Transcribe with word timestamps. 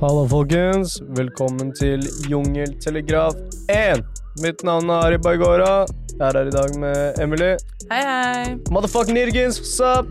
Hallo, 0.00 0.22
folkens. 0.28 0.94
Velkommen 1.12 1.74
til 1.76 2.06
Jungeltelegraf 2.30 3.34
1. 3.68 4.00
Mitt 4.40 4.62
navn 4.64 4.88
er 4.88 5.02
Ari 5.10 5.18
Baigora. 5.20 5.84
Jeg 6.14 6.22
er 6.24 6.38
her 6.38 6.48
i 6.48 6.54
dag 6.54 6.78
med 6.80 7.20
Emily. 7.20 7.50
Hei, 7.90 7.98
hei. 8.06 8.54
Motherfucking 8.72 9.18
nirgens, 9.18 9.60
what's 9.60 9.76
up? 9.84 10.08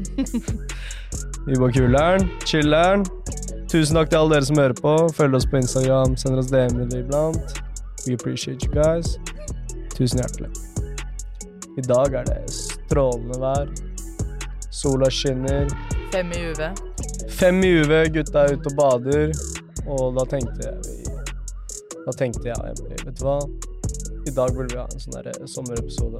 Vi 1.48 1.58
bare 1.58 1.72
kuler'n, 1.74 2.30
chiller'n. 2.46 3.08
Tusen 3.66 3.98
takk 3.98 4.14
til 4.14 4.22
alle 4.22 4.38
dere 4.38 4.50
som 4.52 4.62
hører 4.62 4.78
på. 4.78 4.96
Følg 5.18 5.42
oss 5.42 5.50
på 5.50 5.58
Instagram, 5.58 6.14
sender 6.22 6.44
oss 6.44 6.54
DM-er 6.54 6.94
iblant. 7.02 7.58
We 8.06 8.14
appreciate 8.14 8.62
you 8.62 8.72
guys. 8.78 9.18
Tusen 9.98 10.22
hjertelig. 10.22 10.54
I 11.82 11.90
dag 11.90 12.22
er 12.22 12.30
det 12.30 12.44
strålende 12.54 13.42
vær. 13.42 13.74
Sola 14.70 15.10
skinner. 15.10 15.66
Fem 16.14 16.30
i 16.30 16.46
UV. 16.52 16.68
Fem 17.42 17.64
i 17.64 17.80
UV, 17.82 18.04
gutta 18.14 18.46
er 18.46 18.60
ute 18.60 18.70
og 18.70 18.78
bader. 18.78 19.49
Og 19.90 20.14
da 20.18 20.26
tenkte 20.30 20.68
jeg 20.68 21.18
Da 22.06 22.14
tenkte 22.18 22.48
jeg 22.50 22.72
Emily, 22.72 22.98
vet 23.06 23.18
du 23.18 23.26
hva? 23.26 23.40
I 24.28 24.32
dag 24.36 24.54
burde 24.54 24.74
vi 24.74 24.78
ha 24.80 24.86
en 24.86 25.02
sånn 25.02 25.16
derre 25.16 25.48
sommerepisode. 25.50 26.20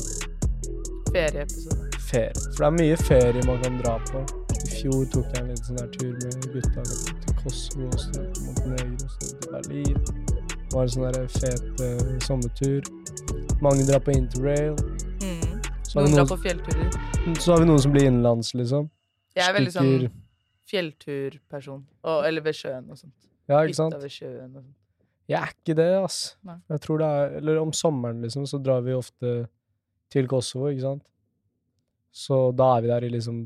Ferieepisode. 1.14 1.90
Ferie. 2.10 2.34
For 2.56 2.64
det 2.64 2.68
er 2.68 2.76
mye 2.78 2.98
ferie 3.02 3.44
man 3.46 3.60
kan 3.64 3.78
dra 3.82 3.96
på. 4.10 4.22
I 4.56 4.70
fjor 4.72 5.04
tok 5.14 5.28
jeg 5.36 5.44
en 5.44 5.52
liten 5.52 5.68
sånn 5.68 5.92
tur 5.96 6.16
med 6.24 6.48
gutta 6.54 6.86
til 6.88 7.36
Kosovo 7.42 7.90
og 7.90 8.00
så 8.02 8.24
til 8.24 8.48
Montenegro 8.48 9.10
og 9.10 9.26
til 9.26 9.52
Berlin. 9.54 10.02
Det 10.54 10.74
var 10.74 10.88
en 10.88 10.94
sånn 10.96 11.30
fet 11.36 11.84
eh, 11.86 12.12
sommertur. 12.26 12.90
Mange 13.66 13.86
drar 13.90 14.02
på 14.06 14.16
interrail. 14.16 14.78
Mm. 15.22 15.62
Så 15.84 16.00
har, 16.00 16.08
Noen 16.08 16.18
drar 16.20 16.30
på 16.30 16.40
fjellturer. 16.46 17.00
så 17.40 17.54
har 17.54 17.64
vi 17.64 17.70
noen 17.70 17.84
som 17.86 17.94
blir 17.94 18.10
innenlands, 18.10 18.54
liksom. 18.58 18.90
Jeg 19.38 19.46
er 19.48 19.58
veldig 19.58 19.76
sånn 19.76 19.96
fjellturperson. 20.70 21.84
Og, 22.06 22.22
eller 22.28 22.46
ved 22.46 22.58
sjøen 22.58 22.86
og 22.90 22.98
sånt. 23.02 23.29
Ja, 23.50 23.64
ikke 23.66 23.76
sant? 23.80 23.94
Utover 23.96 24.12
sjøen 24.14 24.56
og 24.56 24.62
sånn. 24.64 24.76
Jeg 25.30 25.38
er 25.44 25.52
ikke 25.54 25.76
det, 25.78 25.88
ass. 26.04 26.20
Nei. 26.46 26.56
Jeg 26.74 26.82
tror 26.86 27.02
det 27.02 27.08
er 27.20 27.36
Eller 27.38 27.60
om 27.62 27.72
sommeren, 27.74 28.22
liksom, 28.26 28.46
så 28.50 28.58
drar 28.62 28.82
vi 28.86 28.94
ofte 28.98 29.34
til 30.10 30.28
Kosovo, 30.30 30.70
ikke 30.72 30.82
sant? 30.88 31.04
Så 32.12 32.40
da 32.58 32.72
er 32.78 32.82
vi 32.86 32.88
der 32.90 33.06
i 33.06 33.12
liksom 33.14 33.44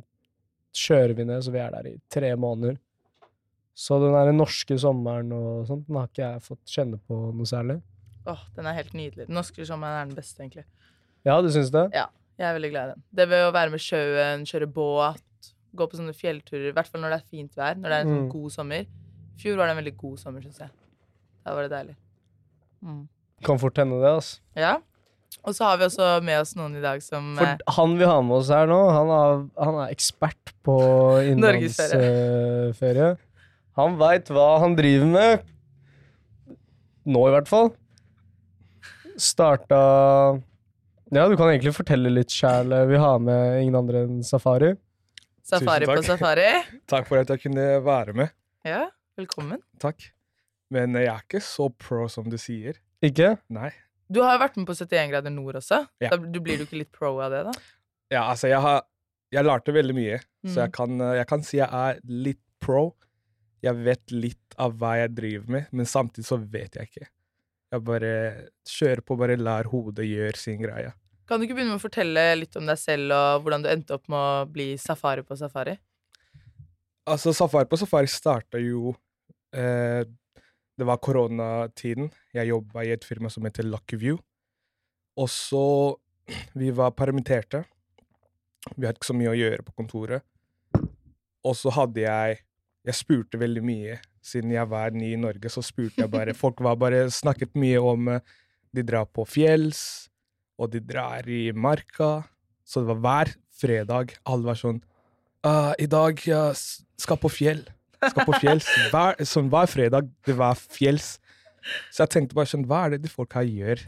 Kjører 0.74 1.14
vi 1.14 1.26
ned, 1.30 1.44
så 1.46 1.52
vi 1.54 1.60
er 1.62 1.70
der 1.76 1.86
i 1.92 1.98
tre 2.10 2.32
måneder. 2.40 2.80
Så 3.78 4.00
den 4.02 4.14
der 4.16 4.32
norske 4.34 4.74
sommeren 4.82 5.30
og 5.36 5.68
sånt, 5.70 5.84
den 5.86 6.00
har 6.00 6.08
ikke 6.10 6.24
jeg 6.24 6.42
fått 6.48 6.72
kjenne 6.74 6.98
på 7.06 7.18
noe 7.38 7.46
særlig. 7.46 7.76
Åh, 8.26 8.42
den 8.56 8.66
er 8.66 8.74
helt 8.80 8.96
nydelig. 8.98 9.28
Den 9.28 9.38
norske 9.38 9.68
sommeren 9.70 10.00
er 10.00 10.08
den 10.10 10.18
beste, 10.18 10.42
egentlig. 10.42 10.64
Ja, 11.28 11.36
du 11.46 11.50
syns 11.54 11.70
det? 11.74 11.86
Ja, 11.94 12.08
Jeg 12.40 12.48
er 12.50 12.56
veldig 12.58 12.72
glad 12.74 12.90
i 12.90 12.94
den. 12.96 13.04
Det 13.14 13.28
ved 13.30 13.44
å 13.46 13.54
være 13.54 13.70
med 13.76 13.84
sjøen, 13.86 14.48
kjøre 14.50 14.66
båt, 14.74 15.52
gå 15.78 15.86
på 15.92 16.00
sånne 16.00 16.16
fjellturer, 16.18 16.72
i 16.72 16.74
hvert 16.74 16.90
fall 16.90 17.02
når 17.04 17.14
det 17.14 17.20
er 17.22 17.30
fint 17.30 17.54
vær, 17.60 17.78
når 17.78 17.84
det 17.94 17.98
er 18.00 18.02
en 18.08 18.14
sånn 18.16 18.24
Mm. 18.26 18.32
god 18.34 18.52
sommer. 18.56 18.88
Fjor 19.42 19.58
var 19.60 19.70
det 19.70 19.76
en 19.76 19.82
veldig 19.82 19.98
god 20.00 20.18
sommer, 20.22 20.46
syns 20.46 20.62
jeg. 20.62 20.72
Da 21.44 21.54
var 21.56 21.68
det 21.68 21.74
deilig. 21.74 21.96
Mm. 22.84 23.04
Kan 23.44 23.60
fort 23.60 23.78
hende 23.80 24.00
det, 24.02 24.12
altså. 24.20 24.40
Ja. 24.60 24.78
Og 25.44 25.56
så 25.58 25.66
har 25.68 25.80
vi 25.80 25.88
også 25.88 26.08
med 26.24 26.40
oss 26.40 26.54
noen 26.56 26.76
i 26.78 26.84
dag 26.84 27.02
som 27.04 27.34
For 27.40 27.50
eh, 27.50 27.58
han 27.76 27.96
vi 28.00 28.06
har 28.08 28.22
med 28.24 28.38
oss 28.38 28.52
her 28.54 28.70
nå, 28.70 28.78
han 28.94 29.10
er, 29.12 29.42
han 29.66 29.80
er 29.84 29.94
ekspert 29.96 30.54
på 30.64 30.76
innlandsferie. 31.32 33.10
han 33.80 33.98
veit 34.00 34.30
hva 34.32 34.48
han 34.64 34.78
driver 34.78 35.10
med. 35.18 35.50
Nå, 37.04 37.26
i 37.28 37.34
hvert 37.34 37.50
fall. 37.50 37.74
Starta 39.20 39.82
Ja, 41.14 41.28
du 41.30 41.36
kan 41.38 41.50
egentlig 41.52 41.74
fortelle 41.76 42.10
litt 42.14 42.32
sjæl. 42.34 42.72
Vi 42.90 42.98
har 43.02 43.20
med 43.22 43.62
ingen 43.66 43.76
andre 43.82 44.06
enn 44.08 44.24
Safari. 44.26 44.72
Safari 45.44 45.86
Tusen 45.86 46.00
på 46.00 46.08
safari. 46.08 46.50
Takk 46.92 47.10
for 47.10 47.20
at 47.20 47.30
jeg 47.34 47.44
kunne 47.44 47.68
være 47.84 48.16
med. 48.16 48.32
Ja, 48.64 48.88
velkommen. 49.20 49.62
Takk. 49.82 50.10
Men 50.74 50.96
jeg 50.98 51.10
er 51.12 51.22
ikke 51.26 51.42
så 51.46 51.68
pro 51.78 52.08
som 52.10 52.30
du 52.32 52.38
sier. 52.42 52.80
Ikke? 53.06 53.36
Nei. 53.54 53.70
Du 54.14 54.22
har 54.24 54.36
jo 54.38 54.42
vært 54.44 54.58
med 54.60 54.68
på 54.70 54.76
71 54.78 55.10
grader 55.12 55.34
nord 55.34 55.58
også. 55.60 55.84
Ja. 56.04 56.12
Da, 56.14 56.18
du 56.18 56.40
blir 56.44 56.60
du 56.62 56.66
ikke 56.66 56.80
litt 56.82 56.92
pro 56.96 57.14
av 57.24 57.32
det, 57.34 57.44
da? 57.50 57.54
Ja, 58.14 58.26
altså, 58.34 58.50
jeg 58.52 58.62
har 58.64 58.84
Jeg 59.34 59.48
lærte 59.48 59.74
veldig 59.74 59.94
mye, 59.98 60.18
så 60.46 60.52
Mm. 60.54 60.58
jeg 60.62 60.72
kan, 60.74 61.00
jeg 61.18 61.26
kan 61.28 61.42
si 61.42 61.58
jeg 61.58 61.68
er 61.74 62.00
litt 62.06 62.42
pro. 62.62 62.94
Jeg 63.64 63.74
vet 63.82 64.12
litt 64.12 64.54
av 64.62 64.76
hva 64.78 64.92
jeg 65.00 65.16
driver 65.16 65.50
med, 65.50 65.66
men 65.72 65.86
samtidig 65.90 66.26
så 66.28 66.38
vet 66.38 66.76
jeg 66.78 66.86
ikke. 66.92 67.08
Jeg 67.74 67.82
bare 67.84 68.12
kjører 68.70 69.02
på, 69.02 69.18
bare 69.18 69.36
lar 69.42 69.64
hodet 69.72 70.06
gjøre 70.06 70.38
sin 70.38 70.62
greie. 70.62 70.94
Kan 71.26 71.40
du 71.40 71.48
ikke 71.48 71.56
begynne 71.58 71.74
med 71.74 71.82
å 71.82 71.88
fortelle 71.88 72.36
litt 72.38 72.56
om 72.56 72.68
deg 72.70 72.78
selv, 72.78 73.10
og 73.12 73.42
hvordan 73.42 73.64
du 73.66 73.70
endte 73.70 73.96
opp 73.98 74.06
med 74.08 74.20
å 74.20 74.46
bli 74.54 74.78
safari 74.78 75.24
på 75.26 75.36
safari? 75.36 75.80
Altså, 77.10 77.34
Safari 77.36 77.68
på 77.68 77.78
Safari 77.80 78.08
starta 78.08 78.60
jo 78.62 78.94
eh, 79.56 80.04
Det 80.74 80.86
var 80.88 81.02
koronatiden. 81.04 82.10
Jeg 82.34 82.50
jobba 82.50 82.86
i 82.86 82.94
et 82.96 83.04
firma 83.06 83.30
som 83.30 83.44
heter 83.46 83.68
Lucky 83.68 84.00
View. 84.00 84.18
Og 85.20 85.30
så 85.30 85.66
Vi 86.60 86.72
var 86.72 86.96
permitterte. 86.96 87.66
Vi 88.78 88.88
hadde 88.88 88.96
ikke 88.96 89.12
så 89.12 89.18
mye 89.18 89.34
å 89.34 89.38
gjøre 89.38 89.66
på 89.68 89.76
kontoret. 89.76 90.24
Og 91.44 91.56
så 91.60 91.74
hadde 91.76 92.06
jeg 92.06 92.42
Jeg 92.84 93.00
spurte 93.00 93.40
veldig 93.40 93.64
mye. 93.64 94.00
Siden 94.24 94.52
jeg 94.52 94.68
var 94.72 94.92
ny 94.96 95.14
i 95.14 95.20
Norge, 95.20 95.50
så 95.52 95.62
spurte 95.64 96.02
jeg 96.02 96.12
bare 96.12 96.34
Folk 96.44 96.64
var 96.64 96.80
bare 96.80 97.10
snakket 97.12 97.56
mye 97.60 97.80
om 97.80 98.08
eh, 98.16 98.24
De 98.74 98.84
drar 98.84 99.06
på 99.06 99.28
fjells, 99.28 100.10
og 100.58 100.72
de 100.72 100.80
drar 100.80 101.28
i 101.30 101.52
marka. 101.52 102.24
Så 102.64 102.82
det 102.82 102.96
var 102.96 103.04
hver 103.04 103.36
fredag. 103.54 104.16
Alle 104.26 104.48
var 104.48 104.58
sånn 104.58 104.80
«Ah, 105.44 105.74
I 105.80 105.88
dag 105.92 106.20
jeg 106.24 106.56
skal 107.02 107.20
på 107.20 107.32
fjell. 107.32 107.66
Skal 108.04 108.28
på 108.28 108.38
fjells. 108.42 108.68
Hver, 108.94 109.20
sånn 109.28 109.50
hver 109.52 109.70
fredag 109.72 110.08
det 110.28 110.36
var 110.40 110.60
fjells. 110.60 111.18
Så 111.92 112.04
jeg 112.04 112.12
tenkte 112.16 112.36
bare 112.36 112.50
sånn 112.52 112.66
Hva 112.68 112.86
er 112.86 112.96
det 112.96 113.06
de 113.06 113.12
folka 113.12 113.44
gjør 113.48 113.84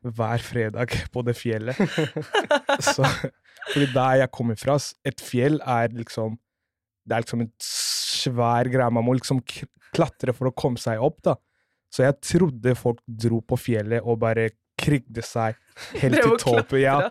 hver 0.00 0.40
fredag 0.40 0.94
på 1.12 1.22
det 1.26 1.34
fjellet? 1.36 1.76
Så, 2.92 3.04
fordi 3.72 3.88
der 3.92 4.22
jeg 4.22 4.32
kommer 4.32 4.56
fra, 4.56 4.78
et 5.04 5.20
fjell 5.20 5.58
er 5.60 5.90
liksom 5.92 6.38
Det 7.04 7.16
er 7.16 7.24
liksom 7.24 7.42
en 7.44 7.52
svær 7.64 8.70
greie. 8.70 8.94
Man 8.94 9.04
må 9.06 9.16
liksom 9.18 9.42
klatre 9.90 10.32
for 10.36 10.50
å 10.50 10.54
komme 10.54 10.78
seg 10.80 11.02
opp, 11.02 11.18
da. 11.26 11.34
Så 11.90 12.04
jeg 12.06 12.20
trodde 12.22 12.76
folk 12.78 13.00
dro 13.06 13.40
på 13.42 13.58
fjellet 13.58 14.06
og 14.06 14.20
bare 14.22 14.52
krigde 14.80 15.24
seg 15.26 15.58
helt 16.00 16.20
til 16.22 16.36
toppen. 16.40 16.80
Ja. 16.80 17.10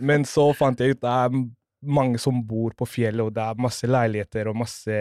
Men 0.00 0.24
så 0.26 0.48
fant 0.56 0.80
jeg 0.80 0.96
ut 0.96 1.04
at 1.06 1.36
mange 1.82 2.18
som 2.18 2.38
bor 2.46 2.74
på 2.76 2.86
fjellet, 2.88 3.24
og 3.24 3.34
det 3.36 3.44
er 3.44 3.62
masse 3.62 3.88
leiligheter 3.88 4.50
og 4.50 4.60
masse 4.64 5.00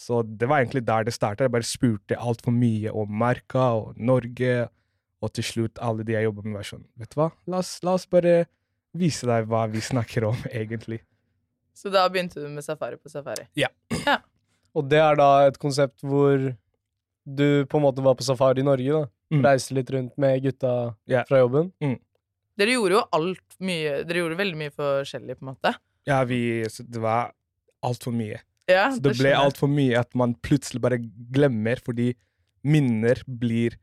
Så 0.00 0.22
det 0.24 0.48
var 0.48 0.62
egentlig 0.62 0.80
der 0.86 1.04
det 1.04 1.12
starta. 1.12 1.44
Jeg 1.44 1.52
bare 1.52 1.66
spurte 1.66 2.16
altfor 2.16 2.54
mye 2.56 2.88
om 2.90 3.10
merka 3.20 3.66
og 3.76 3.98
Norge, 3.98 4.68
og 5.20 5.32
til 5.36 5.44
slutt 5.44 5.78
alle 5.78 6.06
de 6.08 6.14
jeg 6.14 6.24
jobber 6.24 6.46
med, 6.46 6.56
var 6.56 6.64
sånn 6.64 6.86
Vet 6.96 7.12
du 7.12 7.18
hva, 7.20 7.28
la 7.46 7.60
oss, 7.60 7.74
la 7.84 7.98
oss 7.98 8.06
bare 8.08 8.46
vise 8.96 9.28
deg 9.28 9.46
hva 9.50 9.66
vi 9.68 9.82
snakker 9.84 10.24
om, 10.30 10.38
egentlig. 10.62 11.02
Så 11.76 11.92
da 11.92 12.06
begynte 12.08 12.40
du 12.40 12.48
med 12.48 12.64
safari 12.64 12.96
på 12.96 13.12
safari. 13.12 13.46
Ja. 13.58 13.68
Og 14.76 14.88
det 14.88 15.00
er 15.02 15.16
da 15.18 15.30
et 15.48 15.58
konsept 15.60 16.02
hvor 16.06 16.50
du 17.24 17.66
på 17.68 17.78
en 17.78 17.84
måte 17.84 18.02
var 18.04 18.16
på 18.18 18.26
safari 18.26 18.62
i 18.62 18.66
Norge, 18.66 19.02
da. 19.02 19.08
Mm. 19.30 19.44
Reiste 19.46 19.76
litt 19.76 19.90
rundt 19.94 20.16
med 20.18 20.40
gutta 20.42 20.72
yeah. 21.06 21.22
fra 21.28 21.38
jobben. 21.38 21.68
Dere 22.58 22.74
gjorde 22.74 22.96
jo 22.96 23.02
alt 23.14 23.60
mye 23.62 24.00
Dere 24.02 24.24
gjorde 24.24 24.38
veldig 24.40 24.58
mye 24.58 24.72
forskjellig, 24.74 25.36
på 25.38 25.44
en 25.44 25.52
måte. 25.52 25.74
Ja, 26.10 26.22
vi 26.26 26.40
Det 26.66 27.02
var 27.02 27.30
altfor 27.86 28.14
mye. 28.14 28.40
Ja, 28.70 28.90
Så 28.90 29.00
det 29.00 29.14
ble 29.14 29.14
skjønner 29.14 29.30
jeg. 29.30 29.44
altfor 29.46 29.70
mye 29.70 30.00
at 30.00 30.14
man 30.18 30.34
plutselig 30.46 30.82
bare 30.82 30.98
glemmer, 31.34 31.80
fordi 31.82 32.12
minner 32.62 33.22
blir 33.26 33.78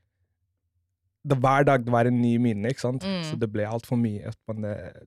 det, 1.28 1.36
Hver 1.44 1.66
dag 1.68 1.84
det 1.84 1.92
var 1.92 2.08
en 2.08 2.22
ny 2.22 2.38
minne, 2.40 2.70
ikke 2.72 2.86
sant? 2.86 3.04
Mm. 3.04 3.24
Så 3.28 3.36
det 3.40 3.50
ble 3.52 3.66
altfor 3.68 3.98
mye. 4.00 4.30
At 4.30 4.38
man, 4.48 4.64
eh, 4.64 5.02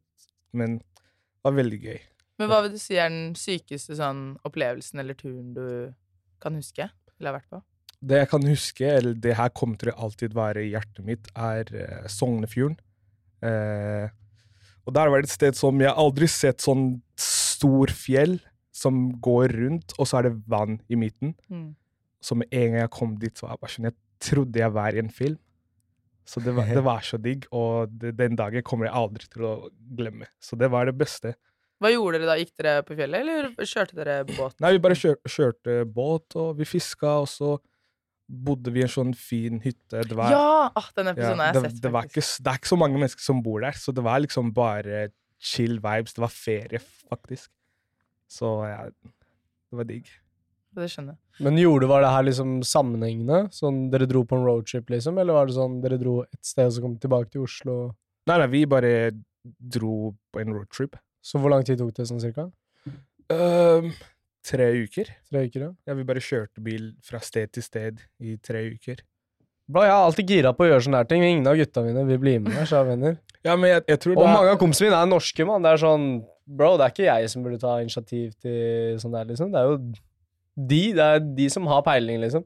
men 0.52 0.78
det 0.80 1.46
var 1.46 1.54
veldig 1.56 1.78
gøy. 1.80 2.00
Men 2.40 2.50
hva 2.50 2.58
vil 2.64 2.74
du 2.74 2.80
si 2.80 2.98
er 3.00 3.08
den 3.12 3.34
sykeste 3.36 3.96
sånn 3.96 4.36
opplevelsen 4.48 5.00
eller 5.00 5.16
turen 5.16 5.54
du 5.56 5.64
kan 6.42 6.56
huske? 6.56 6.90
Eller 7.18 7.32
har 7.32 7.38
vært 7.38 7.50
på? 7.52 7.62
Det 8.00 8.20
jeg 8.22 8.28
kan 8.32 8.46
huske, 8.48 8.92
eller 8.98 9.14
det 9.14 9.34
her 9.36 9.50
kommer 9.52 9.76
til 9.80 9.90
å 9.92 9.96
alltid 10.06 10.36
være 10.36 10.62
i 10.64 10.70
hjertet 10.72 11.04
mitt, 11.04 11.26
er 11.36 11.68
uh, 11.72 12.06
Sognefjorden. 12.08 12.78
Eh, 13.44 14.08
og 14.86 14.94
der 14.96 15.10
var 15.10 15.20
det 15.20 15.30
et 15.30 15.34
sted 15.34 15.58
som 15.58 15.80
Jeg 15.82 15.90
har 15.90 16.00
aldri 16.00 16.28
sett 16.30 16.64
sånn 16.64 17.00
stor 17.20 17.92
fjell 17.92 18.38
som 18.74 19.10
går 19.20 19.52
rundt, 19.58 19.94
og 19.98 20.08
så 20.08 20.20
er 20.20 20.28
det 20.28 20.38
vann 20.50 20.78
i 20.88 20.98
midten. 20.98 21.34
Mm. 21.52 21.74
Så 22.24 22.36
med 22.38 22.48
en 22.52 22.72
gang 22.72 22.84
jeg 22.84 22.94
kom 22.94 23.14
dit, 23.20 23.36
så 23.36 23.46
var 23.46 23.56
jeg 23.56 23.64
bare 23.64 23.74
sånn 23.74 23.88
Jeg 23.90 23.98
trodde 24.30 24.60
jeg 24.60 24.76
var 24.76 24.96
i 24.96 25.02
en 25.02 25.12
film. 25.12 25.38
Så 26.30 26.40
det 26.44 26.52
var, 26.54 26.68
det 26.68 26.82
var 26.86 27.02
så 27.02 27.18
digg, 27.18 27.46
og 27.50 27.90
det, 27.90 28.12
den 28.18 28.36
dagen 28.38 28.62
kommer 28.66 28.86
jeg 28.86 28.94
aldri 29.00 29.30
til 29.32 29.46
å 29.48 29.54
glemme. 29.98 30.28
Så 30.38 30.58
det 30.60 30.68
var 30.70 30.86
det 30.86 30.94
beste. 31.00 31.34
Hva 31.80 31.90
gjorde 31.90 32.20
dere 32.20 32.28
da? 32.28 32.36
Gikk 32.38 32.52
dere 32.60 32.84
på 32.86 32.96
fjellet, 32.98 33.24
eller 33.24 33.66
kjørte 33.66 33.96
dere 33.98 34.16
båt? 34.28 34.54
Nei, 34.62 34.74
vi 34.76 34.82
bare 34.84 34.98
kjør, 35.00 35.16
kjørte 35.24 35.76
båt, 35.90 36.36
og 36.38 36.60
vi 36.60 36.68
fiska, 36.68 37.16
og 37.24 37.28
så 37.32 37.56
bodde 38.30 38.72
vi 38.74 38.82
i 38.82 38.86
en 38.86 38.92
sånn 38.92 39.12
fin 39.18 39.60
hytte. 39.64 40.04
Det 40.06 40.16
var, 40.16 40.32
Ja! 40.32 40.70
Ah, 40.78 40.88
den 40.96 41.10
ja, 41.10 41.14
episoden 41.16 41.42
har 41.42 41.50
jeg 41.50 41.56
det, 41.56 41.70
sett, 41.70 41.82
det, 41.82 41.92
var 41.94 42.08
ikke, 42.08 42.22
det 42.22 42.52
er 42.52 42.60
ikke 42.60 42.72
så 42.72 42.78
mange 42.78 43.00
mennesker 43.00 43.24
som 43.24 43.42
bor 43.44 43.64
der, 43.64 43.78
så 43.78 43.94
det 43.96 44.04
var 44.06 44.22
liksom 44.22 44.52
bare 44.56 45.08
chill 45.40 45.80
vibes. 45.82 46.14
Det 46.16 46.22
var 46.22 46.34
ferie, 46.34 46.82
faktisk. 47.10 47.50
Så 48.30 48.52
ja, 48.70 48.84
det 48.90 49.80
var 49.80 49.88
digg. 49.88 50.10
Det 50.76 50.86
skjønner 50.92 51.16
jeg. 51.16 51.44
Men 51.46 51.58
gjorde 51.58 51.88
var 51.90 52.04
det 52.04 52.12
her 52.14 52.26
liksom 52.28 52.52
sammenhengende? 52.66 53.40
Sånn 53.54 53.88
dere 53.90 54.06
dro 54.10 54.22
på 54.28 54.38
en 54.38 54.46
roadtrip, 54.46 54.92
liksom? 54.92 55.18
Eller 55.18 55.34
var 55.34 55.48
det 55.48 55.56
sånn 55.56 55.80
dere 55.82 55.98
dro 55.98 56.20
et 56.22 56.44
sted 56.46 56.68
og 56.68 56.76
så 56.76 56.84
kom 56.84 56.94
tilbake 57.02 57.32
til 57.34 57.46
Oslo? 57.46 57.76
Nei, 58.30 58.36
nei, 58.38 58.48
vi 58.52 58.62
bare 58.70 58.92
dro 59.42 60.12
på 60.30 60.42
en 60.42 60.54
roadtrip. 60.54 60.98
Så 61.24 61.40
hvor 61.40 61.52
lang 61.52 61.64
tid 61.66 61.80
tok 61.80 61.92
det 61.96 62.06
sånn 62.08 62.22
cirka? 62.22 62.46
Um, 63.30 63.90
tre 64.46 64.66
uker. 64.82 65.10
Tre 65.30 65.44
uker, 65.46 65.66
ja? 65.66 65.70
Ja, 65.88 65.96
vi 65.98 66.06
bare 66.08 66.22
kjørte 66.24 66.62
bil 66.64 66.92
fra 67.04 67.20
sted 67.24 67.52
til 67.54 67.64
sted 67.64 68.02
i 68.22 68.36
tre 68.42 68.64
uker. 68.74 69.02
Bra, 69.70 69.84
jeg 69.86 69.92
er 69.94 70.04
alltid 70.08 70.32
gira 70.32 70.50
på 70.56 70.64
å 70.66 70.70
gjøre 70.72 70.84
sånne 70.86 71.00
her 71.02 71.08
ting. 71.10 71.22
Ingen 71.22 71.46
av 71.46 71.58
gutta 71.60 71.84
mine 71.84 72.02
vil 72.08 72.18
bli 72.22 72.34
med 72.42 72.56
Her, 72.58 72.86
venner. 72.88 73.16
Ja, 73.46 73.54
men 73.54 73.70
jeg, 73.70 73.84
jeg 73.92 74.00
tror 74.02 74.16
Og 74.16 74.24
det 74.24 74.32
mange 74.32 74.48
er, 74.48 74.56
av 74.56 74.60
kompisene 74.60 74.88
mine 74.88 74.98
er 75.04 75.10
norske, 75.12 75.46
mann. 75.46 75.64
Det 75.64 75.74
er 75.74 75.82
sånn 75.84 76.06
Bro, 76.50 76.72
det 76.80 76.86
er 76.86 76.94
ikke 76.94 77.06
jeg 77.06 77.30
som 77.30 77.44
burde 77.44 77.60
ta 77.62 77.76
initiativ 77.78 78.32
til 78.42 78.96
sånn 78.98 79.14
der, 79.14 79.28
liksom. 79.28 79.52
Det 79.54 79.60
er 79.60 79.68
jo 79.68 79.76
de. 80.70 80.80
Det 80.98 81.04
er 81.04 81.22
de 81.38 81.46
som 81.54 81.68
har 81.70 81.84
peiling, 81.86 82.18
liksom. 82.24 82.42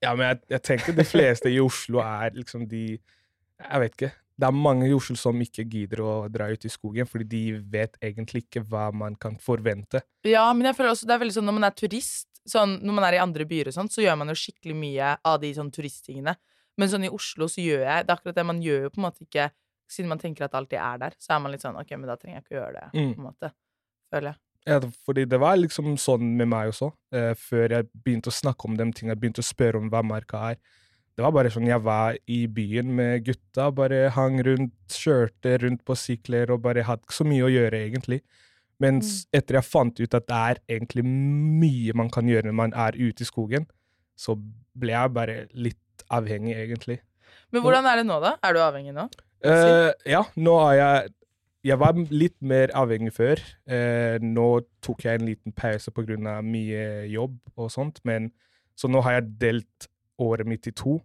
Ja, 0.00 0.14
men 0.16 0.30
jeg, 0.30 0.40
jeg 0.54 0.64
tenker 0.70 0.96
de 0.96 1.04
fleste 1.08 1.52
i 1.52 1.60
Oslo 1.60 2.00
er 2.00 2.32
liksom 2.36 2.64
de 2.70 2.84
Jeg 2.96 3.82
vet 3.82 3.98
ikke. 3.98 4.10
Det 4.38 4.46
er 4.48 4.54
mange 4.56 4.88
i 4.88 4.94
Oslo 4.96 5.14
som 5.16 5.38
ikke 5.44 5.62
gidder 5.70 6.00
å 6.02 6.12
dra 6.32 6.48
ut 6.50 6.64
i 6.66 6.70
skogen, 6.72 7.06
fordi 7.06 7.24
de 7.30 7.42
vet 7.70 7.94
egentlig 8.02 8.44
ikke 8.48 8.64
hva 8.66 8.88
man 8.92 9.14
kan 9.14 9.36
forvente. 9.38 10.00
Ja, 10.26 10.48
men 10.52 10.66
jeg 10.66 10.74
føler 10.74 10.90
også 10.90 11.06
det 11.06 11.14
er 11.14 11.22
veldig 11.22 11.36
sånn 11.36 11.46
når 11.46 11.54
man 11.60 11.68
er 11.68 11.76
turist, 11.78 12.26
sånn, 12.50 12.80
når 12.82 12.96
man 12.98 13.04
er 13.04 13.14
i 13.14 13.22
andre 13.22 13.46
byer 13.48 13.70
og 13.70 13.76
sånn, 13.76 13.88
så 13.88 14.02
gjør 14.02 14.18
man 14.20 14.28
jo 14.28 14.34
skikkelig 14.34 14.74
mye 14.76 15.12
av 15.24 15.38
de 15.40 15.52
sånn 15.54 15.70
turisttingene. 15.72 16.34
Men 16.76 16.90
sånn 16.90 17.06
i 17.06 17.12
Oslo 17.14 17.46
så 17.46 17.62
gjør 17.62 17.84
jeg 17.86 18.02
Det 18.06 18.10
er 18.10 18.16
akkurat 18.16 18.34
det 18.34 18.44
man 18.48 18.58
gjør 18.60 18.80
jo 18.82 18.90
på 18.90 18.98
en 18.98 19.04
måte 19.06 19.22
ikke 19.22 19.44
Siden 19.86 20.08
man 20.10 20.18
tenker 20.18 20.42
at 20.42 20.50
det 20.50 20.58
alltid 20.58 20.78
er 20.80 20.98
der, 20.98 21.14
så 21.20 21.34
er 21.36 21.40
man 21.44 21.52
litt 21.52 21.62
sånn 21.62 21.76
OK, 21.78 21.90
men 21.94 22.08
da 22.08 22.16
trenger 22.16 22.40
jeg 22.40 22.44
ikke 22.46 22.54
å 22.56 22.58
gjøre 22.58 22.72
det, 22.80 22.86
Mm. 22.98 23.10
på 23.14 23.20
en 23.20 23.26
måte. 23.28 23.50
Føler 24.10 24.28
jeg. 24.32 24.38
Ja, 24.66 24.78
fordi 25.06 25.24
det 25.28 25.38
var 25.38 25.56
liksom 25.60 25.90
sånn 26.00 26.36
med 26.38 26.48
meg 26.48 26.70
også, 26.72 26.88
eh, 27.12 27.34
før 27.36 27.68
jeg 27.68 27.88
begynte 28.02 28.32
å 28.32 28.34
snakke 28.34 28.64
om 28.64 28.76
de 28.78 28.84
tingene, 28.96 29.14
begynte 29.20 29.44
å 29.44 29.46
spørre 29.46 29.76
om 29.76 29.90
hva 29.92 30.02
marka 30.02 30.40
er. 30.50 30.56
Det 31.14 31.22
var 31.22 31.34
bare 31.36 31.50
sånn, 31.54 31.68
jeg 31.70 31.78
var 31.84 32.16
i 32.26 32.40
byen 32.50 32.88
med 32.98 33.22
gutta, 33.28 33.68
bare 33.74 34.08
hang 34.16 34.40
rundt, 34.42 34.74
kjørte 34.90 35.60
rundt 35.62 35.84
på 35.86 35.94
sykler 35.98 36.50
og 36.50 36.64
bare 36.64 36.82
hadde 36.88 37.06
ikke 37.06 37.18
så 37.20 37.26
mye 37.28 37.44
å 37.46 37.52
gjøre, 37.52 37.84
egentlig. 37.86 38.18
Mens 38.82 39.20
etter 39.30 39.60
jeg 39.60 39.68
fant 39.68 40.00
ut 40.00 40.16
at 40.18 40.26
det 40.26 40.40
er 40.50 40.60
egentlig 40.76 41.04
mye 41.06 41.94
man 41.94 42.10
kan 42.10 42.26
gjøre 42.26 42.50
når 42.50 42.56
man 42.58 42.74
er 42.74 42.98
ute 42.98 43.22
i 43.22 43.28
skogen, 43.28 43.68
så 44.18 44.34
ble 44.74 44.96
jeg 44.96 45.14
bare 45.14 45.36
litt 45.54 46.06
avhengig, 46.10 46.56
egentlig. 46.58 46.98
Men 47.54 47.62
hvordan 47.62 47.86
er 47.86 48.02
det 48.02 48.08
nå, 48.10 48.18
da? 48.22 48.34
Er 48.42 48.56
du 48.56 48.62
avhengig 48.64 48.96
nå? 48.96 49.06
Uh, 49.44 49.92
ja, 50.08 50.24
nå 50.40 50.56
er 50.70 50.74
jeg 50.78 51.12
Jeg 51.64 51.76
var 51.80 51.96
litt 52.12 52.36
mer 52.44 52.72
avhengig 52.76 53.14
før. 53.16 53.40
Uh, 53.64 54.20
nå 54.20 54.48
tok 54.84 55.06
jeg 55.06 55.16
en 55.16 55.28
liten 55.30 55.52
pause 55.56 55.92
pga. 55.96 56.40
mye 56.44 56.82
jobb 57.08 57.38
og 57.56 57.70
sånt, 57.72 58.02
men 58.04 58.32
så 58.76 58.90
nå 58.90 59.00
har 59.06 59.20
jeg 59.20 59.30
delt 59.40 59.88
året 60.22 60.48
mitt 60.48 60.66
i 60.70 60.74
to 60.76 60.98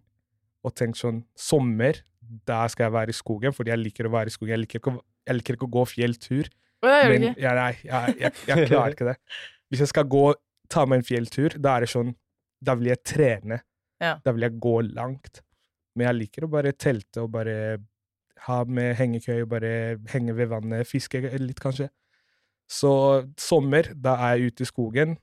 og 0.60 0.74
tenkt 0.76 1.00
sånn 1.00 1.22
Sommer, 1.38 2.02
da 2.46 2.62
skal 2.70 2.88
jeg 2.88 2.94
være 2.94 3.14
i 3.14 3.16
skogen, 3.16 3.54
fordi 3.56 3.72
jeg 3.72 3.80
liker 3.80 4.06
å 4.06 4.12
være 4.12 4.30
i 4.30 4.34
skogen. 4.34 4.52
Jeg 4.52 4.64
liker 4.66 4.82
ikke 4.82 4.98
jeg 5.26 5.38
liker 5.38 5.56
ikke 5.56 5.68
å 5.68 5.74
gå 5.78 5.84
fjelltur. 5.88 6.50
Men 6.82 7.26
jeg 7.28 7.56
nei, 7.58 7.72
jeg, 7.84 8.14
jeg, 8.20 8.32
jeg 8.48 8.68
klarer 8.70 8.96
ikke 8.96 9.10
det. 9.10 9.16
Hvis 9.70 9.84
jeg 9.84 9.92
skal 9.92 10.08
gå, 10.10 10.24
ta 10.70 10.86
meg 10.88 11.00
en 11.00 11.06
fjelltur, 11.06 11.56
da 11.60 11.76
er 11.76 11.84
det 11.84 11.92
sånn 11.92 12.14
Da 12.60 12.74
vil 12.76 12.90
jeg 12.90 13.00
trene. 13.06 13.60
Ja. 14.00 14.18
Da 14.24 14.34
vil 14.36 14.44
jeg 14.44 14.58
gå 14.60 14.74
langt. 14.90 15.42
Men 15.96 16.10
jeg 16.10 16.18
liker 16.18 16.46
å 16.46 16.52
bare 16.52 16.74
telte 16.76 17.24
og 17.24 17.32
bare 17.34 17.54
ha 18.46 18.58
med 18.64 18.94
hengekøye 18.96 19.48
bare 19.48 19.72
henge 20.12 20.34
ved 20.36 20.48
vannet, 20.52 20.88
fiske 20.88 21.20
litt, 21.20 21.60
kanskje. 21.60 21.90
Så 22.70 22.92
sommer, 23.40 23.90
da 23.96 24.14
er 24.24 24.38
jeg 24.38 24.52
ute 24.52 24.64
i 24.64 24.68
skogen. 24.68 25.16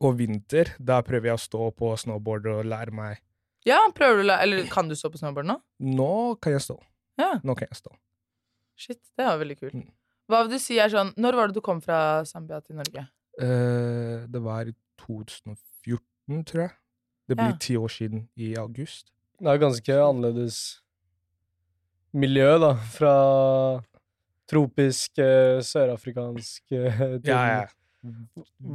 Og 0.00 0.16
vinter, 0.18 0.72
da 0.82 0.98
prøver 1.06 1.30
jeg 1.30 1.38
å 1.38 1.42
stå 1.44 1.68
på 1.78 1.92
snowboard 2.02 2.48
og 2.50 2.64
lære 2.66 2.94
meg 2.94 3.20
Ja, 3.66 3.78
prøver 3.94 4.18
du 4.18 4.24
å 4.24 4.28
lære 4.32 4.42
Eller 4.46 4.66
kan 4.70 4.88
du 4.90 4.96
stå 4.98 5.10
på 5.12 5.20
snowboard 5.20 5.46
nå? 5.46 5.60
Nå 5.78 6.10
kan 6.42 6.56
jeg 6.56 6.64
stå. 6.66 6.76
Ja. 7.20 7.36
Nå 7.46 7.54
kan 7.58 7.68
jeg 7.70 7.78
stå. 7.78 7.92
Shit, 8.76 9.00
det 9.16 9.24
var 9.24 9.38
veldig 9.40 9.56
kult. 9.60 9.76
Mm. 9.78 9.86
Hva 10.28 10.42
vil 10.42 10.56
du 10.56 10.58
si 10.60 10.76
er 10.82 10.90
sånn 10.92 11.12
Når 11.16 11.38
var 11.38 11.48
det 11.52 11.56
du 11.56 11.62
kom 11.64 11.78
fra 11.84 12.00
Zambia 12.28 12.58
til 12.60 12.76
Norge? 12.80 13.06
Uh, 13.40 14.26
det 14.32 14.42
var 14.42 14.66
i 14.68 14.74
2014, 15.04 16.42
tror 16.50 16.62
jeg. 16.66 16.72
Det 17.28 17.36
blir 17.36 17.52
Ja. 17.52 17.58
ti 17.60 17.76
år 17.76 17.90
siden 17.92 18.28
i 18.36 18.54
august. 18.58 19.12
Det 19.38 19.48
er 19.52 19.58
ganske 19.60 19.92
annerledes 20.02 20.80
miljø, 22.16 22.58
da, 22.62 22.70
fra 22.94 23.14
tropisk, 24.48 25.18
eh, 25.18 25.58
sørafrikansk 25.60 26.72
eh, 26.72 26.98
til 27.20 27.28
Ja, 27.28 27.40
ja. 27.60 27.66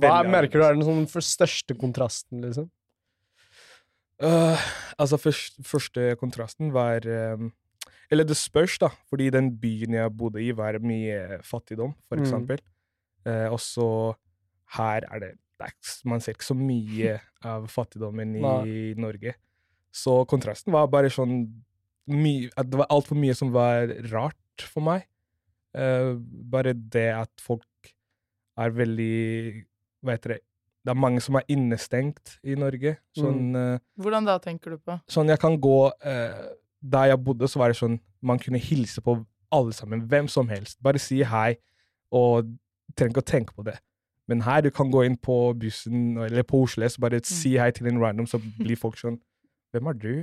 Hva 0.02 0.22
merker 0.28 0.60
du 0.62 0.66
er 0.66 0.76
den 0.78 0.86
sånn 0.88 1.08
for 1.12 1.22
største 1.26 1.76
kontrasten, 1.80 2.42
liksom? 2.46 2.70
Uh, 4.22 4.60
altså, 5.02 5.18
først, 5.18 5.56
første 5.66 6.12
kontrasten 6.22 6.70
var 6.76 7.02
um, 7.10 7.48
Eller 8.14 8.28
det 8.28 8.36
spørs, 8.38 8.76
da, 8.78 8.92
fordi 9.10 9.30
den 9.34 9.48
byen 9.58 9.96
jeg 9.98 10.12
bodde 10.20 10.42
i, 10.44 10.52
var 10.54 10.78
mye 10.84 11.40
fattigdom, 11.48 11.96
for 12.10 12.20
Mm. 12.20 12.26
eksempel. 12.26 12.60
Eh, 13.26 13.48
og 13.54 13.60
så 13.62 13.86
her 14.76 15.06
er 15.14 15.20
det, 15.22 15.30
det 15.62 15.68
er, 15.70 15.76
Man 16.10 16.20
ser 16.20 16.34
ikke 16.34 16.44
så 16.50 16.56
mye 16.58 17.20
av 17.46 17.68
fattigdommen 17.72 18.36
i 18.36 18.42
Nei. 18.42 18.94
Norge. 19.00 19.36
Så 19.94 20.26
kontrasten 20.28 20.74
var 20.74 20.88
bare 20.92 21.10
sånn 21.14 21.64
mye, 22.10 22.50
at 22.58 22.70
Det 22.70 22.80
var 22.82 22.88
altfor 22.92 23.16
mye 23.16 23.34
som 23.38 23.52
var 23.54 23.88
rart 24.12 24.36
for 24.68 24.82
meg. 24.84 25.06
Uh, 25.74 26.18
bare 26.52 26.74
det 26.74 27.08
at 27.16 27.32
folk 27.40 27.64
er 28.66 28.72
veldig 28.78 29.66
Hva 30.04 30.16
heter 30.16 30.34
det 30.36 30.40
Det 30.86 30.92
er 30.96 30.98
mange 30.98 31.22
som 31.22 31.36
er 31.38 31.44
innestengt 31.54 32.38
i 32.44 32.56
Norge. 32.58 32.96
Sånn 33.18 33.56
eh, 33.56 33.80
Hvordan 34.02 34.26
da, 34.26 34.38
tenker 34.42 34.72
du 34.76 34.78
på? 34.82 34.96
sånn 35.12 35.30
jeg 35.30 35.40
kan 35.44 35.58
gå 35.62 35.76
eh, 36.04 36.40
Der 36.82 37.12
jeg 37.12 37.22
bodde, 37.24 37.48
så 37.52 37.60
var 37.62 37.70
det 37.74 37.78
sånn 37.78 38.00
man 38.22 38.40
kunne 38.42 38.60
hilse 38.62 39.02
på 39.02 39.18
alle 39.52 39.74
sammen. 39.74 40.04
Hvem 40.08 40.28
som 40.30 40.48
helst. 40.48 40.78
Bare 40.82 41.00
si 41.02 41.24
hei, 41.28 41.56
og 42.14 42.48
trenger 42.96 43.12
ikke 43.16 43.24
å 43.24 43.30
tenke 43.32 43.54
på 43.58 43.64
det. 43.66 43.74
Men 44.30 44.42
her, 44.46 44.62
du 44.62 44.70
kan 44.72 44.92
gå 44.94 45.02
inn 45.08 45.18
på 45.18 45.54
bussen 45.60 46.18
eller 46.22 46.44
på 46.48 46.62
Oslo 46.64 46.86
S, 46.86 46.96
bare 47.02 47.20
si 47.26 47.56
hei 47.58 47.72
til 47.76 47.88
en 47.90 48.00
random, 48.00 48.28
så 48.30 48.40
blir 48.66 48.78
folk 48.80 48.98
sånn 49.02 49.18
Hvem 49.74 49.88
er 49.88 49.94
du? 50.00 50.14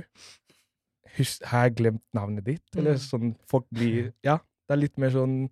Hus 1.17 1.39
har 1.49 1.67
jeg 1.67 1.75
glemt 1.79 2.03
navnet 2.13 2.45
ditt? 2.45 2.63
Eller 2.77 2.93
Mm. 2.95 3.03
sånn 3.03 3.35
Folk 3.49 3.65
blir 3.73 4.13
Ja, 4.23 4.37
det 4.67 4.73
er 4.75 4.81
litt 4.83 4.97
mer 4.97 5.09
sånn 5.09 5.49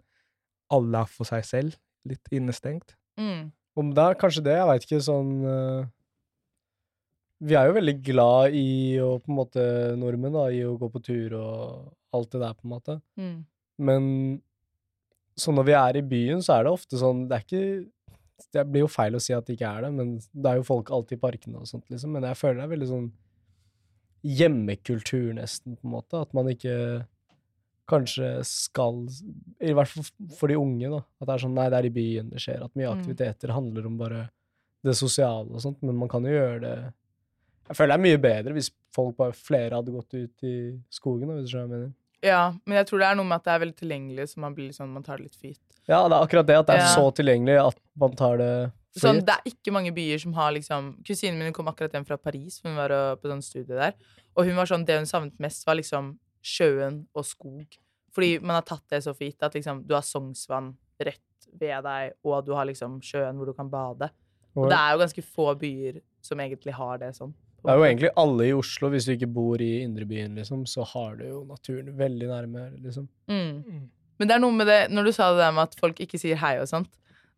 alle 0.69 0.99
er 1.01 1.05
for 1.07 1.23
seg 1.25 1.45
selv. 1.45 1.77
Litt 2.07 2.31
innestengt. 2.33 2.95
Mm. 3.19 3.51
Om 3.77 3.93
det 3.93 4.03
er 4.03 4.17
kanskje 4.21 4.43
det, 4.47 4.55
jeg 4.57 4.69
veit 4.69 4.87
ikke, 4.87 5.03
sånn 5.05 5.31
uh, 5.45 5.85
Vi 7.45 7.57
er 7.57 7.69
jo 7.69 7.75
veldig 7.77 7.95
glad 8.05 8.55
i 8.57 8.69
å 9.01 9.11
på 9.21 9.31
en 9.31 9.37
måte 9.37 9.67
Nordmenn, 9.99 10.37
da, 10.37 10.47
i 10.53 10.63
å 10.65 10.77
gå 10.79 10.89
på 10.93 11.03
tur 11.05 11.37
og 11.37 12.17
alt 12.17 12.31
det 12.33 12.41
der, 12.41 12.55
på 12.57 12.65
en 12.65 12.73
måte. 12.73 12.97
Mm. 13.19 13.37
Men 13.87 14.09
så 15.37 15.53
når 15.53 15.67
vi 15.67 15.75
er 15.77 15.99
i 15.99 16.07
byen, 16.15 16.41
så 16.41 16.55
er 16.55 16.65
det 16.65 16.73
ofte 16.73 16.97
sånn 16.97 17.27
Det 17.29 17.35
er 17.37 17.43
ikke 17.45 18.47
Det 18.55 18.63
blir 18.71 18.81
jo 18.87 18.89
feil 18.89 19.17
å 19.17 19.21
si 19.21 19.35
at 19.37 19.45
det 19.45 19.53
ikke 19.57 19.69
er 19.69 19.85
det, 19.85 19.91
men 19.93 20.15
det 20.17 20.49
er 20.49 20.57
jo 20.59 20.65
folk 20.65 20.89
alltid 20.93 21.19
i 21.19 21.21
parkene 21.21 21.61
og 21.61 21.69
sånt, 21.69 21.85
liksom. 21.93 22.15
Men 22.15 22.25
jeg 22.25 22.39
føler 22.39 22.61
det 22.61 22.65
er 22.65 22.73
veldig 22.73 22.89
sånn 22.89 23.07
hjemmekultur, 24.27 25.29
nesten, 25.37 25.77
på 25.77 25.87
en 25.87 25.93
måte. 25.93 26.21
At 26.21 26.33
man 26.37 26.49
ikke 26.51 26.73
kanskje 27.87 28.29
skal 28.45 29.05
I 29.63 29.73
hvert 29.73 29.87
fall 29.87 30.03
for 30.37 30.47
de 30.51 30.57
unge, 30.59 30.89
da. 30.91 31.01
At 31.21 31.27
det 31.27 31.33
er 31.37 31.43
sånn 31.45 31.53
Nei, 31.57 31.69
det 31.71 31.77
er 31.79 31.85
i 31.89 31.93
byen 31.95 32.29
det 32.33 32.39
skjer. 32.43 32.63
At 32.65 32.73
mye 32.75 32.89
Mm. 32.91 32.99
aktiviteter 32.99 33.53
handler 33.55 33.85
om 33.87 33.97
bare 33.97 34.29
det 34.83 34.95
sosiale 34.95 35.49
og 35.51 35.61
sånt, 35.63 35.81
men 35.83 35.95
man 35.97 36.07
kan 36.09 36.23
jo 36.23 36.29
gjøre 36.31 36.59
det 36.61 36.93
Jeg 37.69 37.75
føler 37.75 37.97
det 37.97 37.99
er 37.99 38.05
mye 38.07 38.17
bedre 38.23 38.53
hvis 38.53 38.69
folk 38.95 39.17
bare 39.17 39.33
flere 39.35 39.71
hadde 39.75 39.91
gått 39.91 40.13
ut 40.13 40.43
i 40.43 40.79
skogen, 40.89 41.27
hvis 41.27 41.49
du 41.49 41.57
skjønner 41.57 41.67
hva 41.67 41.75
jeg 41.75 41.81
mener. 41.81 41.93
Ja, 42.23 42.51
men 42.65 42.77
jeg 42.77 42.87
tror 42.87 42.99
det 42.99 43.07
er 43.11 43.15
noe 43.15 43.25
med 43.27 43.35
at 43.35 43.43
det 43.43 43.51
er 43.53 43.59
veldig 43.65 43.75
tilgjengelig, 43.77 44.27
så 44.31 44.37
man 44.39 44.55
blir 44.55 44.69
sånn, 44.71 44.89
man 44.93 45.03
tar 45.03 45.17
det 45.17 45.23
litt 45.27 45.35
for 45.35 45.47
gitt. 45.51 45.59
Ja, 45.87 45.99
det 46.07 46.15
er 46.15 46.23
akkurat 46.25 46.47
det 46.47 46.55
at 46.57 46.67
det 46.67 46.75
er 46.75 46.79
Ja. 46.85 46.95
så 46.95 47.11
tilgjengelig 47.13 47.57
at 47.67 47.79
man 47.95 48.15
tar 48.15 48.37
det 48.37 48.71
for 48.97 48.99
Sånn, 49.09 49.19
det 49.25 49.29
er 49.35 49.43
ikke 49.51 49.71
mange 49.73 49.91
byer 49.93 50.17
som 50.19 50.33
har 50.33 50.51
liksom 50.53 51.03
Kusinen 51.05 51.37
min 51.43 51.53
kom 51.53 51.67
akkurat 51.67 51.91
hjem 51.91 52.05
fra 52.07 52.17
Paris, 52.17 52.61
hun 52.63 52.75
var 52.75 52.89
øh, 52.89 53.15
på 53.17 53.29
sånn 53.29 53.43
studie 53.43 53.75
der. 53.75 53.93
Og 54.35 54.45
hun 54.45 54.55
var 54.55 54.65
sånn, 54.65 54.85
det 54.85 54.97
hun 54.97 55.05
savnet 55.05 55.37
mest, 55.39 55.65
var 55.67 55.75
liksom 55.75 56.17
sjøen 56.43 57.03
og 57.13 57.25
skog. 57.27 57.77
Fordi 58.15 58.37
man 58.41 58.57
har 58.57 58.65
tatt 58.67 58.85
det 58.93 59.03
så 59.05 59.13
for 59.13 59.27
gitt 59.27 59.43
at 59.45 59.57
liksom 59.57 59.83
du 59.87 59.93
har 59.97 60.05
Sognsvann 60.05 60.71
rett 60.97 61.49
ved 61.57 61.83
deg, 61.85 62.15
og 62.25 62.45
du 62.45 62.53
har 62.57 62.67
liksom 62.69 62.99
sjøen 63.05 63.37
hvor 63.37 63.49
du 63.49 63.55
kan 63.57 63.69
bade. 63.71 64.09
Og 64.57 64.71
det 64.71 64.77
er 64.77 64.95
jo 64.95 65.01
ganske 65.03 65.23
få 65.25 65.51
byer 65.59 65.99
som 66.25 66.39
egentlig 66.41 66.73
har 66.73 66.97
det 67.01 67.11
sånn. 67.17 67.33
Det 67.61 67.73
er 67.73 67.79
jo 67.79 67.85
egentlig 67.87 68.09
alle 68.21 68.45
i 68.47 68.53
Oslo, 68.55 68.89
hvis 68.93 69.07
du 69.07 69.13
ikke 69.13 69.29
bor 69.33 69.61
i 69.61 69.81
indrebyen, 69.83 70.37
liksom, 70.37 70.63
så 70.69 70.85
har 70.87 71.17
du 71.19 71.25
jo 71.27 71.41
naturen 71.49 71.89
veldig 71.97 72.29
nærme, 72.29 72.67
liksom. 72.83 73.07
Mm. 73.29 73.89
Men 74.17 74.29
det 74.29 74.35
er 74.35 74.41
noe 74.41 74.55
med 74.55 74.69
det, 74.69 74.77
når 74.93 75.09
du 75.09 75.11
sa 75.13 75.31
det 75.33 75.41
der 75.41 75.55
med 75.57 75.67
at 75.67 75.75
folk 75.79 75.99
ikke 76.01 76.19
sier 76.21 76.39
hei 76.41 76.55
og 76.61 76.69
sånt, 76.69 76.89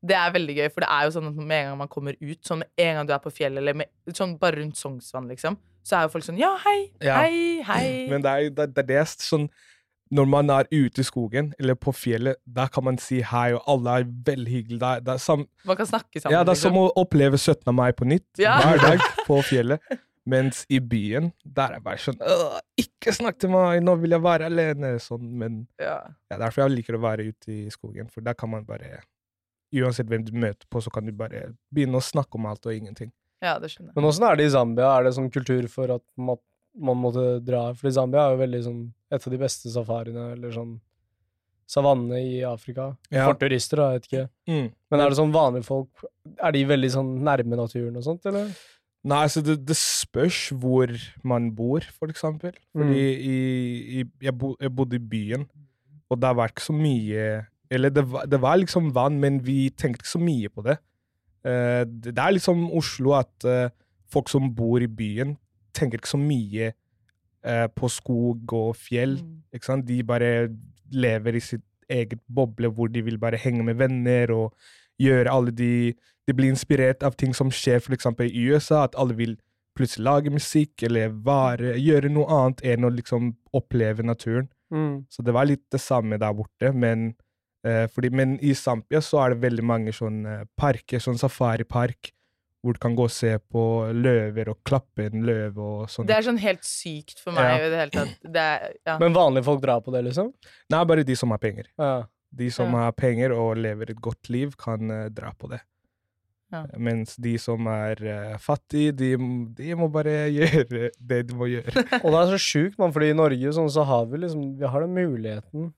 det 0.05 0.15
er 0.15 0.35
veldig 0.35 0.55
gøy, 0.59 0.67
for 0.71 0.83
det 0.83 0.91
er 0.95 1.07
jo 1.07 1.15
sånn 1.15 1.31
at 1.31 1.39
med 1.39 1.57
en 1.57 1.71
gang 1.71 1.79
man 1.81 1.91
kommer 1.91 2.19
ut, 2.19 2.39
sånn 2.45 2.61
med 2.61 2.83
en 2.85 2.99
gang 2.99 3.09
du 3.09 3.15
er 3.15 3.23
på 3.23 3.33
fjellet, 3.35 3.59
eller 3.63 3.79
med, 3.81 3.91
sånn 4.15 4.37
bare 4.39 4.61
rundt 4.61 4.79
Sognsvann, 4.79 5.27
liksom, 5.31 5.57
så 5.89 5.97
er 5.99 6.05
jo 6.07 6.13
folk 6.13 6.27
sånn, 6.27 6.37
ja, 6.41 6.53
hei, 6.65 6.77
Ja. 7.01 7.17
hei, 7.23 7.61
hei. 7.65 7.83
Men 8.11 8.21
det 8.25 8.31
er 8.37 8.49
det, 8.61 8.85
det 8.87 8.97
er 9.01 9.09
sånn 9.17 9.49
når 10.09 10.25
man 10.25 10.49
er 10.49 10.65
ute 10.73 11.03
i 11.03 11.05
skogen 11.05 11.51
eller 11.61 11.75
på 11.77 11.91
fjellet, 11.93 12.39
der 12.49 12.69
kan 12.73 12.81
man 12.87 12.95
si 12.97 13.19
hei, 13.21 13.51
og 13.53 13.61
alle 13.69 13.99
er 13.99 14.05
veldig 14.25 14.53
hyggelige. 14.55 14.79
Det 14.81 14.87
er, 14.89 15.03
det 15.05 15.11
er, 15.13 15.19
sam, 15.21 15.43
Man 15.69 15.77
kan 15.77 15.85
snakke 15.85 16.17
sammen. 16.21 16.33
ja, 16.33 16.39
det 16.41 16.49
er 16.49 16.57
liksom. 16.57 16.73
som 16.73 16.79
å 16.81 16.87
oppleve 16.97 17.37
17. 17.37 17.69
mai 17.77 17.91
på 17.93 18.07
nytt 18.09 18.41
Ja. 18.41 18.55
hver 18.63 18.81
dag 18.87 19.03
på 19.27 19.37
fjellet. 19.45 19.83
Mens 20.29 20.63
i 20.69 20.79
byen, 20.81 21.29
der 21.45 21.71
er 21.75 21.77
det 21.79 21.83
bare 21.85 22.01
sånn 22.01 22.17
«Åh, 22.21 22.57
Ikke 22.81 23.13
snakk 23.15 23.37
til 23.41 23.49
meg, 23.53 23.79
nå 23.85 23.95
vil 24.01 24.13
jeg 24.13 24.21
være 24.25 24.49
alene. 24.49 24.91
Sånn, 25.01 25.29
men 25.41 25.61
ja. 25.81 25.99
ja, 26.29 26.37
derfor 26.41 26.65
jeg 26.65 26.73
liker 26.79 26.97
å 26.97 27.03
være 27.05 27.29
ute 27.29 27.53
i 27.53 27.69
skogen, 27.73 28.09
for 28.13 28.25
der 28.25 28.33
kan 28.37 28.49
man 28.53 28.65
bare 28.67 28.99
Uansett 29.77 30.09
hvem 30.09 30.23
du 30.25 30.31
møter 30.33 30.65
på, 30.73 30.81
så 30.81 30.89
kan 30.89 31.05
du 31.05 31.11
bare 31.13 31.51
begynne 31.73 31.99
å 31.99 32.01
snakke 32.01 32.39
om 32.39 32.47
alt 32.49 32.65
og 32.65 32.73
ingenting. 32.73 33.11
Ja, 33.43 33.55
det 33.61 33.71
skjønner 33.71 33.91
jeg. 33.91 33.95
Men 33.97 34.09
åssen 34.09 34.27
er 34.27 34.39
det 34.39 34.45
i 34.49 34.53
Zambia? 34.53 34.91
Er 34.97 35.07
det 35.07 35.15
sånn 35.15 35.31
kultur 35.33 35.67
for 35.71 35.95
at 35.95 36.03
man, 36.19 36.39
man 36.79 36.99
måtte 36.99 37.25
dra 37.45 37.69
Fordi 37.77 37.95
Zambia 37.95 38.25
er 38.25 38.35
jo 38.35 38.41
veldig 38.43 38.61
sånn 38.67 38.81
et 39.09 39.25
av 39.25 39.33
de 39.33 39.41
beste 39.41 39.71
safariene, 39.73 40.31
eller 40.35 40.53
sånn 40.53 40.75
savanne 41.69 42.17
i 42.25 42.41
Afrika. 42.45 42.91
Ja. 43.13 43.27
For 43.27 43.37
turister, 43.39 43.81
da, 43.81 43.91
jeg 43.93 44.01
vet 44.01 44.09
ikke. 44.09 44.25
Mm. 44.49 44.67
Men 44.89 45.03
er 45.03 45.11
det 45.11 45.19
sånn 45.19 45.33
vanlige 45.33 45.67
folk 45.67 46.05
Er 46.41 46.53
de 46.55 46.63
veldig 46.65 46.89
sånn 46.95 47.11
nærme 47.25 47.59
naturen 47.59 47.97
og 47.99 48.05
sånt, 48.05 48.25
eller? 48.29 48.49
Nei, 49.09 49.21
altså 49.29 49.41
det, 49.45 49.61
det 49.63 49.77
spørs 49.79 50.49
hvor 50.59 50.91
man 51.23 51.53
bor, 51.55 51.85
for 51.95 52.11
eksempel. 52.11 52.51
Fordi 52.75 52.99
i, 52.99 53.37
i, 53.99 54.03
jeg, 54.25 54.35
bo, 54.35 54.55
jeg 54.59 54.73
bodde 54.75 54.99
i 54.99 55.05
byen, 55.13 55.45
og 56.11 56.19
der 56.19 56.35
var 56.35 56.51
ikke 56.51 56.65
så 56.65 56.73
mye 56.73 57.23
Eller 57.69 57.93
det 57.93 58.01
var, 58.09 58.25
det 58.25 58.39
var 58.41 58.57
liksom 58.57 58.89
vann, 58.95 59.19
men 59.21 59.39
vi 59.45 59.69
tenkte 59.69 60.03
ikke 60.03 60.15
så 60.17 60.21
mye 60.21 60.49
på 60.49 60.65
det. 60.65 60.79
Eh, 61.45 61.83
det, 61.87 62.15
er 62.17 62.25
er 62.25 62.35
liksom 62.35 62.67
Oslo 62.75 63.15
at 63.17 63.45
eh, 63.47 63.69
folk 64.11 64.29
som 64.29 64.49
bor 64.55 64.81
i 64.81 64.87
byen, 64.87 65.37
tenker 65.73 65.99
ikke 65.99 66.11
så 66.11 66.19
mye 66.19 66.71
eh, 66.71 67.67
på 67.75 67.89
skog 67.89 68.53
og 68.53 68.75
fjell. 68.75 69.19
Mm. 69.21 69.41
Ikke 69.53 69.65
sant? 69.65 69.87
De 69.87 70.03
bare 70.03 70.49
lever 70.91 71.37
i 71.37 71.43
sitt 71.43 71.65
eget 71.89 72.21
boble 72.27 72.69
hvor 72.73 72.89
de 72.91 73.01
vil 73.01 73.19
bare 73.21 73.39
henge 73.41 73.63
med 73.65 73.79
venner 73.79 74.31
og 74.33 74.53
gjøre 75.01 75.31
alle 75.31 75.51
de 75.51 75.93
De 76.29 76.33
blir 76.37 76.51
inspirert 76.51 77.01
av 77.01 77.15
ting 77.17 77.31
som 77.33 77.49
skjer 77.49 77.81
eksempel 77.89 78.27
i 78.29 78.43
USA, 78.51 78.83
at 78.83 78.93
alle 79.01 79.15
vil 79.17 79.31
plutselig 79.73 80.03
lage 80.05 80.29
musikk 80.29 80.83
eller 80.85 81.09
vare, 81.25 81.71
gjøre 81.79 82.11
noe 82.13 82.27
annet 82.29 82.61
enn 82.61 82.85
å 82.85 82.91
liksom 82.93 83.31
oppleve 83.55 84.05
naturen. 84.05 84.45
Mm. 84.69 85.07
Så 85.09 85.25
det 85.25 85.33
var 85.33 85.47
litt 85.49 85.63
det 85.73 85.81
samme 85.81 86.19
der 86.21 86.35
borte, 86.37 86.69
men, 86.69 87.15
fordi, 87.93 88.09
men 88.15 88.37
i 88.39 88.53
Zampia 88.55 89.01
så 89.03 89.19
er 89.25 89.33
det 89.33 89.41
veldig 89.43 89.63
mange 89.67 89.91
sånne 89.95 90.45
parker, 90.55 91.01
sånn 91.03 91.17
safaripark, 91.19 92.11
hvor 92.63 92.75
du 92.75 92.79
kan 92.83 92.95
gå 92.95 93.05
og 93.07 93.11
se 93.11 93.33
på 93.51 93.61
løver 93.95 94.49
og 94.51 94.57
klappe 94.67 95.05
en 95.07 95.23
løve 95.27 95.59
og 95.63 95.89
sånn. 95.91 96.07
Det 96.09 96.15
er 96.17 96.25
sånn 96.27 96.39
helt 96.43 96.63
sykt 96.67 97.19
for 97.23 97.31
meg 97.35 97.45
Ja. 97.47 97.57
i 97.65 97.69
det 97.71 97.77
hele 97.81 97.91
tatt. 97.93 98.17
Det 98.23 98.43
er, 98.43 98.73
ja. 98.87 98.97
Men 98.99 99.13
vanlige 99.15 99.45
folk 99.47 99.61
drar 99.63 99.79
på 99.85 99.91
det, 99.95 100.01
liksom? 100.09 100.33
Nei, 100.71 100.81
bare 100.85 101.03
de 101.07 101.15
som 101.15 101.31
har 101.31 101.39
penger. 101.39 101.69
Ja. 101.79 102.03
De 102.35 102.49
som 102.51 102.71
Ja. 102.71 102.85
har 102.85 102.91
penger 102.91 103.31
og 103.31 103.57
lever 103.57 103.91
et 103.91 104.01
godt 104.01 104.29
liv, 104.29 104.55
kan 104.59 104.91
uh, 104.91 105.07
dra 105.09 105.31
på 105.39 105.49
det. 105.49 105.61
Ja. 106.51 106.65
Mens 106.77 107.15
de 107.15 107.37
som 107.37 107.65
er 107.67 107.99
uh, 108.03 108.37
fattige, 108.41 108.91
de, 108.91 109.09
de 109.55 109.75
må 109.75 109.87
bare 109.93 110.27
gjøre 110.39 110.89
det 110.99 111.27
de 111.29 111.35
må 111.37 111.47
gjøre. 111.47 111.85
Og 112.03 112.11
det 112.11 112.19
er 112.19 112.31
så 112.35 112.39
sjukt, 112.41 112.75
for 112.75 112.91
fordi 112.91 113.11
i 113.13 113.17
Norge 113.17 113.53
sånn, 113.55 113.69
så 113.71 113.85
har 113.87 114.05
vi 114.11 114.17
liksom 114.25 114.57
Vi 114.59 114.67
har 114.67 114.81
den 114.81 114.95
muligheten. 114.97 115.73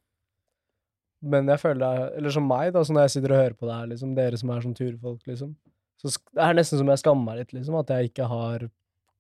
Men 1.22 1.50
jeg 1.52 1.62
føler 1.62 1.82
det 1.82 1.90
er 2.02 2.18
Eller 2.18 2.34
som 2.34 2.48
meg, 2.50 2.72
da, 2.74 2.82
så 2.84 2.96
når 2.96 3.08
jeg 3.08 3.16
sitter 3.16 3.34
og 3.36 3.42
hører 3.44 3.58
på 3.58 3.68
det 3.70 3.76
her, 3.78 3.90
liksom, 3.94 4.14
dere 4.18 4.40
som 4.42 4.54
er 4.54 4.64
sånn 4.66 4.78
turfolk, 4.78 5.22
liksom. 5.30 5.56
Så 6.02 6.16
det 6.34 6.42
er 6.42 6.56
nesten 6.58 6.82
som 6.82 6.90
jeg 6.90 7.02
skammer 7.04 7.28
meg 7.28 7.44
litt, 7.44 7.54
liksom, 7.54 7.78
at 7.78 7.94
jeg 7.94 8.10
ikke 8.10 8.30
har 8.32 8.66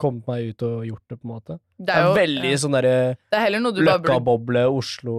kommet 0.01 0.25
meg 0.25 0.49
ut 0.49 0.65
og 0.65 0.87
gjort 0.87 1.03
det, 1.13 1.19
på 1.21 1.27
en 1.27 1.33
måte. 1.35 1.59
Det 1.77 1.85
Det 1.91 1.95
er 1.99 2.07
er 2.07 2.17
veldig 2.17 2.51
ja. 2.51 2.57
sånn 2.63 2.77
derre 2.77 2.95
er 3.37 3.55
Løkka-boble, 3.85 4.65
Oslo, 4.73 5.17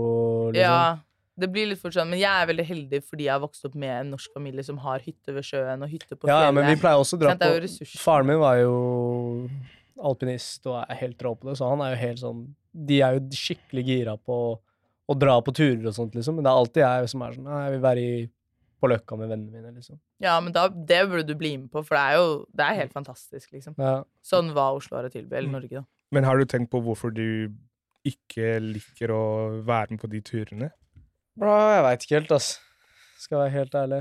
liksom. 0.51 0.59
Ja, 0.59 0.99
det 1.39 1.49
blir 1.55 1.69
litt 1.71 1.81
fort 1.81 1.95
sånn. 1.95 2.11
Men 2.12 2.21
jeg 2.21 2.31
er 2.31 2.49
veldig 2.51 2.67
heldig 2.69 3.03
fordi 3.07 3.29
jeg 3.29 3.33
har 3.33 3.43
vokst 3.45 3.69
opp 3.69 3.77
med 3.79 3.93
en 4.01 4.11
norsk 4.17 4.35
familie 4.35 4.65
som 4.67 4.81
har 4.83 5.05
hytte 5.07 5.37
ved 5.37 5.47
sjøen 5.47 5.85
og 5.87 5.93
hytte 5.93 6.17
på 6.17 6.27
fjellet. 6.27 6.49
ja, 6.49 6.51
men 6.57 6.67
vi 6.69 6.81
pleier 6.83 7.01
også 7.01 7.17
å 7.19 7.23
dra 7.23 7.37
er 7.37 7.61
jo 7.61 7.71
på. 7.71 7.87
Faren 8.03 8.29
min 8.29 8.43
var 8.43 8.59
jo 8.61 8.75
alpinist 10.03 10.67
og 10.67 10.83
er 10.83 10.99
helt 10.99 11.23
rå 11.23 11.35
på 11.39 11.49
det, 11.49 11.57
så 11.61 11.71
han 11.71 11.85
er 11.85 11.95
jo 11.95 12.03
helt 12.03 12.21
sånn 12.23 12.43
De 12.73 13.01
er 13.05 13.17
jo 13.19 13.25
skikkelig 13.37 13.85
gira 13.87 14.17
på 14.19 14.37
å 15.12 15.19
dra 15.19 15.38
på 15.45 15.54
turer 15.57 15.87
og 15.90 15.95
sånt, 15.97 16.14
liksom. 16.19 16.37
Men 16.38 16.47
det 16.47 16.50
er 16.52 16.61
alltid 16.62 16.83
jeg 16.85 17.11
som 17.12 17.23
er 17.26 17.37
sånn 17.37 17.49
Nei, 17.49 17.61
jeg 17.66 17.75
vil 17.76 17.83
være 17.85 18.04
i, 18.07 18.14
på 18.83 18.90
Løkka 18.90 19.19
med 19.21 19.31
vennene 19.31 19.52
mine, 19.61 19.73
liksom. 19.76 19.99
Ja, 20.25 20.37
men 20.42 20.54
da, 20.57 20.66
det 20.69 21.00
burde 21.11 21.26
du 21.28 21.35
bli 21.38 21.52
med 21.59 21.71
på, 21.73 21.83
for 21.87 21.95
det 21.99 22.02
er 22.02 22.19
jo 22.19 22.31
det 22.59 22.66
er 22.66 22.78
helt 22.83 22.95
fantastisk, 22.97 23.52
liksom. 23.54 23.76
Ja. 23.78 24.00
Sånn 24.26 24.50
hva 24.57 24.71
Oslo 24.76 24.99
har 24.99 25.07
å 25.09 25.12
tilby, 25.12 25.31
Mm. 25.35 25.38
eller 25.38 25.52
Norge, 25.61 25.83
da. 25.83 25.85
Men 26.12 26.25
har 26.28 26.37
du 26.37 26.45
tenkt 26.50 26.71
på 26.73 26.83
hvorfor 26.85 27.14
du 27.14 27.52
ikke 28.04 28.57
liker 28.61 29.12
å 29.14 29.23
være 29.64 29.95
med 29.95 30.00
på 30.02 30.11
de 30.11 30.21
turene? 30.26 30.73
Bra, 31.38 31.54
jeg 31.76 31.85
veit 31.87 32.02
ikke 32.04 32.19
helt, 32.21 32.33
ass. 32.37 32.49
Skal 33.23 33.38
være 33.45 33.54
helt 33.54 33.75
ærlig. 33.78 34.00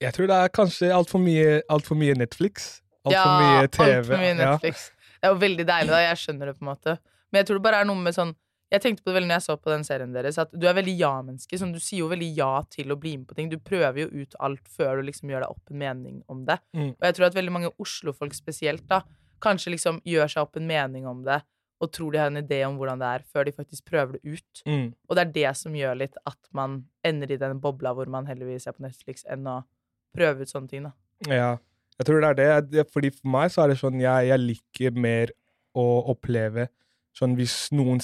Jeg 0.00 0.12
tror 0.16 0.26
det 0.28 0.36
er 0.44 0.48
kanskje 0.52 0.88
altfor 0.92 1.20
mye, 1.22 1.60
alt 1.72 1.86
for 1.86 1.96
mye 2.00 2.16
Netflix. 2.18 2.80
Altfor 3.06 3.20
ja, 3.20 3.60
mye 3.60 3.68
TV. 3.68 3.92
altfor 4.00 4.18
mye 4.24 4.32
ja. 4.32 4.38
Netflix. 4.56 4.88
Det 5.20 5.28
er 5.28 5.32
jo 5.32 5.38
veldig 5.44 5.66
deilig, 5.68 5.92
da. 5.94 6.00
Jeg 6.08 6.18
skjønner 6.24 6.50
det, 6.50 6.56
på 6.58 6.64
en 6.66 6.70
måte. 6.72 6.96
Men 7.30 7.40
jeg 7.40 7.46
tror 7.48 7.60
det 7.60 7.64
bare 7.68 7.80
er 7.84 7.88
noe 7.88 8.00
med 8.02 8.16
sånn 8.16 8.34
Jeg 8.72 8.82
tenkte 8.82 9.04
på 9.04 9.12
det 9.12 9.20
veldig 9.20 9.30
når 9.30 9.38
jeg 9.38 9.44
så 9.44 9.54
på 9.62 9.70
den 9.70 9.84
serien 9.86 10.14
deres, 10.14 10.38
at 10.42 10.50
du 10.50 10.64
er 10.66 10.74
veldig 10.74 10.94
ja-menneske. 10.98 11.58
Sånn, 11.60 11.74
du 11.74 11.78
sier 11.82 12.02
jo 12.02 12.08
veldig 12.10 12.30
ja 12.34 12.50
til 12.72 12.90
å 12.90 12.96
bli 12.98 13.12
med 13.20 13.28
på 13.30 13.36
ting. 13.38 13.50
Du 13.52 13.60
prøver 13.62 14.00
jo 14.02 14.24
ut 14.24 14.34
alt 14.42 14.66
før 14.72 14.98
du 14.98 15.06
liksom 15.06 15.30
gjør 15.30 15.44
deg 15.44 15.52
opp 15.54 15.70
en 15.70 15.78
mening 15.84 16.16
om 16.32 16.40
det. 16.48 16.58
Mm. 16.74 16.88
Og 16.96 17.06
jeg 17.06 17.16
tror 17.18 17.28
at 17.28 17.36
veldig 17.38 17.54
mange 17.54 17.70
Oslo-folk 17.82 18.34
spesielt, 18.34 18.82
da, 18.90 19.04
kanskje 19.44 19.76
liksom 19.76 20.00
gjør 20.08 20.32
seg 20.32 20.42
opp 20.42 20.58
en 20.58 20.66
mening 20.66 21.06
om 21.06 21.22
det, 21.26 21.38
og 21.78 21.92
tror 21.92 22.14
de 22.14 22.20
har 22.22 22.32
en 22.32 22.40
idé 22.40 22.62
om 22.66 22.78
hvordan 22.80 23.02
det 23.02 23.12
er, 23.18 23.24
før 23.30 23.46
de 23.46 23.54
faktisk 23.54 23.86
prøver 23.86 24.16
det 24.16 24.34
ut. 24.34 24.62
Mm. 24.66 24.86
Og 25.06 25.16
det 25.16 25.22
er 25.22 25.32
det 25.36 25.52
som 25.60 25.76
gjør 25.76 26.00
litt 26.02 26.18
at 26.26 26.40
man 26.56 26.80
ender 27.06 27.36
i 27.36 27.38
den 27.38 27.60
bobla 27.62 27.92
hvor 27.94 28.10
man 28.10 28.26
heller 28.26 28.48
vil 28.48 28.58
se 28.62 28.72
på 28.74 28.82
Netflix, 28.82 29.26
enn 29.30 29.46
å 29.46 29.60
prøve 30.16 30.42
ut 30.42 30.50
sånne 30.50 30.72
ting, 30.72 30.88
da. 30.88 30.96
Ja, 31.30 31.50
jeg 32.00 32.08
tror 32.08 32.24
det 32.24 32.48
er 32.48 32.64
det. 32.66 32.86
Fordi 32.92 33.12
for 33.14 33.30
meg 33.36 33.52
så 33.52 33.64
er 33.64 33.72
det 33.72 33.78
sånn 33.80 34.00
jeg, 34.00 34.30
jeg 34.30 34.42
liker 34.42 34.98
mer 35.06 35.32
å 35.76 35.86
oppleve 36.12 36.70
sånn 37.16 37.36
hvis 37.38 37.68
noen 37.76 38.00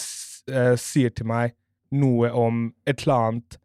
eh, 0.48 0.74
sier 0.76 1.10
til 1.14 1.26
meg 1.26 1.54
noe 1.92 2.30
om 2.32 2.72
et 2.86 3.02
eller 3.04 3.28
annet 3.28 3.58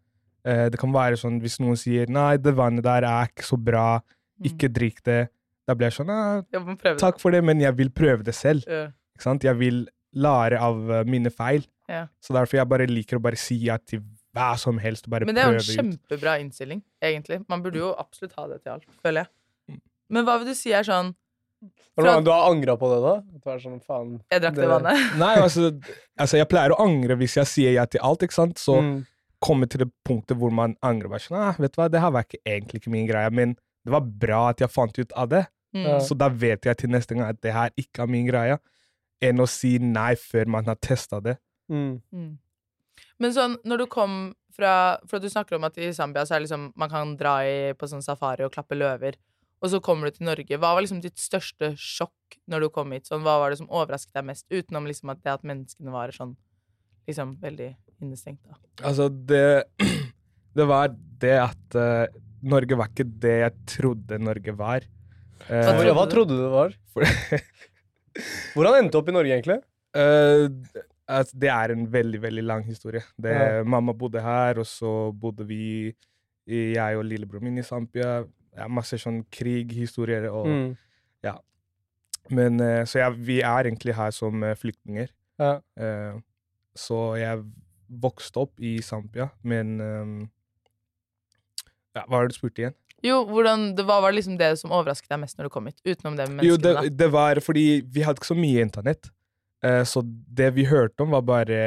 eh, 0.46 0.70
Det 0.70 0.80
kan 0.80 0.92
være 0.94 1.18
sånn 1.20 1.40
hvis 1.42 1.60
noen 1.60 1.76
sier 1.80 2.08
'nei, 2.08 2.38
det 2.38 2.54
vannet 2.56 2.84
der 2.84 3.04
er 3.04 3.28
ikke 3.28 3.44
så 3.44 3.58
bra, 3.58 4.00
Mm. 4.38 4.46
ikke 4.52 4.70
drikk 4.70 5.02
det'. 5.04 5.28
Da 5.68 5.74
blir 5.74 5.88
jeg 5.90 5.94
sånn 5.98 6.10
«Ah, 6.14 6.44
Ja. 6.54 6.60
'takk 6.96 7.20
for 7.20 7.32
det, 7.32 7.44
men 7.44 7.60
jeg 7.60 7.76
vil 7.76 7.90
prøve 7.90 8.24
det 8.24 8.36
selv'. 8.36 8.64
Ja. 8.68 8.92
Ikke 9.18 9.24
sant? 9.24 9.44
Jeg 9.44 9.58
vil 9.58 9.88
lære 10.14 10.60
av 10.60 10.92
eh, 10.92 11.04
mine 11.06 11.30
feil. 11.32 11.66
Ja. 11.90 12.06
Så 12.22 12.34
derfor 12.34 12.58
jeg 12.58 12.70
bare 12.70 12.86
liker 12.86 13.18
å 13.18 13.22
bare 13.22 13.36
si 13.36 13.56
ja 13.56 13.78
til 13.78 14.02
hva 14.36 14.56
som 14.58 14.78
helst. 14.78 15.10
Bare 15.10 15.26
Men 15.26 15.36
det 15.36 15.44
er 15.44 15.52
jo 15.52 15.58
en 15.58 15.98
kjempebra 15.98 16.40
innstilling, 16.40 16.84
egentlig. 17.02 17.44
Man 17.50 17.64
burde 17.64 17.80
jo 17.80 17.96
absolutt 17.98 18.34
ha 18.38 18.48
det 18.48 18.62
til 18.64 18.72
alt, 18.74 18.86
føler 19.04 19.26
jeg. 19.26 19.28
Mm. 19.72 19.82
Men 20.10 20.26
hva 20.26 20.38
vil 20.38 20.48
du 20.48 20.54
si 20.54 20.72
er 20.72 20.84
sånn 20.84 21.16
Fra- 21.98 22.22
Du 22.22 22.30
har 22.32 22.52
angra 22.52 22.78
på 22.78 22.90
det, 22.94 23.02
da? 23.02 23.14
At 23.36 23.44
du 23.44 23.50
er 23.50 23.60
sånn, 23.60 23.82
faen 23.82 24.22
Jeg 24.32 24.42
drakk 24.42 24.56
det, 24.56 24.62
Det- 24.62 24.70
vannet. 24.70 25.18
Nei, 25.24 25.36
altså, 25.42 25.72
altså, 26.20 26.38
jeg 26.38 26.50
pleier 26.52 26.76
å 26.76 26.80
angre 26.84 27.18
hvis 27.18 27.38
jeg 27.40 27.48
sier 27.54 27.72
ja 27.74 27.86
til 27.86 28.04
alt, 28.06 28.26
ikke 28.26 28.38
sant? 28.38 28.58
Så 28.62 28.80
mm. 28.82 29.06
komme 29.42 29.70
til 29.70 29.86
det 29.86 29.92
punktet 30.06 30.38
hvor 30.38 30.54
man 30.54 30.76
angrer. 30.86 31.10
Bare 31.10 31.26
sånn, 31.26 31.40
ah, 31.42 31.58
vet 31.58 31.74
du 31.74 31.82
hva, 31.82 31.90
det 31.90 32.02
her 32.04 32.14
var 32.14 32.28
ikke, 32.28 32.42
egentlig 32.46 32.82
ikke 32.82 32.94
min 32.94 33.08
greie, 33.10 33.32
men 33.32 33.56
det 33.86 33.94
var 33.96 34.02
bra 34.02 34.50
at 34.52 34.62
jeg 34.62 34.70
fant 34.70 35.00
ut 35.00 35.14
av 35.16 35.30
det. 35.34 35.46
Mm. 35.76 36.00
Så 36.02 36.18
da 36.18 36.30
vet 36.30 36.66
jeg 36.66 36.78
til 36.78 36.90
neste 36.90 37.16
gang 37.16 37.30
at 37.30 37.42
det 37.44 37.54
her 37.54 37.72
ikke 37.78 38.06
er 38.06 38.12
min 38.12 38.28
greie, 38.28 38.58
enn 39.24 39.42
å 39.42 39.48
si 39.50 39.78
nei 39.82 40.14
før 40.20 40.50
man 40.58 40.70
har 40.70 40.78
testa 40.82 41.20
det. 41.24 41.38
Mm. 41.72 42.02
Mm. 42.14 42.36
Men 43.22 43.34
sånn, 43.34 43.58
når 43.68 43.84
du 43.84 43.90
kom 43.92 44.20
fra 44.58 44.98
For 45.06 45.22
du 45.22 45.28
snakker 45.30 45.58
om 45.58 45.66
at 45.68 45.76
i 45.78 45.92
Zambia 45.94 46.24
så 46.26 46.34
er 46.34 46.40
det 46.40 46.48
liksom 46.48 46.72
man 46.80 46.90
kan 46.90 47.12
dra 47.20 47.36
i, 47.46 47.74
på 47.78 47.90
sånn 47.90 48.02
safari 48.02 48.46
og 48.46 48.54
klappe 48.56 48.78
løver, 48.78 49.20
og 49.58 49.72
så 49.72 49.80
kommer 49.84 50.10
du 50.10 50.18
til 50.18 50.28
Norge. 50.28 50.60
Hva 50.60 50.76
var 50.76 50.84
liksom 50.86 51.00
ditt 51.02 51.18
største 51.22 51.72
sjokk 51.82 52.38
når 52.52 52.66
du 52.66 52.70
kom 52.74 52.92
hit? 52.94 53.08
Sånn, 53.10 53.24
hva 53.26 53.40
var 53.42 53.54
det 53.54 53.60
som 53.62 53.70
overrasket 53.72 54.14
deg 54.18 54.28
mest, 54.30 54.46
utenom 54.54 54.90
liksom 54.90 55.14
at 55.14 55.24
det 55.26 55.34
at 55.34 55.48
menneskene 55.48 55.94
var 55.94 56.14
sånn 56.14 56.36
liksom 57.10 57.36
veldig 57.42 57.72
innestengt? 58.04 58.44
da? 58.46 58.60
Altså, 58.86 59.08
det, 59.10 59.66
det 60.58 60.68
var 60.70 60.94
det 60.94 61.34
at 61.42 61.80
uh, 61.80 62.06
Norge 62.46 62.78
var 62.78 62.92
ikke 62.94 63.08
det 63.26 63.38
jeg 63.40 63.56
trodde 63.78 64.22
Norge 64.22 64.54
var. 64.60 64.86
Uh, 65.48 65.64
Hva 65.64 65.74
Hva, 65.80 65.96
hva 65.98 66.06
trodde 66.12 66.38
du 66.38 66.44
det 66.44 66.54
var? 66.54 66.78
Hvordan 68.54 68.78
endte 68.78 68.94
du 68.94 69.02
opp 69.02 69.10
i 69.10 69.18
Norge, 69.18 69.40
egentlig? 69.40 69.60
Uh, 69.98 70.54
altså, 71.10 71.42
det 71.42 71.50
er 71.54 71.74
en 71.74 71.90
veldig, 71.98 72.22
veldig 72.30 72.46
lang 72.46 72.66
historie. 72.70 73.02
Det, 73.18 73.34
Ja. 73.34 73.66
Mamma 73.66 73.98
bodde 73.98 74.22
her, 74.22 74.62
og 74.62 74.70
så 74.70 75.12
bodde 75.18 75.50
vi, 75.50 75.96
jeg 76.46 76.98
og 76.98 77.06
lillebroren 77.10 77.50
min, 77.50 77.58
i 77.58 77.66
Zampia. 77.66 78.20
Ja, 78.58 78.68
masse 78.68 78.98
sånn 78.98 79.22
krighistorier. 79.32 80.30
Og, 80.34 80.48
Mm. 80.48 80.76
Men, 82.34 82.60
uh, 82.62 82.84
så 82.88 83.04
ja, 83.04 83.12
vi 83.12 83.40
er 83.46 83.70
egentlig 83.70 83.96
her 83.98 84.12
som 84.16 84.44
eh, 84.44 84.58
flyktninger. 84.58 85.12
Ja. 85.40 85.58
Uh, 85.80 86.20
så 86.78 87.00
jeg 87.20 87.46
vokste 87.88 88.44
opp 88.44 88.60
i 88.60 88.78
Zampia, 88.84 89.30
men 89.48 89.78
um, 89.80 90.18
ja, 91.96 92.04
Hva 92.04 92.18
var 92.18 92.28
det 92.28 92.36
du 92.36 92.38
spurte 92.38 92.62
igjen? 92.62 92.76
Jo, 93.06 93.22
hvordan, 93.30 93.70
det, 93.78 93.86
Hva 93.88 94.02
var 94.04 94.14
liksom 94.14 94.36
det 94.38 94.52
som 94.60 94.74
overrasket 94.76 95.10
deg 95.14 95.22
mest 95.22 95.38
når 95.38 95.48
du 95.48 95.54
kom 95.54 95.70
hit? 95.70 95.80
Utenom 95.86 96.18
det 96.18 96.28
med 96.34 96.46
Jo, 96.46 96.58
det, 96.62 96.74
det 96.98 97.08
var 97.14 97.40
fordi 97.46 97.68
vi 97.86 98.04
hadde 98.06 98.20
ikke 98.20 98.34
så 98.34 98.38
mye 98.38 98.66
internett. 98.66 99.12
Uh, 99.66 99.84
så 99.88 100.04
det 100.06 100.52
vi 100.58 100.68
hørte 100.70 101.06
om, 101.06 101.14
var 101.16 101.26
bare 101.26 101.62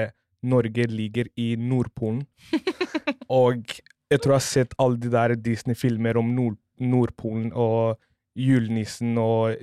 Norge 0.47 0.87
ligger 0.91 1.31
i 1.41 1.55
Nordpolen. 1.59 2.23
og 3.43 3.65
jeg 4.11 4.21
tror 4.21 4.35
jeg 4.35 4.41
har 4.43 4.47
sett 4.47 4.77
alle 4.83 5.01
de 5.01 5.11
der 5.13 5.37
Disney-filmer 5.39 6.19
om 6.21 6.35
Nord 6.37 6.59
Nordpolen 6.81 7.53
og 7.55 7.99
julenissen 8.37 9.19
og 9.19 9.57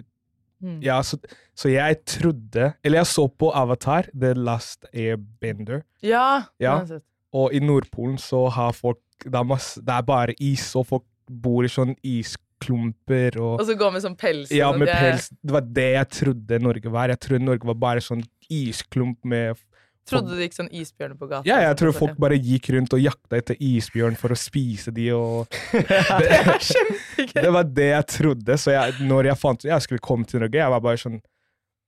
Mm. 0.58 0.80
Ja, 0.82 0.96
så, 1.06 1.20
så 1.54 1.70
jeg 1.70 2.00
trodde 2.10 2.72
Eller 2.84 2.98
jeg 2.98 3.06
så 3.06 3.28
på 3.30 3.52
Avatar, 3.54 4.08
The 4.20 4.32
Last 4.34 4.88
Airbender, 4.90 5.84
Ja! 6.02 6.48
Ja. 6.58 6.80
og 7.32 7.54
i 7.54 7.60
Nordpolen 7.62 8.18
så 8.18 8.48
har 8.50 8.72
folk 8.74 8.98
det 9.24 9.36
er, 9.36 9.44
masse, 9.46 9.78
det 9.82 9.94
er 9.94 10.02
bare 10.02 10.34
is, 10.42 10.76
og 10.76 10.88
folk 10.88 11.04
bor 11.30 11.62
i 11.62 11.70
sånn 11.70 11.94
isklumper 12.02 13.38
og 13.38 13.60
Og 13.62 13.66
så 13.70 13.76
går 13.78 13.94
med 13.96 14.04
sånn 14.06 14.18
pels. 14.18 14.52
Ja, 14.54 14.72
med 14.74 14.88
Jeg 14.90 14.98
pels. 14.98 15.30
Det 15.42 15.56
var 15.56 15.62
det 15.78 15.88
jeg 15.94 16.10
trodde 16.10 16.60
Norge 16.64 16.92
var. 16.94 17.10
Jeg 17.14 17.20
trodde 17.26 17.46
Norge 17.46 17.70
var 17.70 17.80
bare 17.82 18.04
sånn 18.06 18.24
isklump 18.50 19.18
med 19.26 19.58
Trodde 20.08 20.38
det 20.38 20.48
gikk 20.48 20.58
sånn 20.58 20.70
isbjørn 20.72 21.16
på 21.20 21.30
gata. 21.30 21.44
Ja, 21.50 21.58
jeg 21.66 21.78
tror 21.82 21.96
folk 21.96 22.20
bare 22.22 22.38
gikk 22.40 22.70
rundt 22.76 22.94
og 22.96 23.02
jakta 23.04 23.40
etter 23.40 23.58
isbjørn 23.60 24.16
for 24.20 24.34
å 24.34 24.38
spise 24.40 24.94
de 24.96 25.10
og 25.16 25.58
Det 26.22 26.30
er 26.38 26.54
kjempegøy! 26.54 27.42
Det 27.42 27.56
var 27.58 27.74
det 27.80 27.90
jeg 27.90 28.08
trodde. 28.14 28.60
Så 28.62 28.76
jeg, 28.76 29.00
når 29.10 29.32
jeg 29.32 29.42
fant 29.42 29.66
ut 29.66 29.72
jeg 29.72 29.88
skulle 29.88 30.06
komme 30.08 30.30
til 30.30 30.44
Norge, 30.44 30.62
jeg 30.62 30.76
var 30.76 30.86
bare 30.86 31.02
sånn 31.02 31.20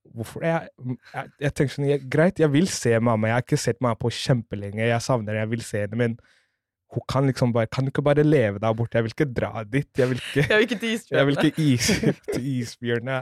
Hvorfor? 0.10 0.42
Jeg, 0.42 0.72
jeg, 1.14 1.32
jeg 1.44 1.54
tenkte 1.54 1.76
sånn 1.76 1.86
jeg, 1.86 2.02
Greit, 2.10 2.40
jeg 2.42 2.50
vil 2.50 2.70
se 2.72 2.96
mamma. 2.98 3.30
Jeg 3.30 3.36
har 3.36 3.44
ikke 3.46 3.60
sett 3.62 3.78
mamma 3.84 4.00
på 4.00 4.10
kjempelenge. 4.16 4.82
Jeg 4.82 5.06
savner 5.06 5.36
henne, 5.36 5.44
jeg 5.44 5.52
vil 5.52 5.66
se 5.68 5.84
henne, 5.84 6.00
men 6.00 6.16
hun 6.90 7.06
kan 7.12 7.28
liksom 7.30 7.54
bare 7.54 7.70
Kan 7.70 7.86
du 7.86 7.92
ikke 7.92 8.02
bare 8.02 8.24
leve 8.26 8.62
der 8.62 8.74
borte? 8.74 8.98
Jeg 8.98 9.06
vil 9.06 9.14
ikke 9.14 9.30
dra 9.38 9.64
dit. 9.64 9.90
Jeg 9.98 10.10
vil 10.10 10.22
ikke 10.22 10.46
Jeg 10.48 10.58
vil 10.58 10.66
ikke 10.66 10.80
til 10.82 11.02
Jeg 11.18 11.28
vil 11.28 11.38
ikke 11.38 11.66
is, 11.68 11.90
til 12.34 12.48
isbjørnene. 12.56 13.22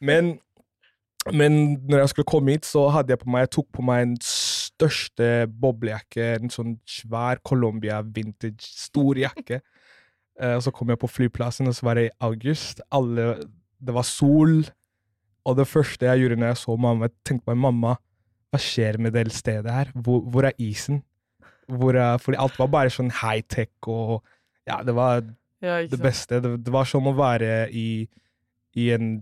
Men, 0.00 0.38
men 1.28 1.56
når 1.84 1.98
jeg 1.98 2.12
skulle 2.14 2.30
komme 2.30 2.54
hit, 2.54 2.64
så 2.64 2.86
hadde 2.88 3.12
jeg 3.12 3.20
på 3.20 3.28
meg 3.28 3.44
Jeg 3.44 3.52
tok 3.58 3.66
på 3.76 3.84
meg 3.84 4.06
en 4.06 4.14
største 4.24 5.28
boblejakke. 5.60 6.28
En 6.38 6.52
sånn 6.52 6.78
svær 6.88 7.42
Colombia 7.44 8.00
vintage, 8.00 8.64
stor 8.64 9.20
jakke. 9.20 9.60
Og 10.40 10.62
så 10.66 10.72
kom 10.72 10.92
jeg 10.92 11.00
på 11.02 11.10
flyplassen, 11.10 11.68
og 11.68 11.76
så 11.76 11.90
var 11.90 12.00
det 12.00 12.06
i 12.08 12.14
august. 12.24 12.80
Alle, 12.96 13.34
det 13.76 13.96
var 13.96 14.08
sol. 14.08 14.62
Og 15.44 15.56
det 15.60 15.68
første 15.68 16.08
jeg 16.08 16.24
gjorde 16.24 16.40
når 16.40 16.54
jeg 16.54 16.62
så 16.62 16.76
mamma, 16.80 17.08
jeg 17.10 17.28
tenkte 17.28 17.52
meg 17.52 17.60
mamma, 17.68 17.94
hva 18.50 18.60
skjer 18.60 18.98
med 18.98 19.14
det 19.14 19.28
stedet 19.32 19.72
her? 19.72 19.92
Hvor, 19.94 20.24
hvor 20.24 20.48
er 20.48 20.56
isen? 20.58 21.02
Hvor 21.70 21.94
er, 21.94 22.18
fordi 22.18 22.40
alt 22.40 22.56
var 22.58 22.72
bare 22.72 22.92
sånn 22.92 23.12
high-tech 23.20 23.70
og 23.88 24.20
Ja, 24.68 24.80
det 24.86 24.94
var 24.96 25.22
Ja, 25.60 25.82
det 25.84 26.00
beste. 26.00 26.40
Det, 26.40 26.56
det 26.64 26.72
var 26.72 26.88
som 26.88 27.06
å 27.06 27.14
være 27.16 27.68
i, 27.76 28.08
i 28.80 28.90
en 28.94 29.20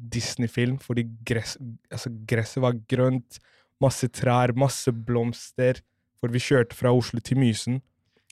Disney-film, 0.00 0.78
fordi 0.80 1.04
gress, 1.26 1.56
altså 1.90 2.12
gresset 2.28 2.62
var 2.64 2.78
grønt, 2.90 3.40
masse 3.82 4.08
trær, 4.12 4.54
masse 4.56 4.92
blomster. 4.92 5.82
For 6.20 6.32
vi 6.32 6.42
kjørte 6.42 6.76
fra 6.76 6.92
Oslo 6.92 7.20
til 7.24 7.40
Mysen, 7.40 7.80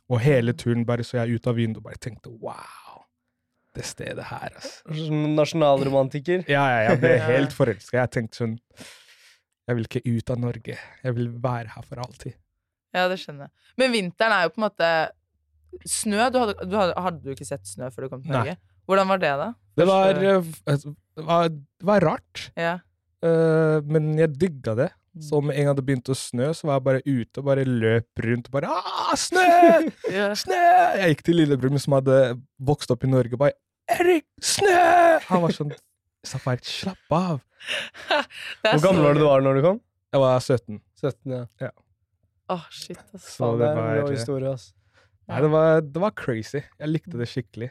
og 0.08 0.22
hele 0.24 0.52
turen 0.56 0.86
bare 0.88 1.04
så 1.04 1.22
jeg 1.22 1.38
ut 1.38 1.48
av 1.48 1.56
vinduet 1.56 1.80
og 1.80 1.88
bare 1.88 2.00
tenkte 2.00 2.32
wow, 2.42 3.02
det 3.76 3.84
stedet 3.88 4.26
her, 4.30 4.52
altså. 4.54 4.96
Som 5.06 5.26
nasjonalromantiker. 5.36 6.44
Ja, 6.48 6.64
ja, 6.72 6.80
jeg 6.90 7.02
ble 7.04 7.14
helt 7.32 7.56
forelska. 7.56 8.00
Jeg 8.02 8.14
tenkte 8.16 8.42
sånn 8.42 8.58
Jeg 9.68 9.76
vil 9.76 9.88
ikke 9.88 10.04
ut 10.08 10.32
av 10.32 10.40
Norge. 10.40 10.76
Jeg 11.04 11.16
vil 11.16 11.30
være 11.44 11.74
her 11.74 11.84
for 11.84 12.00
alltid. 12.00 12.36
Ja, 12.96 13.04
det 13.10 13.18
skjønner 13.20 13.48
jeg. 13.48 13.72
Men 13.80 13.92
vinteren 13.92 14.34
er 14.34 14.46
jo 14.46 14.54
på 14.54 14.62
en 14.62 14.68
måte 14.70 14.90
Snø? 15.84 16.30
Du 16.32 16.38
hadde, 16.40 16.54
du 16.64 16.74
hadde, 16.78 16.94
hadde 16.96 17.20
du 17.22 17.34
ikke 17.34 17.46
sett 17.46 17.68
snø 17.68 17.90
før 17.92 18.06
du 18.06 18.12
kom 18.14 18.22
til 18.24 18.32
Norge? 18.32 18.56
Nei. 18.56 18.77
Hvordan 18.88 19.10
var 19.12 19.20
det, 19.20 19.32
da? 19.36 19.48
Det 19.78 19.86
var, 19.86 20.18
eh, 20.18 20.42
det 20.42 21.24
var, 21.26 21.48
det 21.52 21.90
var 21.92 22.06
rart, 22.12 22.50
Ja. 22.56 22.78
Uh, 23.18 23.82
men 23.82 24.12
jeg 24.14 24.30
digga 24.38 24.76
det. 24.78 24.92
Mm. 25.18 25.22
Så 25.26 25.40
med 25.42 25.56
en 25.58 25.66
gang 25.66 25.74
det 25.74 25.82
begynte 25.88 26.12
å 26.14 26.18
snø, 26.18 26.52
så 26.54 26.68
var 26.68 26.76
jeg 26.76 26.84
bare 26.86 27.00
ute 27.02 27.40
og 27.40 27.46
bare 27.48 27.64
løp 27.66 28.22
rundt 28.22 28.46
og 28.46 28.54
bare 28.54 28.70
ah, 28.70 29.16
snø! 29.18 29.46
ja. 30.18 30.28
Snø! 30.38 30.60
Jeg 31.00 31.16
gikk 31.16 31.24
til 31.26 31.40
lillebror 31.40 31.74
min 31.74 31.82
som 31.82 31.96
hadde 31.96 32.18
vokst 32.70 32.94
opp 32.94 33.02
i 33.02 33.10
Norge, 33.10 33.34
og 33.34 33.42
bare 33.42 33.58
Erik, 33.98 34.28
snø! 34.44 34.76
Han 35.26 35.42
var 35.42 35.56
sånn 35.56 35.74
Safari, 36.26 36.62
slapp 36.66 37.14
av. 37.18 37.42
Hvor 38.62 38.84
gammel 38.84 39.08
var 39.08 39.18
du 39.18 39.22
du 39.24 39.26
var 39.26 39.42
når 39.42 39.58
du 39.58 39.64
kom? 39.66 39.82
Jeg 40.14 40.22
var 40.22 40.38
17. 40.38 40.80
17, 41.02 41.36
ja. 41.64 41.72
Åh, 42.54 42.64
shit, 42.72 43.00
ass. 43.12 43.26
Så 43.34 43.50
det 43.56 43.64
det 43.64 43.72
en 43.72 43.76
var 43.76 45.42
det 45.42 45.50
var, 45.52 45.82
det 45.84 46.00
var 46.00 46.14
crazy. 46.16 46.62
Jeg 46.78 46.88
likte 46.88 47.18
det 47.20 47.28
skikkelig. 47.28 47.68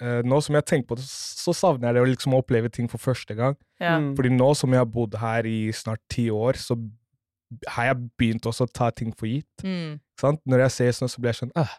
Eh, 0.00 0.20
nå 0.28 0.38
som 0.44 0.56
jeg 0.58 0.66
tenker 0.68 0.90
på 0.90 0.96
det, 0.98 1.06
så 1.08 1.54
savner 1.56 1.88
jeg 1.88 1.96
det 1.96 2.02
å 2.04 2.08
liksom 2.10 2.34
oppleve 2.36 2.68
ting 2.72 2.88
for 2.92 3.00
første 3.00 3.34
gang. 3.38 3.56
Ja. 3.80 3.96
Mm. 3.98 4.10
Fordi 4.18 4.32
nå 4.34 4.50
som 4.58 4.74
jeg 4.74 4.82
har 4.82 4.90
bodd 4.92 5.14
her 5.20 5.46
i 5.48 5.70
snart 5.72 6.02
ti 6.12 6.26
år, 6.30 6.58
så 6.60 6.76
har 7.76 7.92
jeg 7.92 8.08
begynt 8.18 8.48
også 8.50 8.66
å 8.66 8.72
ta 8.74 8.90
ting 8.90 9.12
for 9.16 9.30
gitt. 9.30 9.48
Mm. 9.64 10.00
Sant? 10.20 10.40
Når 10.44 10.66
jeg 10.66 10.74
ser 10.76 10.96
snø, 10.98 11.08
så 11.12 11.22
blir 11.22 11.32
jeg 11.32 11.40
sånn 11.44 11.54
ah, 11.56 11.76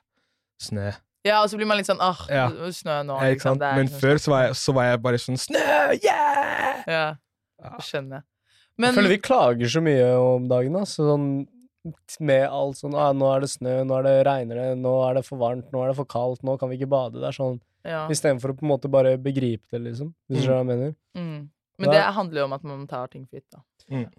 snø. 0.63 0.93
ja, 1.27 1.41
og 1.43 1.49
så 1.51 1.57
blir 1.59 1.67
man 1.67 1.77
litt 1.77 1.89
sånn 1.89 1.99
åh, 2.01 2.21
Ja. 2.31 2.47
snø 2.71 3.01
nå. 3.03 3.17
Ja, 3.19 3.33
ikke 3.35 3.43
sant? 3.49 3.59
Det 3.59 3.67
er 3.67 3.75
Men 3.75 3.87
liksom 3.89 3.99
før 4.01 4.21
så 4.23 4.31
var, 4.31 4.41
jeg, 4.47 4.55
så 4.55 4.73
var 4.77 4.85
jeg 4.87 5.01
bare 5.03 5.19
sånn 5.21 5.37
Snø! 5.43 5.65
Yeah! 6.01 6.83
Ja, 6.87 7.05
Ja. 7.61 7.77
skjønner 7.83 8.21
jeg. 8.21 8.23
Jeg 8.77 8.93
føler 8.93 9.09
vi 9.09 9.17
klager 9.17 9.69
så 9.73 9.81
mye 9.81 10.09
om 10.21 10.47
dagen, 10.47 10.75
ass. 10.77 10.95
Sånn, 11.01 11.47
med 12.19 12.45
alt 12.47 12.77
sånn 12.77 12.95
ah, 12.95 13.11
'Nå 13.13 13.29
er 13.35 13.39
det 13.41 13.49
snø, 13.49 13.83
nå 13.87 13.97
er 13.99 14.03
det 14.03 14.15
regner 14.27 14.55
det, 14.59 14.77
nå 14.77 14.93
er 15.09 15.15
det 15.17 15.25
for 15.25 15.37
varmt, 15.39 15.69
nå 15.71 15.83
er 15.83 15.87
det 15.91 15.95
for 15.97 16.05
kaldt, 16.05 16.43
nå 16.43 16.57
kan 16.59 16.69
vi 16.69 16.77
ikke 16.77 16.89
bade.' 16.91 17.19
Det 17.19 17.27
er 17.27 17.37
sånn 17.37 17.59
ja. 17.87 18.07
Istedenfor 18.11 18.51
å 18.53 18.57
på 18.59 18.65
en 18.67 18.71
måte 18.73 18.89
bare 18.91 19.15
begripe 19.17 19.65
det, 19.71 19.81
liksom. 19.89 20.13
Hvis 20.29 20.41
du 20.43 20.47
skjønner 20.47 20.63
hva 20.63 20.65
jeg 20.65 20.71
mener. 20.77 20.95
Mm. 21.15 21.49
Men 21.79 21.85
Da- 21.89 21.93
det 21.93 22.03
handler 22.15 22.39
jo 22.41 22.45
om 22.49 22.53
at 22.57 22.63
man 22.63 22.87
tar 22.87 23.07
ting 23.13 23.25
for 23.25 23.37
gitt, 23.39 23.49
da. 23.53 23.61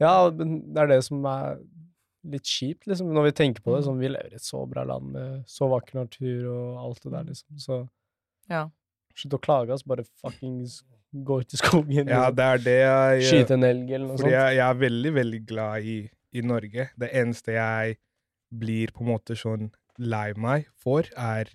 Ja, 0.00 0.30
det 0.30 0.78
er 0.78 0.86
det 0.86 1.04
som 1.04 1.24
er 1.26 1.58
litt 2.24 2.44
kjipt, 2.44 2.86
liksom, 2.86 3.08
når 3.14 3.24
vi 3.28 3.32
tenker 3.32 3.62
på 3.62 3.74
det. 3.76 3.82
Mm. 3.82 3.86
Sånn, 3.88 3.98
vi 4.02 4.08
lever 4.08 4.32
i 4.32 4.38
et 4.38 4.42
så 4.46 4.64
bra 4.68 4.84
land 4.84 5.12
med 5.12 5.44
så 5.46 5.68
vakker 5.70 5.94
natur 6.00 6.46
og 6.52 6.78
alt 6.84 7.02
det 7.02 7.12
der, 7.12 7.24
liksom. 7.24 7.58
Så 7.58 7.88
Ja. 8.48 8.68
slutt 9.14 9.34
å 9.38 9.40
klage, 9.40 9.70
altså. 9.70 9.86
Bare 9.86 10.04
fuckings 10.22 10.82
gå 11.14 11.40
ut 11.40 11.54
i 11.54 11.56
skogen. 11.56 12.06
Ja, 12.08 12.30
det 12.30 12.44
er 12.44 12.58
det 12.58 12.78
jeg 12.84 13.22
Skyte 13.46 13.50
en 13.54 13.64
elg 13.64 13.90
eller 13.90 14.06
noe 14.08 14.16
Fordi 14.18 14.30
sånt. 14.30 14.38
jeg, 14.38 14.56
jeg 14.56 14.68
er 14.70 14.74
veldig, 14.88 15.12
veldig 15.14 15.46
glad 15.46 15.82
i, 15.82 16.10
i 16.34 16.40
Norge. 16.42 16.90
Det 16.98 17.10
eneste 17.12 17.52
jeg 17.56 17.96
blir 18.52 18.88
på 18.92 19.00
en 19.02 19.08
måte 19.18 19.34
sånn 19.36 19.70
lei 19.98 20.32
meg 20.36 20.66
for, 20.76 21.02
er 21.16 21.46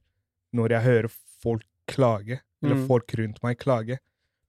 når 0.53 0.69
jeg 0.69 0.83
hører 0.83 1.09
folk 1.41 1.63
klage, 1.87 2.41
eller 2.63 2.75
Mm. 2.75 2.87
folk 2.87 3.13
rundt 3.17 3.43
meg 3.43 3.57
klage. 3.59 3.99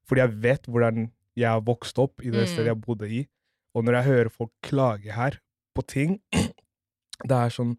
Fordi 0.06 0.20
jeg 0.20 0.40
vet 0.42 0.66
hvordan 0.66 1.10
jeg 1.36 1.48
har 1.48 1.60
vokst 1.60 1.98
opp 1.98 2.20
i 2.22 2.30
det 2.30 2.44
Mm. 2.46 2.52
stedet 2.52 2.66
jeg 2.66 2.80
bodde 2.80 3.08
i. 3.10 3.26
Og 3.74 3.84
når 3.84 3.92
jeg 4.02 4.04
hører 4.04 4.28
folk 4.30 4.50
klage 4.62 5.10
her 5.12 5.38
på 5.74 5.86
ting, 5.86 6.20
det 6.32 7.32
er 7.32 7.50
sånn 7.50 7.76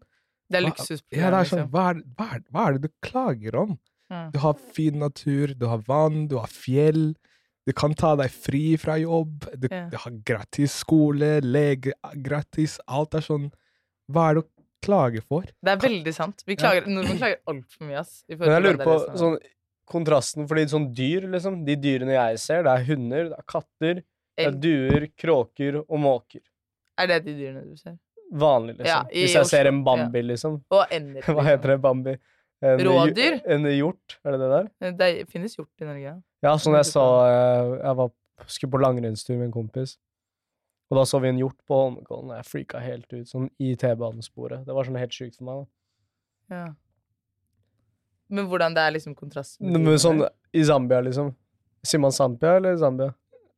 Det 0.48 0.58
er 0.62 0.70
Hva- 0.70 1.02
Ja, 1.10 1.30
det 1.30 1.38
er 1.40 1.44
sånn 1.44 1.58
liksom. 1.66 1.70
hva 1.72 1.90
er, 1.90 2.02
hva, 2.16 2.34
er, 2.36 2.40
hva 2.52 2.66
er 2.68 2.72
det 2.78 2.82
du 2.82 2.88
klager 3.02 3.54
om? 3.58 3.78
Ja. 4.08 4.30
Du 4.30 4.38
har 4.38 4.54
fin 4.54 4.98
natur, 5.00 5.54
du 5.58 5.66
har 5.66 5.78
vann, 5.78 6.28
du 6.28 6.36
har 6.38 6.46
fjell. 6.46 7.16
Du 7.66 7.72
kan 7.72 7.92
ta 7.94 8.14
deg 8.14 8.30
fri 8.30 8.76
fra 8.76 8.94
jobb. 8.94 9.40
Du, 9.58 9.66
Ja. 9.68 9.88
du 9.90 9.96
har 9.96 10.12
gratis 10.24 10.70
skole, 10.84 11.40
lege 11.42 11.92
gratis. 12.22 12.78
Alt 12.86 13.14
er 13.14 13.20
sånn 13.26 13.50
Hva 14.08 14.30
er 14.30 14.34
det 14.34 14.44
å 14.44 14.48
klage 14.84 15.22
for? 15.24 15.46
Det 15.64 15.72
er 15.72 15.82
veldig 15.82 16.14
sant. 16.14 16.42
Vi 16.46 16.56
klager, 16.58 16.88
Nordmenn 16.90 17.20
klager 17.20 17.40
altfor 17.50 17.88
mye, 17.88 18.02
ass. 18.02 18.18
i 18.28 18.36
Men 18.38 18.52
jeg 18.54 18.64
lurer 18.64 18.82
på 18.82 18.96
er 18.98 19.20
sånn 19.22 19.38
kontrasten, 19.86 20.48
fordi 20.50 20.66
sånn 20.70 20.88
dyr, 20.94 21.28
liksom 21.30 21.60
De 21.66 21.76
dyrene 21.78 22.16
jeg 22.16 22.40
ser, 22.42 22.64
det 22.66 22.72
er 22.74 22.86
hunder, 22.88 23.28
det 23.30 23.38
er 23.38 23.46
katter, 23.52 24.02
det 24.36 24.48
er 24.50 24.56
duer, 24.60 25.08
kråker 25.18 25.80
og 25.84 26.00
måker. 26.02 26.42
Er 27.00 27.10
det 27.12 27.22
de 27.26 27.36
dyrene 27.38 27.64
du 27.66 27.76
ser? 27.78 27.96
Vanlig, 28.32 28.74
liksom. 28.80 28.88
Ja, 28.90 29.02
Hvis 29.12 29.36
jeg 29.36 29.48
ser 29.52 29.68
en 29.70 29.84
Bambi, 29.86 30.22
liksom. 30.26 30.58
Og 30.74 30.94
ender. 30.94 31.26
Hva 31.36 31.44
heter 31.46 31.74
det, 31.74 31.78
Bambi? 31.84 32.16
En, 32.64 32.80
Rådyr? 32.88 33.38
En 33.52 33.68
hjort, 33.68 34.16
er 34.24 34.34
det 34.34 34.40
det 34.40 34.48
der? 34.50 34.68
det? 34.80 34.92
Det 34.98 35.10
finnes 35.30 35.54
hjort 35.58 35.84
i 35.84 35.86
Norge, 35.86 36.02
ja. 36.08 36.16
Ja, 36.44 36.54
sånn 36.60 36.76
jeg 36.78 36.88
sa 36.88 37.04
eh, 37.28 37.72
Jeg 37.82 37.98
var, 37.98 38.10
skulle 38.48 38.72
på 38.72 38.80
langrennstur 38.82 39.36
med 39.36 39.50
en 39.50 39.54
kompis. 39.54 39.96
Og 40.86 40.98
da 41.00 41.04
så 41.08 41.18
vi 41.22 41.32
en 41.32 41.40
hjort 41.40 41.58
på 41.66 41.78
Holmenkollen, 41.80 42.30
og 42.30 42.38
jeg 42.38 42.46
freaka 42.46 42.80
helt 42.82 43.08
ut, 43.10 43.26
sånn 43.26 43.48
i 43.58 43.72
T-banesporet. 43.78 44.62
Det 44.66 44.74
var 44.74 44.86
sånn 44.86 44.98
helt 45.00 45.14
sjukt 45.14 45.38
for 45.38 45.48
meg. 45.48 45.62
da. 45.62 46.58
ja. 46.60 46.66
Men 48.28 48.48
hvordan 48.50 48.74
det 48.74 48.82
er 48.82 48.94
liksom 48.96 49.14
kontrast 49.14 49.60
med 49.60 49.78
Men 49.78 50.00
sånn 50.02 50.24
i 50.54 50.62
Zambia, 50.66 50.98
liksom. 51.06 51.30
Sier 51.86 52.02
man 52.02 52.14
Zambia 52.14 52.56
eller 52.58 52.76
Zambia? 52.80 53.12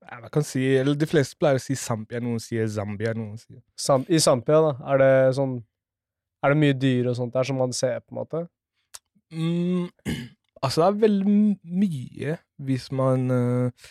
Ja, 0.04 0.20
Man 0.20 0.32
kan 0.32 0.44
si, 0.44 0.60
eller 0.76 0.96
De 0.96 1.08
fleste 1.08 1.36
pleier 1.40 1.60
å 1.60 1.62
si 1.62 1.76
Zambia, 1.76 2.20
noen 2.20 2.40
sier 2.42 2.68
Zambia. 2.68 3.14
noen 3.16 3.36
sier... 3.40 3.62
Sam 3.80 4.04
I 4.08 4.20
Zambia, 4.20 4.60
da, 4.64 4.72
er 4.92 5.02
det 5.02 5.12
sånn 5.38 5.58
Er 6.44 6.52
det 6.54 6.60
mye 6.60 6.76
dyr 6.76 7.08
og 7.10 7.16
sånt 7.18 7.34
der 7.34 7.48
som 7.48 7.58
man 7.60 7.72
ser, 7.76 8.00
på 8.04 8.14
en 8.14 8.20
måte? 8.20 8.42
Mm, 9.32 9.88
altså, 10.64 10.82
det 10.82 10.86
er 10.88 11.00
veldig 11.06 11.38
mye 11.84 12.36
hvis 12.68 12.90
man 12.92 13.30
eh, 13.32 13.88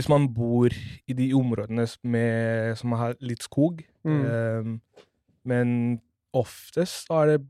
Hvis 0.00 0.08
man 0.08 0.30
bor 0.32 0.72
i 0.72 1.12
de 1.12 1.26
områdene 1.36 1.84
med, 2.08 2.76
som 2.80 2.94
har 2.96 3.18
litt 3.20 3.42
skog. 3.44 3.82
Mm. 4.08 4.22
Eh, 4.24 4.70
men 5.44 5.72
oftest 6.32 7.10
er 7.12 7.34
det 7.34 7.40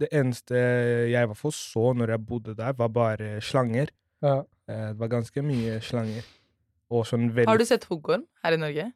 det 0.00 0.08
eneste 0.14 0.56
jeg 0.56 1.20
i 1.20 1.28
hvert 1.28 1.36
fall 1.36 1.52
så 1.52 1.90
når 1.92 2.14
jeg 2.14 2.24
bodde 2.30 2.54
der, 2.56 2.72
var 2.78 2.88
bare 2.88 3.42
slanger. 3.44 3.92
Ja. 4.24 4.38
Eh, 4.70 4.86
det 4.94 5.00
var 5.02 5.12
ganske 5.18 5.44
mye 5.44 5.82
slanger. 5.84 6.24
Og 6.88 7.04
sånn 7.10 7.28
veldig 7.28 7.50
Har 7.52 7.60
du 7.60 7.68
sett 7.68 7.84
hoggorm 7.90 8.24
her 8.40 8.56
i 8.56 8.62
Norge? 8.62 8.88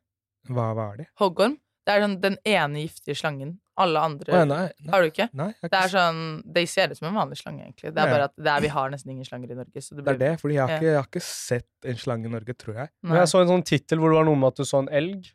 Hva 0.49 0.71
var 0.79 0.97
det? 1.03 1.11
Hoggorm? 1.21 1.59
Det 1.87 1.93
er 1.97 2.03
sånn 2.05 2.21
den 2.23 2.37
ene 2.47 2.85
giftige 2.85 3.17
slangen. 3.19 3.59
Alle 3.83 3.99
andre 4.05 4.29
oh, 4.35 4.37
ja, 4.37 4.45
nei, 4.45 4.67
nei, 4.85 4.91
Har 4.93 5.01
du 5.03 5.09
ikke? 5.09 5.27
nei 5.33 5.47
ikke. 5.55 5.69
Det 5.73 5.79
er 5.79 5.89
sånn 5.95 6.19
De 6.55 6.63
ser 6.69 6.91
ut 6.93 6.99
som 6.99 7.07
en 7.09 7.15
vanlig 7.17 7.39
slange, 7.41 7.63
egentlig. 7.65 7.89
Det 7.97 8.03
er 8.03 8.11
bare 8.13 8.27
at 8.29 8.35
det 8.37 8.51
er, 8.53 8.61
vi 8.61 8.69
har 8.75 8.91
nesten 8.93 9.15
ingen 9.15 9.25
slanger 9.25 9.51
i 9.55 9.57
Norge. 9.57 9.81
Så 9.83 9.97
det 9.97 10.05
Det 10.05 10.13
er 10.13 10.19
det, 10.21 10.33
fordi 10.43 10.55
jeg 10.59 10.63
har, 10.63 10.69
Ja. 10.71 10.77
ikke, 10.77 10.91
jeg 10.93 10.99
har 11.01 11.09
ikke 11.09 11.23
sett 11.25 11.89
en 11.89 11.97
slange 11.97 12.27
i 12.29 12.33
Norge, 12.35 12.55
tror 12.55 12.75
jeg. 12.83 12.89
Men 13.03 13.17
jeg 13.23 13.31
så 13.33 13.41
en 13.41 13.49
sånn 13.49 13.65
tittel 13.65 13.99
hvor 13.99 14.13
det 14.13 14.19
var 14.21 14.29
noe 14.29 14.37
med 14.37 14.53
at 14.53 14.57
du 14.61 14.65
så 14.69 14.79
en 14.85 14.89
elg. 14.93 15.33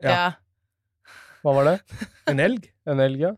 Ja. 0.00 0.10
Ja. 0.14 0.32
Hva 1.42 1.54
var 1.56 1.64
det? 1.64 1.76
En 2.30 2.40
elg? 2.40 2.68
En 2.86 3.00
elg, 3.00 3.18
ja? 3.26 3.32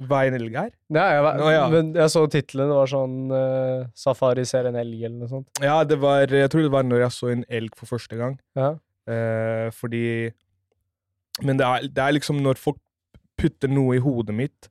Hva 0.00 0.24
en 0.26 0.34
elg 0.34 0.54
er? 0.58 0.70
Ja, 0.90 1.04
jeg, 1.14 1.22
var- 1.22 1.38
Å, 1.44 1.50
ja. 1.52 1.68
men 1.70 1.92
jeg 1.94 2.10
så 2.10 2.24
tittelen. 2.30 2.66
Det 2.72 2.78
var 2.80 2.88
sånn 2.90 3.18
uh, 3.30 3.86
'Safari 3.94 4.44
ser 4.48 4.66
en 4.66 4.74
elg', 4.80 5.04
eller 5.04 5.18
noe 5.20 5.28
sånt. 5.30 5.48
Ja, 5.62 5.84
det 5.84 6.00
var 6.02 6.24
Jeg 6.26 6.50
tror 6.50 6.62
det 6.66 6.72
var 6.72 6.82
når 6.82 7.04
jeg 7.04 7.12
så 7.14 7.30
en 7.30 7.44
elg 7.48 7.76
for 7.76 7.86
første 7.86 8.16
gang. 8.18 8.38
Ja. 8.56 8.72
Uh, 9.06 9.68
fordi 9.76 10.32
Men 11.42 11.58
det 11.58 11.66
er, 11.66 11.86
det 11.90 12.02
er 12.02 12.16
liksom 12.16 12.42
når 12.44 12.60
folk 12.60 12.80
putter 13.40 13.70
noe 13.70 13.96
i 13.96 14.02
hodet 14.02 14.36
mitt, 14.36 14.68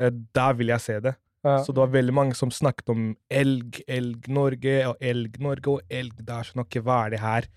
eh, 0.00 0.12
der 0.36 0.56
vil 0.58 0.74
jeg 0.74 0.84
se 0.84 0.98
det. 1.04 1.14
Ja. 1.44 1.58
Så 1.64 1.72
det 1.72 1.82
var 1.82 1.92
veldig 1.92 2.14
mange 2.16 2.36
som 2.36 2.52
snakket 2.52 2.90
om 2.92 3.08
elg, 3.32 3.82
elg 3.88 4.28
Norge 4.32 4.78
og 4.88 5.02
elg 5.04 5.36
Norge 5.44 5.74
og 5.74 5.92
elg 5.92 6.22
der. 6.24 6.46
Sånn, 6.48 6.62
ok, 6.64 6.80
hva 6.84 7.02
er 7.04 7.14
det 7.14 7.20
her? 7.20 7.48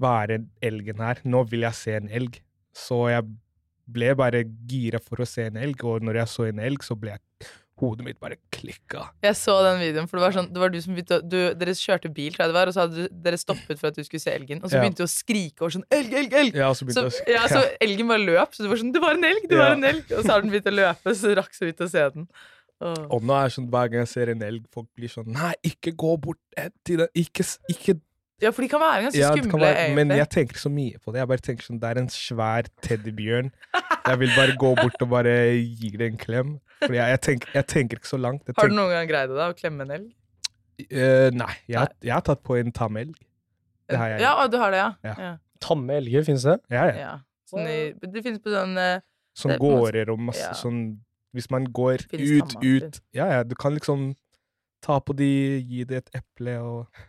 Hva 0.00 0.16
er 0.22 0.34
den 0.34 0.50
elgen 0.64 1.00
her? 1.00 1.22
Nå 1.24 1.44
vil 1.48 1.64
jeg 1.64 1.78
se 1.78 1.96
en 1.96 2.10
elg. 2.12 2.36
Så 2.76 3.06
jeg 3.12 3.28
ble 3.92 4.12
bare 4.16 4.44
gira 4.68 5.00
for 5.02 5.22
å 5.22 5.28
se 5.28 5.48
en 5.48 5.58
elg, 5.60 5.80
og 5.88 6.04
når 6.04 6.22
jeg 6.22 6.32
så 6.32 6.46
en 6.48 6.60
elg, 6.62 6.84
så 6.84 6.96
ble 6.98 7.14
jeg 7.14 7.48
Hodet 7.82 8.04
mitt 8.06 8.18
bare 8.22 8.36
klikka. 8.54 9.08
Jeg 9.26 9.34
så 9.34 9.56
den 9.66 9.80
videoen, 9.82 10.06
for 10.08 10.20
det 10.20 10.22
var, 10.28 10.34
sånn, 10.36 10.48
det 10.54 10.60
var 10.62 10.70
du 10.70 10.76
som 10.84 10.94
begynte 10.94 11.18
du, 11.26 11.38
Dere 11.58 11.74
kjørte 11.74 12.12
bil, 12.14 12.30
tror 12.32 12.44
jeg 12.46 12.52
det 12.52 12.56
var, 12.60 12.70
og 12.70 12.76
så 12.76 12.84
hadde 12.84 12.94
du, 13.08 13.16
dere 13.24 13.40
stoppet 13.40 13.80
for 13.80 13.90
at 13.90 13.98
du 13.98 14.04
skulle 14.06 14.22
se 14.22 14.30
elgen, 14.30 14.62
og 14.62 14.70
så 14.70 14.78
Ja. 14.78 14.84
begynte 14.84 15.02
du 15.02 15.08
å 15.08 15.10
skrike 15.10 15.64
over 15.66 15.74
sånn 15.74 15.84
'elg, 15.90 16.12
elg, 16.20 16.32
elg'! 16.32 16.54
Ja, 16.54 16.70
så 16.72 16.86
Så, 16.94 17.04
jeg 17.26 17.34
ja, 17.34 17.46
så 17.50 17.62
elgen 17.82 18.06
bare 18.08 18.22
løp, 18.22 18.54
så 18.54 18.62
du 18.62 18.68
var 18.70 18.76
sånn 18.78 18.92
'det 18.94 19.02
var 19.02 19.14
en 19.18 19.24
elg', 19.24 19.48
det 19.48 19.56
Ja. 19.58 19.62
var 19.66 19.72
en 19.74 19.84
elg! 19.84 20.04
Og 20.14 20.22
så 20.24 20.30
har 20.30 20.40
den 20.42 20.50
begynt 20.54 20.70
å 20.70 20.76
løpe, 20.78 21.14
så 21.18 21.34
rakk 21.34 21.52
så 21.58 21.66
vidt 21.66 21.80
å 21.82 21.90
se 21.90 22.08
den. 22.14 22.28
Og 22.82 23.22
nå 23.22 23.34
er 23.38 23.48
sånn 23.50 23.68
hver 23.70 23.90
gang 23.90 24.00
jeg 24.02 24.08
ser 24.08 24.30
en 24.30 24.42
elg, 24.42 24.64
folk 24.72 24.88
blir 24.98 25.08
sånn 25.08 25.26
Nei, 25.30 25.54
ikke 25.62 25.92
gå 25.94 26.16
bort 26.20 26.38
eh, 26.56 26.70
til 26.84 26.96
den. 26.98 27.08
Ikke, 27.14 27.44
ikke 27.70 28.00
Ja, 28.42 28.50
for 28.50 28.64
de 28.64 28.68
kan 28.72 28.82
være 28.82 29.04
ganske 29.06 29.20
ja, 29.20 29.30
skumle, 29.36 29.60
være, 29.62 29.82
Men 29.94 30.12
jeg 30.16 30.28
tenker 30.34 30.58
så 30.58 30.70
mye 30.72 30.98
på 30.98 31.12
det. 31.14 31.20
Jeg 31.22 31.30
bare 31.30 31.44
tenker 31.46 31.66
sånn 31.68 31.78
Det 31.82 31.90
er 31.92 32.00
en 32.00 32.08
svær 32.10 32.68
teddybjørn. 32.82 33.52
Jeg 34.08 34.18
vil 34.18 34.32
bare 34.34 34.56
gå 34.58 34.72
bort 34.80 35.04
og 35.04 35.12
bare 35.12 35.34
gi 35.54 35.92
det 35.94 36.08
en 36.10 36.18
klem. 36.18 36.56
For 36.82 36.96
jeg, 36.96 37.06
jeg, 37.14 37.20
tenker, 37.28 37.52
jeg 37.54 37.68
tenker 37.70 38.00
ikke 38.00 38.10
så 38.10 38.18
langt. 38.18 38.42
Jeg 38.50 38.58
Har 38.58 38.72
du 38.72 38.74
noen 38.74 38.90
gang 38.90 39.06
greid 39.10 39.30
det, 39.30 39.38
da? 39.38 39.50
Å 39.52 39.58
klemme 39.58 39.86
en 39.86 39.94
elg? 39.98 40.08
Uh, 40.82 41.28
nei, 41.36 41.52
jeg, 41.70 41.92
jeg 42.02 42.14
har 42.16 42.24
tatt 42.26 42.42
på 42.42 42.58
en 42.58 42.74
tam 42.74 42.98
elg. 42.98 43.14
Det 43.90 44.00
har 44.00 44.14
jeg 44.14 44.24
Ja, 44.24 44.32
å, 44.40 44.48
du 44.50 44.58
har 44.58 44.74
det, 44.74 44.80
ja. 44.82 44.90
Ja. 45.06 45.14
ja. 45.28 45.32
Tamme 45.62 46.00
elger, 46.00 46.26
fins 46.26 46.46
det? 46.48 46.58
Ja, 46.72 46.88
ja. 46.90 46.98
ja. 46.98 47.14
Sånn 47.52 47.68
i, 47.68 47.78
det 48.00 48.24
finnes 48.24 48.42
på 48.42 48.50
sånn 48.50 48.74
en 48.80 49.02
måte- 49.04 49.58
gårder 49.62 50.10
og 50.14 50.26
masse 50.30 50.48
ja. 50.48 50.56
sånn 50.56 50.82
Hvis 51.36 51.48
man 51.52 51.68
går 51.68 52.06
ut, 52.10 52.56
ut 52.64 53.00
Ja, 53.14 53.28
ja, 53.38 53.42
du 53.44 53.54
kan 53.54 53.76
liksom 53.76 54.12
ta 54.82 54.98
på 54.98 55.14
de, 55.14 55.30
gi 55.62 55.84
det 55.86 56.02
et 56.02 56.16
eple 56.18 56.56
og. 56.58 57.02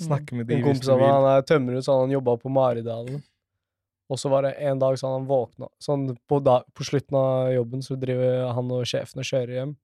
Snakke 0.00 0.36
med 0.38 0.48
de 0.48 0.56
En 0.58 0.64
kompis 0.64 0.88
av 0.88 1.00
meg, 1.00 1.12
han 1.12 1.28
er 1.32 1.44
tømmerhus, 1.46 1.84
så 1.86 1.98
han 2.00 2.14
jobba 2.14 2.36
på 2.40 2.52
Maridalen. 2.52 3.22
Og 4.12 4.18
så 4.20 4.28
var 4.28 4.44
det 4.44 4.56
en 4.60 4.80
dag 4.80 4.98
så 4.98 5.08
han 5.14 5.28
våkna 5.28 5.70
Sånn 5.80 6.10
på, 6.28 6.40
dag, 6.44 6.66
på 6.76 6.84
slutten 6.84 7.16
av 7.16 7.52
jobben 7.54 7.84
så 7.84 7.96
driver 7.96 8.50
han 8.52 8.72
og 8.74 8.84
sjefen 8.88 9.22
og 9.22 9.28
kjører 9.28 9.54
hjem. 9.56 9.76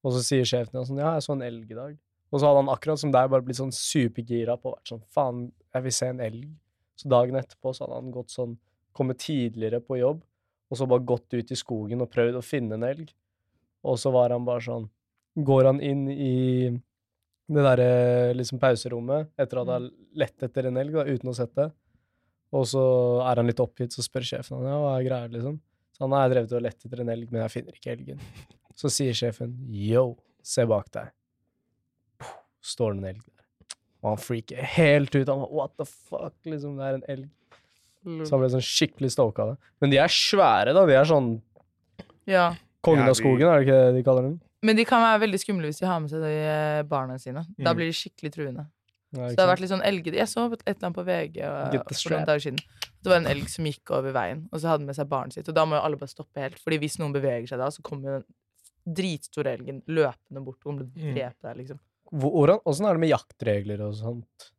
Og 0.00 0.14
så 0.16 0.22
sier 0.24 0.48
sjefen 0.48 0.80
ja, 0.80 0.86
sånn 0.88 1.02
Ja, 1.02 1.12
jeg 1.18 1.26
så 1.26 1.36
en 1.36 1.44
elg 1.46 1.70
i 1.70 1.78
dag. 1.78 1.94
Og 2.30 2.40
så 2.40 2.48
hadde 2.48 2.64
han 2.64 2.72
akkurat 2.72 3.02
som 3.02 3.12
deg 3.14 3.30
bare 3.30 3.46
blitt 3.46 3.60
sånn 3.60 3.74
supergira 3.74 4.56
på 4.58 4.74
vært 4.74 4.92
sånn 4.92 5.04
Faen, 5.14 5.46
jeg 5.74 5.86
vil 5.86 5.94
se 5.94 6.10
en 6.10 6.24
elg. 6.24 6.50
Så 6.98 7.10
dagen 7.10 7.38
etterpå 7.38 7.72
så 7.74 7.86
hadde 7.86 8.00
han 8.02 8.12
gått 8.14 8.34
sånn 8.34 8.58
Kommet 8.96 9.20
tidligere 9.22 9.78
på 9.86 10.00
jobb, 10.00 10.18
og 10.66 10.78
så 10.78 10.86
bare 10.90 11.06
gått 11.06 11.30
ut 11.30 11.52
i 11.54 11.56
skogen 11.58 12.02
og 12.02 12.08
prøvd 12.10 12.40
å 12.40 12.42
finne 12.42 12.74
en 12.74 12.86
elg. 12.88 13.12
Og 13.86 14.00
så 14.02 14.10
var 14.10 14.34
han 14.34 14.42
bare 14.48 14.64
sånn 14.66 14.88
Går 15.46 15.68
han 15.68 15.78
inn 15.78 16.08
i 16.10 16.34
det 17.56 17.64
derre 17.66 18.34
liksom 18.38 18.60
pauserommet 18.62 19.30
etter 19.40 19.58
at 19.60 19.66
han 19.66 19.74
har 19.74 19.90
lett 20.22 20.42
etter 20.46 20.68
en 20.68 20.76
elg, 20.80 20.92
da, 20.94 21.04
uten 21.08 21.30
å 21.32 21.34
sette. 21.34 21.54
sett 21.54 21.54
det. 21.56 21.70
Og 22.52 22.66
så 22.66 22.82
er 23.22 23.38
han 23.40 23.46
litt 23.46 23.60
oppgitt, 23.62 23.94
så 23.94 24.02
spør 24.02 24.26
sjefen 24.26 24.58
han, 24.58 24.66
ja, 24.70 24.78
hva 24.82 24.94
er 24.98 25.06
greia, 25.06 25.30
liksom. 25.30 25.60
Så 25.94 26.02
han 26.06 26.14
har 26.16 26.30
drevet 26.32 26.54
og 26.56 26.62
lett 26.64 26.86
etter 26.86 27.02
en 27.04 27.12
elg, 27.12 27.28
men 27.30 27.42
jeg 27.44 27.54
finner 27.54 27.76
ikke 27.78 27.92
elgen. 27.94 28.22
Så 28.78 28.90
sier 28.90 29.14
sjefen, 29.14 29.52
yo, 29.70 30.16
se 30.42 30.64
bak 30.66 30.88
deg. 30.94 31.10
Står 32.64 32.94
det 32.96 32.98
en 33.02 33.10
elg 33.12 33.22
der. 33.22 33.76
Og 34.00 34.08
han 34.14 34.22
freaker 34.22 34.64
helt 34.76 35.14
ut. 35.14 35.28
Han 35.28 35.42
bare, 35.44 35.52
what 35.54 35.74
the 35.78 35.86
fuck, 35.86 36.34
liksom, 36.48 36.78
det 36.80 36.88
er 36.88 36.98
en 36.98 37.06
elg. 37.14 37.28
Så 38.24 38.32
han 38.32 38.40
ble 38.40 38.48
sånn 38.54 38.64
skikkelig 38.64 39.10
stoka 39.12 39.44
av 39.44 39.52
det. 39.52 39.72
Men 39.82 39.92
de 39.92 39.98
er 40.00 40.12
svære, 40.14 40.72
da. 40.76 40.86
De 40.88 40.96
er 40.96 41.08
sånn 41.08 41.30
Ja. 42.26 42.54
kongen 42.82 43.08
av 43.08 43.14
skogen, 43.18 43.46
er 43.48 43.60
det 43.60 43.66
ikke 43.68 43.80
det 43.86 43.94
de 43.98 44.02
kaller 44.06 44.22
dem? 44.30 44.40
Men 44.62 44.76
de 44.76 44.84
kan 44.84 45.00
være 45.00 45.22
veldig 45.24 45.40
skumle 45.40 45.70
hvis 45.70 45.78
de 45.80 45.86
har 45.88 46.00
med 46.00 46.10
seg 46.12 46.20
de 46.20 46.32
eh, 46.44 46.82
barna 46.88 47.16
sine. 47.18 47.46
Da 47.58 47.72
Mm. 47.72 47.76
blir 47.78 47.86
de 47.88 47.96
skikkelig 47.96 48.32
truende. 48.34 48.66
Så 49.12 49.34
det 49.34 49.38
har 49.40 49.48
vært 49.56 49.60
litt 49.64 49.70
sånn 49.72 49.82
elge... 49.82 50.12
Jeg 50.14 50.28
så 50.28 50.44
et 50.52 50.60
eller 50.68 50.86
annet 50.86 50.94
på 50.94 51.04
VG 51.04 51.38
og- 51.42 51.94
for 51.98 52.10
noen 52.14 52.26
dager 52.28 52.40
siden. 52.44 52.58
Det 53.02 53.08
var 53.10 53.16
en 53.16 53.26
elg 53.26 53.48
som 53.48 53.64
gikk 53.64 53.90
over 53.90 54.12
veien, 54.12 54.48
og 54.52 54.60
så 54.60 54.68
hadde 54.68 54.78
den 54.84 54.86
med 54.86 54.94
seg 54.96 55.08
barnet 55.08 55.32
sitt. 55.32 55.48
Og 55.48 55.54
da 55.54 55.64
må 55.64 55.74
jo 55.74 55.82
alle 55.82 55.96
bare 55.96 56.12
stoppe 56.12 56.38
helt, 56.44 56.58
Fordi 56.60 56.78
hvis 56.78 56.98
noen 57.00 57.12
beveger 57.12 57.48
seg 57.48 57.58
da, 57.58 57.66
så 57.70 57.82
kommer 57.82 58.04
jo 58.04 58.18
den 58.20 58.94
dritstore 58.94 59.56
elgen 59.58 59.82
løpende 59.88 60.44
bort 60.44 60.62
og 60.66 60.78
Mm. 60.94 61.14
drepe 61.14 61.42
deg, 61.42 61.56
liksom. 61.56 61.78
Hvor- 62.12 62.32
Hvordan, 62.32 62.60
åssen 62.66 62.86
er 62.86 62.92
det 62.94 63.00
med 63.00 63.10
jaktregler 63.10 63.80
og 63.88 63.94
sånt? 63.94 64.50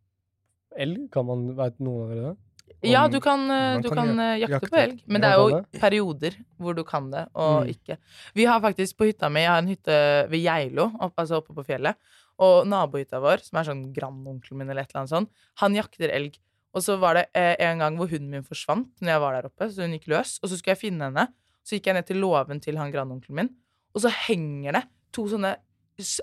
Elg, 0.77 1.09
kan 1.11 1.25
man, 1.25 1.55
veit 1.55 1.79
av 1.79 2.09
dere 2.09 2.21
det? 2.31 2.37
Ja, 2.83 3.07
du 3.07 3.19
kan, 3.21 3.43
eh, 3.51 3.81
du 3.81 3.89
kan 3.89 4.07
kan 4.07 4.19
eh, 4.19 4.39
jakte 4.41 4.53
jakte. 4.57 4.69
på 4.71 4.77
elg, 4.81 5.03
men 5.07 5.21
det 5.21 5.29
er 5.31 5.37
jo 5.41 5.61
perioder 5.79 6.35
hvor 6.59 6.75
du 6.75 6.83
kan 6.83 7.09
det, 7.11 7.27
og 7.35 7.63
Mm. 7.65 7.69
ikke. 7.75 7.97
Vi 8.35 8.45
har 8.45 8.61
faktisk 8.61 8.97
på 8.97 9.05
hytta 9.09 9.29
mi 9.29 9.41
Jeg 9.41 9.49
har 9.49 9.57
en 9.61 9.67
hytte 9.67 10.29
ved 10.29 10.41
Geilo, 10.43 10.91
opp, 10.99 11.13
altså 11.17 11.37
oppe 11.41 11.53
på 11.53 11.65
fjellet. 11.65 11.95
Og 12.39 12.65
nabohytta 12.67 13.19
vår, 13.21 13.43
som 13.43 13.59
er 13.59 13.63
sånn 13.69 13.93
grandonkelen 13.93 14.57
min, 14.57 14.69
eller 14.69 14.81
et 14.81 14.89
eller 14.93 15.01
annet 15.01 15.09
sånt, 15.13 15.29
han 15.57 15.73
jakter 15.75 16.09
elg. 16.09 16.37
Og 16.73 16.81
så 16.81 16.97
var 16.99 17.13
det 17.15 17.25
eh, 17.35 17.55
en 17.59 17.79
gang 17.79 17.97
hvor 17.97 18.07
hunden 18.09 18.29
min 18.31 18.43
forsvant 18.43 18.87
når 19.01 19.11
jeg 19.11 19.19
var 19.21 19.33
der 19.33 19.49
oppe, 19.49 19.67
så 19.69 19.81
hun 19.83 19.91
gikk 19.99 20.07
løs. 20.07 20.39
Og 20.41 20.49
så 20.49 20.57
skulle 20.57 20.75
jeg 20.75 20.81
finne 20.91 21.03
henne. 21.11 21.27
Så 21.63 21.75
gikk 21.77 21.85
jeg 21.91 21.93
ned 21.95 22.05
til 22.07 22.17
låven 22.17 22.61
til 22.61 22.77
han 22.77 22.91
grandonkelen 22.91 23.35
min, 23.35 23.49
og 23.93 24.01
så 24.01 24.09
henger 24.09 24.71
det 24.79 24.83
to 25.13 25.27
sånne 25.27 25.57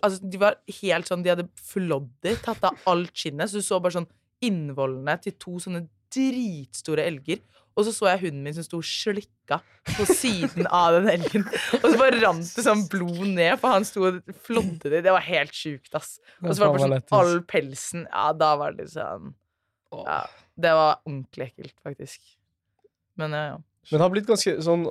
Altså, 0.02 0.18
de 0.28 0.38
var 0.40 0.56
helt 0.80 1.06
sånn 1.06 1.22
De 1.22 1.28
hadde 1.30 1.44
flådder, 1.54 2.40
tatt 2.42 2.64
av 2.64 2.74
alt 2.88 3.12
skinnet, 3.14 3.46
så 3.46 3.60
du 3.60 3.62
så 3.62 3.78
bare 3.80 3.92
sånn 3.94 4.08
innvollene 4.42 5.14
til 5.22 5.32
to 5.38 5.52
sånne 5.62 5.84
dritstore 6.14 7.06
elger. 7.08 7.40
Og 7.78 7.86
så 7.86 7.92
så 7.94 8.08
jeg 8.10 8.24
hunden 8.24 8.42
min 8.42 8.54
som 8.56 8.64
sto 8.66 8.80
slikka 8.82 9.60
på 9.86 10.04
siden 10.08 10.66
av 10.74 10.96
den 10.96 11.12
elgen. 11.12 11.44
Og 11.78 11.84
så 11.84 11.92
bare 12.00 12.18
rant 12.24 12.48
det 12.56 12.64
sånn 12.66 12.82
blod 12.90 13.22
ned, 13.36 13.54
for 13.60 13.76
han 13.76 13.86
sto 13.86 14.02
og 14.08 14.18
flådde 14.48 14.90
det. 14.90 15.04
Det 15.06 15.14
var 15.14 15.22
helt 15.22 15.54
sjukt, 15.54 15.92
ass. 15.94 16.16
Og 16.42 16.50
så 16.50 16.64
var 16.64 16.72
det 16.74 16.80
bare 16.82 16.98
sånn 16.98 17.20
all 17.20 17.36
pelsen 17.46 18.06
Ja, 18.08 18.32
da 18.34 18.50
var 18.58 18.74
det 18.74 18.88
litt 18.88 18.96
sånn 18.96 19.30
ja, 19.94 20.22
Det 20.58 20.72
var 20.74 20.98
ordentlig 21.04 21.52
ekkelt, 21.52 21.76
faktisk. 21.86 22.24
Men 23.18 23.36
ja, 23.36 23.44
ja. 23.52 23.60
Men 23.88 23.94
det 23.94 24.04
har 24.04 24.12
blitt 24.12 24.28
ganske 24.28 24.56
sånn 24.64 24.88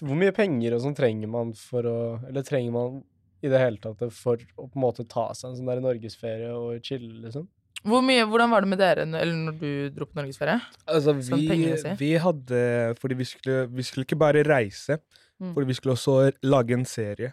Hvor 0.00 0.18
mye 0.20 0.34
penger 0.36 0.76
og 0.76 0.84
sånn 0.84 0.96
trenger 0.98 1.30
man 1.32 1.54
for 1.58 1.88
å 1.88 1.96
Eller 2.28 2.44
trenger 2.46 2.76
man 2.76 3.00
i 3.40 3.48
det 3.48 3.60
hele 3.62 3.80
tatt 3.80 4.02
for 4.12 4.36
å 4.60 4.66
på 4.68 4.76
en 4.76 4.82
måte 4.84 5.06
ta 5.08 5.30
seg 5.32 5.48
en 5.48 5.56
sånn 5.56 5.68
der 5.70 5.80
norgesferie 5.80 6.52
og 6.52 6.84
chille, 6.84 7.14
liksom? 7.24 7.46
Hvor 7.86 8.02
mye, 8.04 8.26
hvordan 8.28 8.50
var 8.52 8.60
det 8.60 8.68
med 8.68 8.78
dere 8.78 9.04
eller 9.08 9.36
når 9.46 9.54
du 9.60 9.68
dro 9.96 10.04
på 10.04 10.18
norgesferie? 10.18 10.58
Altså, 10.84 11.14
Sånn 11.24 11.40
vi, 11.40 11.94
vi 11.96 12.10
hadde 12.20 12.60
Fordi 13.00 13.16
vi 13.16 13.24
skulle, 13.24 13.62
vi 13.72 13.82
skulle 13.86 14.04
ikke 14.08 14.20
bare 14.20 14.44
reise, 14.44 15.00
Mm. 15.40 15.54
fordi 15.54 15.66
vi 15.70 15.74
skulle 15.78 15.94
også 15.96 16.14
lage 16.44 16.74
en 16.76 16.84
serie. 16.84 17.30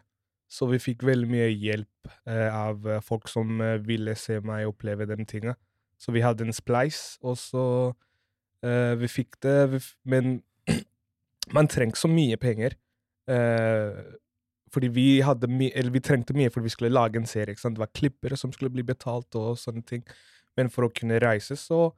Så 0.47 0.63
vi 0.71 0.77
fikk 0.79 1.01
veldig 1.03 1.27
mye 1.27 1.49
hjelp 1.51 2.07
eh, 2.25 2.55
av 2.55 2.85
eh, 2.87 3.01
folk 3.03 3.27
som 3.27 3.59
eh, 3.59 3.81
ville 3.83 4.13
se 4.15 4.37
meg 4.39 4.63
oppleve 4.69 5.03
den 5.09 5.25
tinga. 5.27 5.57
Så 5.99 6.13
vi 6.15 6.21
hadde 6.23 6.45
en 6.47 6.55
spleis, 6.55 7.17
og 7.21 7.35
så 7.35 7.63
eh, 8.63 8.95
Vi 8.95 9.09
fikk 9.11 9.35
det, 9.43 9.57
vi, 9.73 9.81
men 10.07 10.37
man 11.57 11.67
trenger 11.67 11.99
så 11.99 12.07
mye 12.07 12.37
penger. 12.39 12.77
Eh, 13.27 13.99
fordi 14.71 14.87
vi 14.87 15.07
hadde 15.19 15.47
mye 15.51 15.71
Eller 15.75 15.91
vi 15.91 15.99
trengte 15.99 16.35
mye 16.35 16.47
fordi 16.49 16.63
vi 16.69 16.75
skulle 16.77 16.93
lage 16.95 17.19
en 17.19 17.27
serie. 17.27 17.55
Det 17.59 17.77
var 17.83 17.91
klippere 17.91 18.37
som 18.39 18.53
skulle 18.55 18.71
bli 18.71 18.83
betalt, 18.87 19.35
og 19.35 19.57
sånne 19.59 19.83
ting. 19.83 20.03
Men 20.57 20.71
for 20.73 20.87
å 20.87 20.91
kunne 20.93 21.19
reise, 21.21 21.57
så 21.59 21.91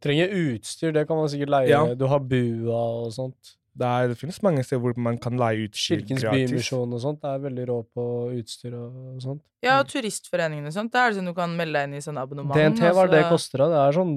Trenger 0.00 0.30
utstyr, 0.32 0.94
det 0.96 1.02
kan 1.04 1.18
man 1.20 1.28
sikkert 1.28 1.50
leie. 1.52 1.68
Ja. 1.68 1.82
Du 1.92 2.06
har 2.08 2.22
bua 2.24 2.78
og 3.02 3.10
sånt. 3.12 3.56
Det, 3.76 3.86
er, 3.86 4.08
det 4.10 4.16
finnes 4.18 4.38
mange 4.42 4.62
steder 4.64 4.80
hvor 4.82 4.96
man 4.98 5.18
kan 5.20 5.36
leie 5.38 5.66
ut 5.68 5.76
Kirkens 5.76 6.24
gratis. 6.24 6.50
Bymisjon 6.50 6.94
og 6.96 7.02
sånt. 7.02 7.20
Det 7.22 7.28
er 7.30 7.42
veldig 7.44 7.66
rå 7.68 7.76
på 7.94 8.04
utstyr 8.38 8.74
og 8.78 9.20
sånt. 9.22 9.42
Ja, 9.64 9.76
og 9.82 9.90
turistforeningen 9.92 10.70
og 10.70 10.74
sånt. 10.74 10.92
Det 10.94 11.02
er 11.02 11.12
det 11.12 11.20
sånn 11.20 11.28
du 11.30 11.34
kan 11.36 11.52
melde 11.56 11.76
deg 11.76 11.90
inn 11.90 11.98
i 12.00 12.04
sånn 12.04 12.20
abonnement. 12.20 12.56
DNT, 12.56 12.80
hva 12.88 13.04
er 13.04 13.12
det 13.12 13.20
det 13.20 13.28
koster, 13.30 13.62
da? 13.62 13.68
Det 13.74 13.82
er 13.82 13.98
sånn 14.00 14.14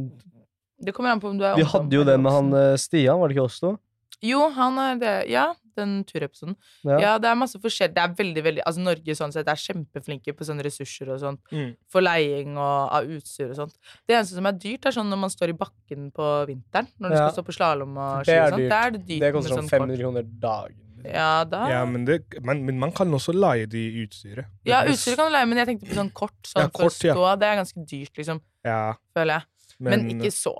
Det 0.88 0.96
kommer 0.96 1.14
an 1.14 1.22
på 1.24 1.30
om 1.34 1.38
du 1.40 1.46
er 1.48 1.60
Vi 1.60 1.68
hadde 1.76 2.00
jo 2.00 2.08
det 2.08 2.16
med 2.24 2.38
han 2.38 2.56
eh, 2.60 2.74
Stian, 2.80 3.20
var 3.20 3.30
det 3.30 3.38
ikke 3.38 3.46
oss 3.52 3.60
to? 3.64 3.76
Jo, 4.24 4.48
han 4.56 4.80
er 4.80 5.04
det. 5.04 5.16
Ja, 5.36 5.50
den 5.76 6.04
turepisoden. 6.10 6.56
Ja. 6.84 6.98
Ja, 7.00 7.14
det 7.18 7.30
er 7.30 7.36
masse 7.40 7.60
forskjell. 7.62 7.94
Det 7.96 8.04
er 8.04 8.14
veldig, 8.20 8.44
veldig 8.44 8.64
Altså, 8.66 8.84
Norge 8.86 9.16
sånn 9.20 9.34
sett 9.36 9.48
er 9.48 9.60
kjempeflinke 9.60 10.34
på 10.38 10.48
sånne 10.48 10.64
ressurser 10.66 11.10
og 11.14 11.20
sånt. 11.24 11.42
Mm. 11.52 11.74
For 11.92 12.02
leiing 12.06 12.58
og, 12.58 12.92
av 13.00 13.10
utstyr 13.18 13.50
og 13.52 13.56
sånt. 13.56 13.76
Det 14.08 14.16
eneste 14.18 14.36
som 14.40 14.46
er 14.50 14.58
dyrt, 14.60 14.86
er 14.86 14.92
sånn 14.98 15.10
når 15.10 15.22
man 15.26 15.30
står 15.34 15.50
i 15.50 15.58
bakken 15.64 16.12
på 16.16 16.30
vinteren. 16.48 16.88
Når 17.00 17.10
du 17.10 17.16
Ja. 17.16 17.30
skal 17.30 17.44
stå 17.44 17.48
på 17.50 17.58
slalåm 17.58 17.98
og 17.98 18.26
Det 18.26 18.34
ski 18.34 18.40
og 18.40 18.50
sånt. 18.50 18.58
dyrt. 18.62 18.70
Da 18.70 18.82
er 18.88 18.92
det 18.92 19.06
dyrt. 19.08 19.20
Det 19.20 19.34
koster 19.34 19.56
sånn 19.58 19.70
500 19.70 19.98
kroner 20.00 20.24
dagen. 20.40 20.80
Ja, 21.04 21.44
da 21.44 21.68
Ja, 21.68 21.86
men, 21.86 22.06
det, 22.06 22.24
men, 22.42 22.66
men 22.66 22.80
man 22.80 22.92
kan 22.92 23.12
også 23.12 23.34
leie 23.36 23.66
de 23.68 24.06
utstyret. 24.06 24.46
Ja, 24.64 24.84
Det 24.86 24.96
er 24.96 25.16
kan 25.18 25.28
du 25.28 25.36
leie, 25.36 25.46
men 25.48 25.58
jeg 25.58 25.68
tenkte 25.68 25.90
på 25.90 25.96
sånn 26.00 26.14
kort. 26.14 26.38
Sånn 26.48 26.62
Ja, 26.64 26.68
for 26.70 26.86
å 26.86 26.88
kort, 26.88 27.04
ja. 27.04 27.14
stå. 27.14 27.40
Det 27.40 27.48
er 27.50 27.56
ganske 27.60 27.86
dyrt, 27.86 28.14
liksom. 28.18 28.42
Ja, 28.64 28.94
Føler 29.16 29.34
jeg. 29.34 29.44
Men, 29.80 30.08
men, 30.08 30.22
ikke 30.22 30.32
så. 30.32 30.54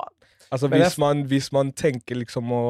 altså, 0.52 0.68
hvis, 0.68 0.98
man, 0.98 1.24
hvis 1.30 1.52
man 1.54 1.72
tenker 1.72 2.16
liksom 2.20 2.50
å 2.52 2.64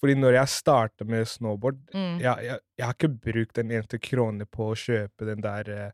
Fordi 0.00 0.14
når 0.16 0.32
jeg 0.38 0.48
starta 0.48 1.04
med 1.04 1.26
snowboard 1.28 1.76
Mm. 1.94 2.18
jeg, 2.22 2.44
jeg, 2.46 2.58
jeg 2.78 2.86
har 2.86 2.94
ikke 2.94 3.10
brukt 3.26 3.58
en 3.60 3.70
eneste 3.70 3.98
krone 4.00 4.46
på 4.48 4.70
å 4.72 4.76
kjøpe 4.78 5.26
den 5.28 5.42
der 5.44 5.68
uh, 5.68 5.90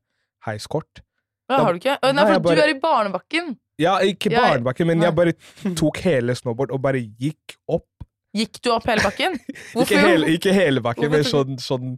heiskort. 0.46 1.02
Da- 1.50 1.58
har 1.64 1.72
du 1.74 1.78
ikke? 1.80 1.98
Nei, 2.02 2.12
Nei, 2.12 2.26
for 2.32 2.40
bare- 2.44 2.56
du 2.56 2.62
er 2.62 2.74
i 2.74 2.80
Barnebakken. 2.80 3.56
Ja, 3.78 3.98
ikke 4.00 4.30
Jeg- 4.30 4.40
barnebakken, 4.40 4.86
men 4.86 4.98
Nei. 4.98 5.06
jeg 5.08 5.14
bare 5.14 5.32
tok 5.76 5.98
hele 6.06 6.34
snowboard 6.38 6.70
og 6.72 6.80
bare 6.82 7.02
gikk 7.02 7.56
opp. 7.68 7.86
Gikk 8.36 8.60
du 8.62 8.70
opp 8.72 8.86
hele 8.86 9.00
bakken? 9.02 9.38
Ikke 9.82 9.98
hele, 9.98 10.26
ikke 10.36 10.52
hele 10.52 10.80
bakken, 10.84 11.10
men 11.10 11.22
sånn, 11.24 11.56
sånn 11.58 11.96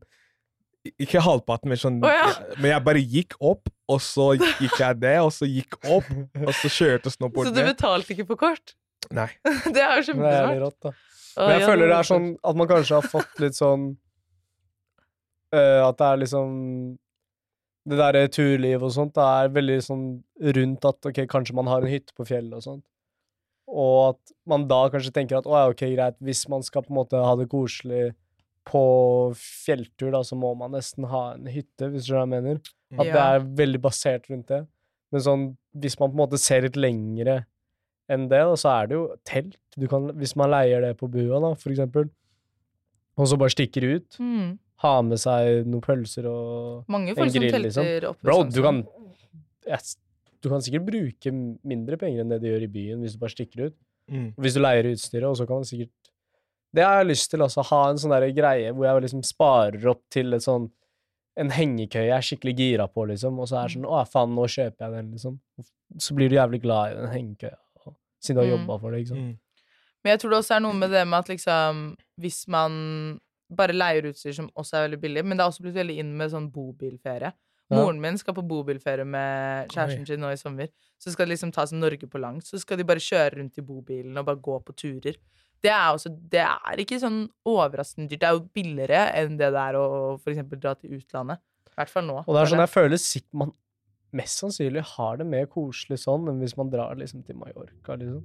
Ikke 1.03 1.21
halvparten, 1.21 1.68
men 1.68 1.77
sånn 1.81 1.97
oh, 2.05 2.09
ja. 2.09 2.29
Men 2.57 2.71
jeg 2.71 2.85
bare 2.87 3.01
gikk 3.03 3.35
opp, 3.44 3.68
og 3.90 3.99
så 4.01 4.31
gikk 4.38 4.79
jeg 4.79 5.01
ned, 5.03 5.18
og 5.27 5.33
så 5.35 5.49
gikk 5.51 5.75
opp, 5.85 6.07
og 6.47 6.53
så 6.55 6.71
kjørte 6.71 7.11
snowboard 7.12 7.47
Så 7.51 7.55
du 7.57 7.62
betalte 7.66 8.14
ikke 8.14 8.29
på 8.31 8.38
kort? 8.47 8.75
Nei. 9.14 9.29
Det 9.75 9.83
er 9.83 9.99
jo 9.99 10.07
kjempesmart. 10.12 10.94
Men 11.37 11.57
jeg 11.57 11.69
føler 11.69 11.91
det 11.91 11.99
er 11.99 12.09
sånn 12.09 12.29
at 12.51 12.59
man 12.59 12.71
kanskje 12.71 12.99
har 12.99 13.11
fått 13.11 13.43
litt 13.43 13.57
sånn 13.59 13.91
uh, 15.55 15.81
At 15.87 15.99
det 16.01 16.07
er 16.09 16.23
liksom 16.23 16.55
Det 17.88 17.99
derre 18.01 18.29
turliv 18.33 18.85
og 18.85 18.95
sånt, 18.95 19.14
det 19.17 19.25
er 19.25 19.53
veldig 19.55 19.79
sånn 19.85 20.07
rundt 20.59 20.88
at 20.88 21.11
ok, 21.11 21.23
kanskje 21.31 21.57
man 21.57 21.71
har 21.71 21.85
en 21.85 21.93
hytte 21.93 22.17
på 22.17 22.27
fjellet 22.29 22.59
og 22.59 22.64
sånt. 22.64 22.85
Og 23.69 24.14
at 24.14 24.33
man 24.49 24.67
da 24.69 24.81
kanskje 24.93 25.12
tenker 25.17 25.38
at 25.38 25.49
å 25.49 25.55
ja, 25.57 25.69
ok, 25.73 25.85
greit, 25.95 26.17
hvis 26.25 26.47
man 26.53 26.64
skal 26.64 26.85
på 26.85 26.93
en 26.93 26.99
måte 27.01 27.21
ha 27.21 27.35
det 27.41 27.49
koselig 27.53 28.11
på 28.69 28.83
fjelltur, 29.37 30.11
da, 30.12 30.23
så 30.25 30.37
må 30.37 30.53
man 30.59 30.75
nesten 30.77 31.07
ha 31.09 31.23
en 31.35 31.49
hytte, 31.49 31.88
hvis 31.88 32.05
du 32.05 32.12
skjønner 32.12 32.29
hva 32.29 32.37
jeg 32.37 32.45
mener. 32.45 32.61
At 32.99 33.12
det 33.12 33.23
er 33.25 33.47
veldig 33.62 33.81
basert 33.85 34.29
rundt 34.29 34.53
det. 34.53 34.62
Men 35.12 35.25
sånn, 35.25 35.45
hvis 35.81 35.97
man 36.01 36.11
på 36.11 36.17
en 36.17 36.23
måte 36.23 36.41
ser 36.41 36.67
litt 36.67 36.77
lengre 36.77 37.43
enn 38.12 38.29
det, 38.29 38.41
da, 38.41 38.57
så 38.61 38.73
er 38.75 38.91
det 38.91 38.99
jo 38.99 39.05
telt. 39.29 39.59
Du 39.79 39.87
kan, 39.91 40.09
hvis 40.19 40.35
man 40.37 40.51
leier 40.51 40.81
det 40.83 40.97
på 40.99 41.07
bua, 41.11 41.38
da, 41.45 41.53
for 41.55 41.71
eksempel, 41.71 42.09
og 43.19 43.27
så 43.31 43.37
bare 43.38 43.51
stikker 43.55 43.85
ut, 43.97 44.17
Mm. 44.19 44.59
ha 44.83 45.03
med 45.03 45.19
seg 45.19 45.67
noen 45.67 45.81
pølser 45.83 46.27
og 46.31 46.85
Mange 46.88 47.11
En 47.11 47.17
grill, 47.17 47.31
som 47.31 47.41
telter 47.43 47.62
liksom. 47.64 48.11
opp 48.11 48.23
Bro, 48.23 48.37
sånn 48.45 48.53
du 48.55 48.62
kan 48.62 48.85
yes, 49.67 49.97
Du 50.41 50.49
kan 50.49 50.61
sikkert 50.62 50.85
bruke 50.87 51.33
mindre 51.67 51.97
penger 51.99 52.21
enn 52.23 52.29
det 52.31 52.41
de 52.43 52.49
gjør 52.53 52.62
i 52.62 52.71
byen, 52.71 53.01
hvis 53.03 53.12
du 53.17 53.19
bare 53.19 53.35
stikker 53.35 53.67
ut. 53.67 53.75
Mm. 54.09 54.35
Hvis 54.38 54.55
du 54.55 54.61
leier 54.62 54.87
utstyret, 54.93 55.27
og 55.29 55.37
så 55.37 55.47
kan 55.47 55.57
man 55.57 55.64
sikkert 55.64 55.91
Det 56.75 56.85
har 56.85 56.99
jeg 57.03 57.09
lyst 57.11 57.31
til, 57.31 57.41
altså. 57.43 57.62
Ha 57.64 57.91
en 57.91 57.97
sånn 57.97 58.11
der 58.14 58.31
greie 58.33 58.73
hvor 58.73 58.85
jeg 58.87 59.03
liksom 59.03 59.23
sparer 59.25 59.87
opp 59.91 60.03
til 60.11 60.33
et 60.35 60.43
sånn 60.43 60.71
en 61.38 61.51
hengekøye 61.51 62.09
jeg 62.09 62.17
er 62.17 62.25
skikkelig 62.27 62.55
gira 62.59 62.87
på, 62.91 63.07
liksom, 63.09 63.38
og 63.38 63.47
så 63.47 63.59
er 63.62 63.69
det 63.69 63.77
sånn 63.79 63.87
Å, 63.87 64.01
faen, 64.11 64.35
nå 64.35 64.43
kjøper 64.51 64.79
jeg 64.87 64.91
den, 64.93 65.11
liksom. 65.12 65.38
Så 65.99 66.14
blir 66.14 66.29
du 66.29 66.35
jævlig 66.37 66.61
glad 66.62 66.93
i 66.93 67.01
den 67.01 67.11
hengekøya, 67.14 67.57
siden 68.21 68.35
du 68.35 68.41
har 68.43 68.47
Mm. 68.49 68.59
jobba 68.67 68.81
for 68.81 68.91
det, 68.91 69.01
ikke 69.05 69.09
sant. 69.09 69.21
Mm. 69.21 69.38
Men 70.05 70.15
jeg 70.15 70.23
tror 70.23 70.35
det 70.35 70.39
også 70.43 70.57
er 70.57 70.65
noe 70.65 70.77
med 70.79 70.93
det 70.95 71.03
med 71.09 71.19
at 71.19 71.31
liksom 71.33 71.83
Hvis 72.23 72.45
man 72.51 72.73
bare 73.49 73.75
leier 73.75 74.11
utstyr 74.11 74.35
som 74.37 74.51
også 74.61 74.77
er 74.77 74.89
veldig 74.89 75.01
billig, 75.01 75.25
men 75.25 75.39
det 75.39 75.45
er 75.45 75.51
også 75.53 75.65
blitt 75.65 75.79
veldig 75.79 75.95
inn 76.03 76.11
med 76.19 76.33
sånn 76.35 76.51
bobilferie. 76.53 77.31
Ja. 77.69 77.77
Moren 77.77 78.01
min 78.01 78.17
skal 78.21 78.37
på 78.37 78.45
bobilferie 78.49 79.05
med 79.09 79.73
kjæresten 79.73 80.05
sin 80.09 80.21
nå 80.21 80.31
i 80.33 80.41
sommer. 80.41 80.69
Så 81.01 81.13
skal 81.13 81.29
de 81.29 81.35
liksom 81.35 81.53
ta 81.53 81.65
som 81.69 81.81
Norge 81.81 82.09
på 82.09 82.21
langt. 82.21 82.45
Så 82.49 82.61
skal 82.61 82.81
de 82.81 82.87
bare 82.89 83.01
kjøre 83.01 83.39
rundt 83.39 83.61
i 83.61 83.65
bobilen 83.65 84.17
og 84.21 84.27
bare 84.29 84.41
gå 84.45 84.57
på 84.65 84.77
turer. 84.77 85.17
Det 85.65 85.71
er 85.73 85.89
også 85.91 86.13
Det 86.31 86.45
er 86.45 86.83
ikke 86.85 87.01
sånn 87.03 87.23
overraskende 87.49 88.09
dyrt. 88.09 88.21
Det 88.23 88.29
er 88.29 88.37
jo 88.37 88.45
billigere 88.55 89.05
enn 89.21 89.39
det 89.41 89.51
det 89.55 89.65
er 89.65 89.79
å 89.81 89.87
eksempel 90.19 90.61
dra 90.61 90.75
til 90.77 90.99
utlandet. 90.99 91.41
I 91.73 91.81
hvert 91.81 91.93
fall 91.93 92.07
nå. 92.09 92.21
Og 92.25 92.35
det 92.35 92.43
er 92.43 92.53
sånn 92.53 92.65
jeg 92.65 92.75
føler 92.75 93.01
sikkert 93.01 93.41
man 93.45 93.57
mest 94.19 94.41
sannsynlig 94.41 94.85
har 94.97 95.19
det 95.21 95.27
mer 95.29 95.49
koselig 95.53 96.01
sånn 96.01 96.31
enn 96.31 96.41
hvis 96.41 96.57
man 96.57 96.71
drar 96.73 96.97
liksom 96.97 97.25
til 97.27 97.37
Mallorca, 97.37 97.97
liksom. 98.01 98.23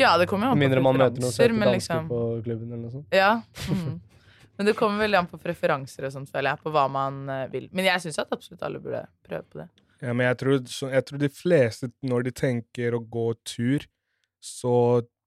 Ja, 0.00 0.14
det 0.20 0.26
kommer 0.30 0.48
jo 0.48 0.54
an 0.54 0.58
på 0.58 0.64
mindre 0.64 0.84
man 0.84 0.96
møter 0.96 1.20
noen 1.20 1.34
søte 1.34 1.50
dansker 1.52 1.74
liksom 1.76 2.08
på 2.10 2.22
klubben 2.46 2.70
eller 2.70 2.86
noe 2.86 2.94
sånt. 2.94 3.14
Ja. 3.14 3.34
Mm. 3.68 3.98
Men 4.60 4.68
det 4.68 4.74
kommer 4.76 5.00
veldig 5.00 5.16
an 5.16 5.28
på 5.30 5.38
preferanser 5.40 6.04
og 6.04 6.12
sånt, 6.12 6.28
føler 6.28 6.52
jeg, 6.52 6.60
på 6.60 6.72
hva 6.74 6.82
man 6.92 7.22
eh, 7.32 7.46
vil. 7.52 7.70
Men 7.72 7.86
jeg 7.88 8.02
syns 8.04 8.18
at 8.20 8.34
absolutt 8.34 8.64
alle 8.66 8.80
burde 8.82 9.06
prøve 9.24 9.46
på 9.48 9.62
det. 9.62 9.70
Ja, 10.00 10.12
men 10.12 10.26
jeg 10.26 10.36
tror, 10.42 10.58
så, 10.68 10.90
jeg 10.92 11.06
tror 11.08 11.20
de 11.22 11.30
fleste, 11.32 11.88
når 12.04 12.26
de 12.26 12.32
tenker 12.36 12.96
å 12.96 13.00
gå 13.00 13.26
tur, 13.48 13.86
så 14.44 14.74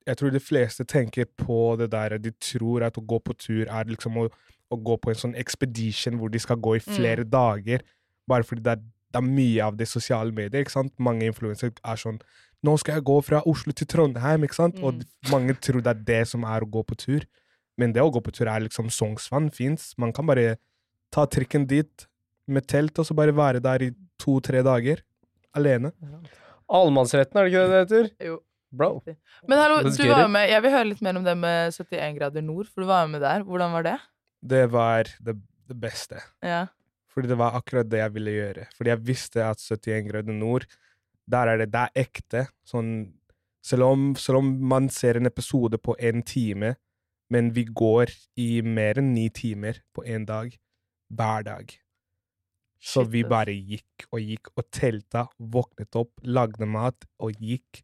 jeg 0.06 0.20
tror 0.20 0.34
de 0.34 0.42
fleste 0.44 0.86
tenker 0.90 1.26
på 1.40 1.58
det 1.80 1.92
der 1.94 2.18
De 2.20 2.34
tror 2.42 2.84
at 2.84 2.98
å 3.00 3.04
gå 3.08 3.20
på 3.24 3.34
tur 3.40 3.66
er 3.66 3.90
liksom 3.90 4.18
å, 4.22 4.28
å 4.70 4.80
gå 4.90 4.98
på 5.02 5.14
en 5.14 5.20
sånn 5.22 5.36
expedition 5.40 6.18
hvor 6.20 6.34
de 6.34 6.42
skal 6.42 6.60
gå 6.62 6.76
i 6.78 6.84
flere 6.84 7.24
dager, 7.26 7.86
bare 8.30 8.46
fordi 8.46 8.66
det 8.66 8.76
er, 8.76 8.86
det 9.14 9.22
er 9.22 9.30
mye 9.30 9.66
av 9.66 9.78
det 9.82 9.88
sosiale 9.90 10.34
medier, 10.34 10.62
ikke 10.62 10.78
sant? 10.78 10.94
Mange 11.02 11.30
influensere 11.30 11.74
er 11.82 12.02
sånn 12.02 12.22
Nå 12.64 12.78
skal 12.80 12.98
jeg 12.98 13.06
gå 13.10 13.18
fra 13.28 13.42
Oslo 13.50 13.74
til 13.76 13.90
Trondheim, 13.92 14.46
ikke 14.48 14.56
sant? 14.56 14.78
Og 14.80 15.02
mange 15.32 15.56
tror 15.60 15.84
det 15.84 15.92
er 15.92 16.04
det 16.08 16.22
som 16.32 16.46
er 16.48 16.64
å 16.64 16.70
gå 16.70 16.84
på 16.88 16.96
tur. 17.00 17.26
Men 17.80 17.92
det 17.96 18.04
å 18.04 18.12
gå 18.14 18.22
på 18.24 18.32
tur 18.36 18.48
er 18.48 18.64
liksom 18.64 18.92
Sognsvann 18.94 19.50
fins. 19.54 19.92
Man 20.00 20.14
kan 20.16 20.30
bare 20.30 20.56
ta 21.14 21.26
trikken 21.28 21.68
dit 21.70 22.08
med 22.48 22.68
telt, 22.70 22.96
og 23.00 23.08
så 23.08 23.16
bare 23.18 23.36
være 23.36 23.62
der 23.64 23.90
i 23.90 23.92
to-tre 24.22 24.64
dager. 24.66 25.04
Alene. 25.58 25.92
Allemannsretten, 26.72 27.38
er 27.38 27.46
det 27.46 27.52
ikke 27.52 27.64
det 27.64 27.74
det 27.74 27.84
heter? 27.84 28.12
Jo. 28.32 28.40
Bro. 28.74 29.04
Men 29.46 29.60
hallo, 29.62 29.84
du 29.86 30.08
var 30.10 30.26
med 30.34 30.50
Jeg 30.50 30.64
vil 30.66 30.72
høre 30.74 30.88
litt 30.90 31.02
mer 31.06 31.18
om 31.20 31.26
det 31.28 31.36
med 31.38 31.76
71 31.76 32.16
grader 32.18 32.42
nord, 32.42 32.70
for 32.72 32.82
du 32.82 32.90
var 32.90 33.10
med 33.12 33.22
der. 33.22 33.44
Hvordan 33.46 33.76
var 33.76 33.86
det? 33.86 33.98
Det 34.42 34.64
var 34.74 35.12
det, 35.22 35.36
det 35.70 35.78
beste. 35.78 36.24
Ja. 36.42 36.64
Fordi 37.14 37.30
det 37.30 37.38
var 37.38 37.60
akkurat 37.60 37.90
det 37.92 38.02
jeg 38.02 38.16
ville 38.16 38.34
gjøre. 38.34 38.66
Fordi 38.74 38.90
jeg 38.90 39.04
visste 39.06 39.46
at 39.46 39.62
71 39.62 40.08
grader 40.10 40.34
nord, 40.34 40.66
der 41.30 41.48
er 41.54 41.58
det, 41.62 41.70
det 41.74 41.84
er 41.88 42.02
ekte. 42.06 42.48
Sånn, 42.68 42.90
selv, 43.64 43.88
om, 43.88 44.10
selv 44.20 44.42
om 44.42 44.50
man 44.74 44.90
ser 44.94 45.20
en 45.20 45.30
episode 45.30 45.80
på 45.80 45.96
en 46.00 46.24
time, 46.28 46.74
men 47.34 47.54
vi 47.56 47.64
går 47.66 48.12
i 48.38 48.50
mer 48.62 49.00
enn 49.02 49.14
ni 49.16 49.30
timer 49.34 49.80
på 49.96 50.04
en 50.06 50.26
dag, 50.30 50.52
hver 51.14 51.46
dag. 51.48 51.72
Så 52.84 53.06
vi 53.08 53.22
bare 53.24 53.54
gikk 53.56 54.10
og 54.12 54.20
gikk 54.20 54.50
og 54.60 54.66
telta, 54.76 55.28
våknet 55.40 55.96
opp, 55.96 56.12
lagde 56.28 56.68
mat 56.68 57.06
og 57.24 57.32
gikk. 57.40 57.80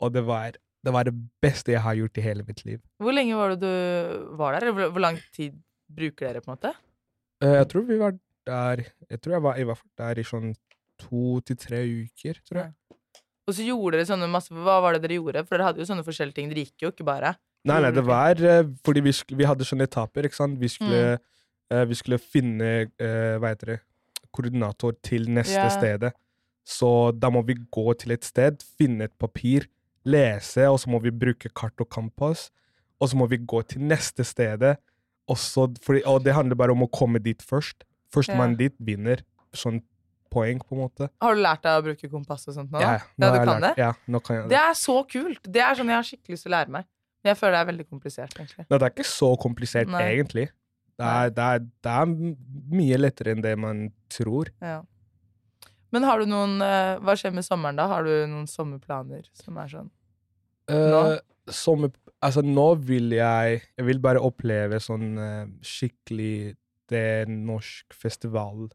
Og 0.00 0.14
det 0.14 0.22
var, 0.24 0.56
det 0.56 0.94
var 0.96 1.04
det 1.04 1.12
beste 1.44 1.74
jeg 1.74 1.82
har 1.84 1.98
gjort 1.98 2.16
i 2.16 2.24
hele 2.24 2.46
mitt 2.48 2.64
liv. 2.64 2.80
Hvor 2.96 3.12
lenge 3.12 3.36
var 3.36 3.52
det 3.52 3.60
du 3.60 4.32
var 4.40 4.56
der? 4.56 4.70
Hvor, 4.72 4.94
hvor 4.96 5.04
lang 5.04 5.20
tid 5.36 5.58
bruker 5.92 6.30
dere, 6.30 6.40
på 6.40 6.48
en 6.48 6.56
måte? 6.56 6.72
Eh, 7.44 7.58
Jeg 7.58 7.68
tror 7.68 7.84
vi 7.88 8.00
var 8.00 8.16
der 8.48 8.80
Jeg 9.10 9.20
tror 9.20 9.32
jeg 9.34 9.42
var 9.44 9.58
jeg 9.60 9.66
var 9.68 9.80
der 10.00 10.18
i 10.18 10.24
sånn 10.24 10.54
to 11.00 11.40
til 11.46 11.58
tre 11.60 11.82
uker, 12.04 12.40
tror 12.48 12.62
jeg. 12.64 12.72
Og 13.48 13.56
så 13.56 13.66
gjorde 13.66 13.98
dere 13.98 14.06
sånne 14.06 14.28
masse 14.30 14.54
Hva 14.54 14.78
var 14.84 14.94
det 14.94 15.02
dere 15.04 15.18
gjorde? 15.18 15.42
For 15.48 15.56
dere 15.56 15.70
hadde 15.70 15.82
jo 15.82 15.88
sånne 15.88 16.06
forskjellige 16.06 16.36
ting. 16.38 16.50
Dere 16.52 16.66
gikk 16.66 16.84
jo 16.84 16.92
ikke 16.92 17.06
bare. 17.08 17.34
Nei, 17.68 17.80
nei, 17.84 17.90
det 17.92 18.04
var 18.06 18.40
eh, 18.40 18.64
fordi 18.86 19.02
vi, 19.04 19.12
vi 19.36 19.46
hadde 19.48 19.66
sånne 19.68 19.84
etaper, 19.88 20.28
ikke 20.28 20.38
sant. 20.38 20.56
Vi 20.60 20.70
skulle, 20.72 21.18
eh, 21.68 21.84
vi 21.90 21.98
skulle 21.98 22.20
finne 22.22 22.70
eh, 22.86 23.34
hva 23.40 23.52
heter 23.52 23.74
det, 23.74 23.78
koordinator 24.32 24.94
til 25.04 25.28
neste 25.28 25.58
yeah. 25.58 25.74
stedet. 25.74 26.12
Så 26.64 27.10
da 27.16 27.28
må 27.32 27.42
vi 27.44 27.58
gå 27.72 27.92
til 28.00 28.14
et 28.14 28.24
sted, 28.24 28.62
finne 28.78 29.08
et 29.10 29.16
papir, 29.20 29.66
lese, 30.08 30.64
og 30.70 30.78
så 30.80 30.92
må 30.92 31.02
vi 31.04 31.12
bruke 31.12 31.50
kart 31.56 31.82
og 31.82 31.90
kompass. 31.92 32.48
Og 33.00 33.10
så 33.10 33.18
må 33.18 33.26
vi 33.28 33.40
gå 33.42 33.60
til 33.68 33.84
neste 33.84 34.24
stedet. 34.24 34.78
Fordi, 35.30 36.00
og 36.08 36.24
det 36.24 36.34
handler 36.34 36.58
bare 36.58 36.74
om 36.74 36.84
å 36.86 36.90
komme 36.92 37.20
dit 37.22 37.42
først. 37.44 37.84
Førstemann 38.14 38.56
yeah. 38.56 38.64
dit 38.64 38.76
vinner. 38.82 39.24
Sånn 39.56 39.82
poeng, 40.30 40.60
på 40.62 40.76
en 40.76 40.82
måte. 40.84 41.08
Har 41.22 41.34
du 41.36 41.42
lært 41.42 41.62
deg 41.66 41.80
å 41.80 41.84
bruke 41.88 42.10
kompass 42.12 42.46
og 42.48 42.56
sånt 42.56 42.72
nå? 42.72 42.80
Ja, 42.82 42.96
nå 43.18 43.26
Ja, 43.26 43.32
du 43.32 43.38
kan 43.38 43.50
lært- 43.50 43.66
det? 43.66 43.84
Ja, 43.84 43.92
nå 44.06 44.20
kan 44.22 44.36
jeg 44.36 44.44
det. 44.44 44.50
Det 44.54 44.62
er 44.62 44.78
så 44.78 44.96
kult! 45.10 45.42
Det 45.58 45.62
er 45.66 45.74
sånn 45.78 45.92
jeg 45.92 45.98
har 45.98 46.08
skikkelig 46.08 46.36
lyst 46.36 46.46
til 46.46 46.52
å 46.52 46.56
lære 46.56 46.74
meg. 46.78 46.88
Men 47.20 47.34
jeg 47.34 47.40
føler 47.40 47.52
det 47.52 47.60
er 47.60 47.72
veldig 47.72 47.88
komplisert, 47.90 48.38
egentlig. 48.38 48.64
Nei, 48.64 48.78
det 48.78 48.86
er 48.86 48.94
ikke 48.94 49.10
så 49.10 49.30
komplisert, 49.40 49.88
Nei. 49.92 50.06
egentlig. 50.14 50.46
Det 51.00 51.08
er, 51.08 51.30
det, 51.32 51.44
er, 51.44 51.58
det 51.84 51.92
er 51.96 52.10
mye 52.76 52.96
lettere 53.00 53.32
enn 53.34 53.42
det 53.44 53.54
man 53.58 53.86
tror. 54.12 54.50
Ja. 54.60 54.82
Men 55.90 56.06
har 56.06 56.20
du 56.20 56.28
noen 56.30 56.60
eh, 56.62 56.98
Hva 57.02 57.16
skjer 57.18 57.32
med 57.34 57.46
sommeren, 57.46 57.78
da? 57.80 57.88
Har 57.90 58.04
du 58.06 58.12
noen 58.30 58.46
sommerplaner 58.50 59.24
som 59.34 59.56
er 59.58 59.72
sånn 59.72 59.88
Nå? 60.70 61.00
Eh, 61.16 61.16
sommer, 61.50 61.90
altså, 62.22 62.44
nå 62.46 62.66
vil 62.86 63.10
jeg 63.16 63.62
Jeg 63.64 63.86
vil 63.88 63.98
bare 64.02 64.22
oppleve 64.22 64.78
sånn 64.82 65.08
uh, 65.18 65.48
skikkelig 65.66 66.54
Det 66.90 67.26
norsk 67.30 67.96
festival. 67.96 68.68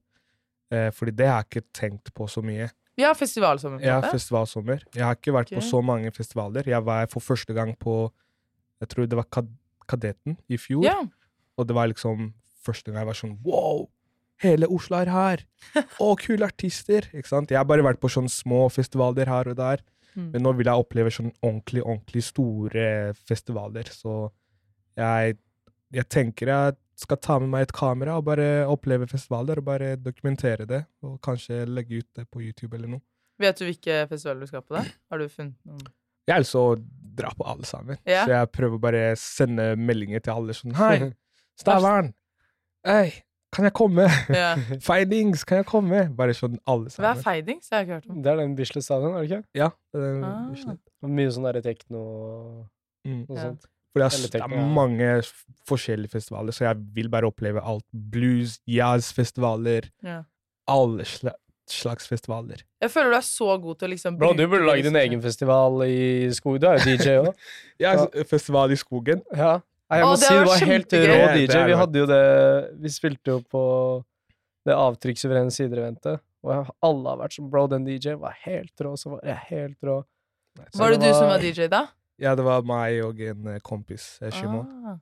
Eh, 0.73 0.89
fordi 0.95 1.13
det 1.19 1.27
har 1.29 1.43
jeg 1.43 1.51
ikke 1.51 1.67
tenkt 1.75 2.13
på 2.15 2.27
så 2.31 2.41
mye. 2.45 2.69
Ja, 2.97 3.11
festivalsommer, 3.17 3.83
Ja, 3.83 3.99
festivalsommer. 4.07 4.85
Jeg 4.95 5.03
har 5.03 5.17
ikke 5.17 5.33
vært 5.35 5.51
okay. 5.51 5.59
på 5.59 5.67
så 5.67 5.81
mange 5.83 6.11
festivaler. 6.15 6.63
Jeg 6.67 6.85
var 6.85 7.09
for 7.11 7.19
første 7.19 7.53
gang 7.53 7.75
på 7.77 8.11
Jeg 8.79 8.89
tror 8.91 9.07
det 9.07 9.17
var 9.17 9.27
Kad 9.31 9.51
Kadetten 9.87 10.37
i 10.49 10.57
fjor. 10.57 10.83
Ja. 10.83 10.97
Og 11.57 11.67
det 11.67 11.75
var 11.75 11.87
liksom 11.87 12.33
første 12.65 12.89
gang 12.89 13.03
jeg 13.03 13.09
var 13.11 13.19
sånn 13.19 13.35
Wow! 13.45 13.89
Hele 14.43 14.67
Oslo 14.67 14.97
er 14.97 15.11
her! 15.11 15.43
Å, 16.03 16.15
kule 16.19 16.47
artister! 16.47 17.07
Ikke 17.13 17.29
sant? 17.29 17.51
Jeg 17.53 17.59
har 17.59 17.67
bare 17.69 17.85
vært 17.85 18.01
på 18.01 18.11
sånne 18.11 18.31
små 18.31 18.65
festivaler 18.73 19.29
her 19.31 19.51
og 19.51 19.59
der. 19.59 19.83
Mm. 20.15 20.31
Men 20.33 20.43
nå 20.43 20.55
vil 20.57 20.71
jeg 20.71 20.83
oppleve 20.83 21.13
sånn 21.13 21.31
ordentlig, 21.41 21.83
ordentlig 21.85 22.23
store 22.25 22.87
festivaler. 23.27 23.91
Så 23.93 24.15
jeg, 24.99 25.37
jeg 25.95 26.09
tenker 26.11 26.51
jeg 26.51 26.75
skal 26.95 27.17
ta 27.17 27.39
med 27.39 27.49
meg 27.51 27.65
et 27.67 27.73
kamera 27.75 28.15
og 28.17 28.23
bare 28.29 28.65
oppleve 28.71 29.07
festivaler 29.11 29.59
og 29.59 29.65
bare 29.67 29.95
dokumentere 29.99 30.65
det. 30.69 30.85
Og 31.03 31.17
kanskje 31.21 31.65
legge 31.67 31.99
ut 32.01 32.07
det 32.15 32.25
på 32.31 32.41
YouTube 32.41 32.75
eller 32.77 32.87
noe. 32.95 33.01
Vet 33.39 33.57
du 33.59 33.65
hvilke 33.67 34.05
festivaler 34.07 34.45
du 34.45 34.47
skal 34.47 34.61
på? 34.63 34.77
da? 34.77 34.83
Har 35.11 35.19
du 35.19 35.27
funnet 35.27 35.57
noen? 35.67 35.85
Jeg 36.27 36.41
lyst 36.41 36.55
å 36.57 36.63
dra 37.15 37.29
på 37.37 37.45
alle 37.45 37.67
sammen. 37.67 37.97
Ja. 38.07 38.23
Så 38.25 38.31
jeg 38.31 38.51
prøver 38.55 38.79
bare 38.81 39.01
å 39.11 39.17
sende 39.19 39.75
meldinger 39.77 40.23
til 40.25 40.33
alle 40.33 40.55
sånn 40.57 40.73
Hei, 40.79 41.11
Stavern! 41.61 42.13
Hei, 42.87 43.11
kan 43.55 43.67
jeg 43.67 43.73
komme? 43.77 44.07
Ja. 44.33 44.55
Feidings, 44.87 45.43
kan 45.47 45.61
jeg 45.61 45.67
komme? 45.69 46.05
Bare 46.15 46.33
sånn 46.35 46.57
alle 46.67 46.89
sammen. 46.89 47.05
Hva 47.09 47.13
er 47.19 47.21
Feidings? 47.27 47.69
Jeg 47.69 47.77
har 47.77 47.85
ikke 47.85 47.99
hørt 47.99 48.09
om. 48.15 48.23
Det 48.25 48.31
er 48.33 48.41
den 48.41 48.55
Bislett 48.57 48.83
stadion, 48.87 49.13
er 49.15 49.23
det 49.23 49.29
ikke? 49.31 49.43
Ja, 49.61 49.69
det 49.93 50.01
er 50.01 50.07
den 50.15 50.25
Ah. 50.25 50.75
Mye 51.05 51.31
sånn 51.35 51.45
derre 51.51 51.61
tekno 51.65 52.01
og 52.01 52.65
Mm. 53.05 53.25
sånt. 53.29 53.67
Ja. 53.67 53.69
For 53.95 54.03
det 54.03 54.11
er, 54.11 54.31
det 54.33 54.41
er 54.43 54.69
mange 54.75 55.09
forskjellige 55.69 56.11
festivaler, 56.11 56.51
så 56.51 56.65
jeg 56.67 56.75
vil 56.97 57.07
bare 57.13 57.29
oppleve 57.29 57.61
alt. 57.63 57.85
Blues, 57.95 58.57
jazzfestivaler, 58.67 59.87
Ja. 60.03 60.17
alle 60.67 61.05
slags 61.71 62.05
festivaler. 62.11 62.59
Jeg 62.83 62.91
føler 62.91 63.15
du 63.15 63.17
er 63.17 63.25
så 63.25 63.55
god 63.61 63.79
til 63.79 63.87
å 63.87 63.91
liksom 63.93 64.17
Bro, 64.19 64.33
du 64.37 64.43
burde 64.47 64.65
det 64.65 64.67
lage 64.67 64.83
din 64.83 64.99
egen 64.99 65.21
festival 65.23 65.79
i 65.87 66.27
skogen. 66.35 66.59
Du 66.61 66.67
er 66.67 66.77
jo 66.77 66.83
DJ 66.99 67.15
òg. 67.23 67.31
Ja, 67.79 67.95
festival 68.27 68.71
i 68.75 68.75
skogen. 68.77 69.23
Ja. 69.33 69.61
Nei, 69.89 69.99
jeg 70.01 70.05
må 70.05 70.11
det 70.17 70.25
si 70.27 70.33
det 70.35 70.45
var 70.49 70.65
helt 70.65 70.93
rå 70.93 70.99
Det- 70.99 71.33
det 71.37 71.49
DJ. 71.49 71.63
Vi 71.71 71.79
hadde 71.79 71.99
jo 72.01 72.05
det 72.09 72.21
Vi 72.81 72.89
spilte 72.89 73.27
jo 73.31 73.39
på 73.53 73.63
det 74.65 74.73
avtrykkssuverene 74.75 75.53
sider-eventet. 75.53 76.19
Og 76.43 76.67
alle 76.83 77.09
har 77.09 77.17
vært 77.23 77.33
som 77.39 77.49
Bro, 77.49 77.67
den 77.71 77.85
DJ 77.85 78.15
var 78.17 78.35
helt 78.43 78.73
rå. 78.81 78.93
Så 78.97 79.11
var 79.15 79.21
jeg 79.23 79.37
helt 79.49 79.77
rå. 79.81 80.03
Så 80.73 80.77
Var 80.79 80.89
det 80.91 80.99
du 81.01 81.13
som 81.13 81.27
var- 81.29 81.37
var 81.37 81.39
DJ 81.39 81.67
da? 81.69 81.87
Ja, 82.19 82.35
det 82.35 82.43
var 82.45 82.61
meg 82.63 83.01
og 83.03 83.19
en 83.19 83.47
eh, 83.47 83.59
kompis, 83.59 84.19
eh, 84.21 84.31
Shimon. 84.31 84.67
Ah, 84.87 84.97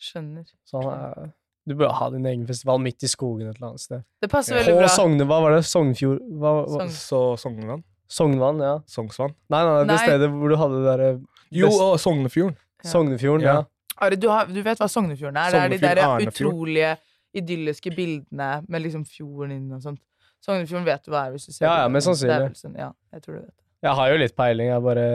skjønner. 0.00 0.44
Så 0.64 0.82
han 0.82 0.92
er 1.26 1.32
Du 1.66 1.74
bør 1.74 1.92
ha 1.96 2.10
din 2.12 2.26
egen 2.28 2.46
festival 2.46 2.78
midt 2.78 3.02
i 3.02 3.08
skogen 3.08 3.48
et 3.48 3.56
eller 3.56 3.68
annet 3.72 3.80
sted. 3.80 4.02
Det 4.20 4.28
passer 4.30 4.54
Ja. 4.56 4.60
veldig 4.62 4.74
På 4.74 4.78
bra. 4.84 4.88
Sogne, 4.88 5.24
hva 5.24 5.38
var 5.42 5.54
det? 5.56 5.64
Sognfjord 5.64 6.20
hva, 6.38 6.50
hva? 6.66 6.84
Sogn. 6.84 6.90
Så 6.90 7.20
Sognevann. 7.40 7.82
Sognevann, 8.08 8.58
ja. 8.60 8.74
Sognsvann. 8.86 9.32
Nei, 9.50 9.62
nei, 9.64 9.78
det 9.80 9.86
Nei. 9.88 9.96
stedet 10.04 10.28
hvor 10.30 10.48
du 10.52 10.56
hadde 10.60 10.76
det 10.82 10.84
derre 10.90 11.08
Jo, 11.50 11.66
Best- 11.70 11.80
og 11.80 11.98
Sognefjorden. 12.04 12.56
Ja. 12.84 12.90
Sognefjorden, 12.90 13.40
ja. 13.46 13.54
Ja. 13.54 13.64
Are, 14.04 14.16
du, 14.16 14.28
har, 14.28 14.44
du 14.46 14.60
vet 14.62 14.78
hva 14.78 14.88
Sognefjorden 14.92 15.36
er? 15.40 15.50
Det 15.50 15.60
er 15.62 15.68
de 15.68 15.78
der 15.78 16.02
Arnefjord. 16.04 16.52
utrolige, 16.52 16.96
idylliske 17.34 17.94
bildene 17.96 18.50
med 18.68 18.82
liksom 18.82 19.04
fjorden 19.08 19.52
inn 19.56 19.72
og 19.72 19.80
sånt. 19.82 20.00
Sognefjorden 20.44 20.84
vet 20.84 21.02
du 21.06 21.10
hva 21.14 21.26
er 21.28 21.32
hvis 21.32 21.46
du 21.46 21.52
ser 21.52 21.64
Ja, 21.66 21.80
ja, 21.82 21.88
mest 21.88 22.06
sannsynlig. 22.06 22.36
Det 22.36 22.50
er 22.52 22.68
sånn- 22.68 22.76
Ja, 22.78 22.90
jeg 23.12 23.22
tror 23.22 23.32
du 23.34 23.40
vet 23.40 23.56
det. 23.56 23.63
Jeg 23.84 23.92
har 23.98 24.10
jo 24.14 24.20
litt 24.22 24.32
peiling, 24.38 24.70
jeg 24.72 24.82
bare 24.84 25.08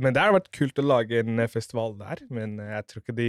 men 0.00 0.14
det 0.14 0.22
har 0.22 0.32
vært 0.34 0.48
kult 0.54 0.78
å 0.78 0.84
lage 0.86 1.18
en 1.22 1.38
eh, 1.42 1.48
festival 1.50 1.96
der, 1.98 2.20
men 2.30 2.56
eh, 2.62 2.72
jeg 2.76 2.86
tror 2.90 3.02
ikke 3.04 3.14
de 3.16 3.28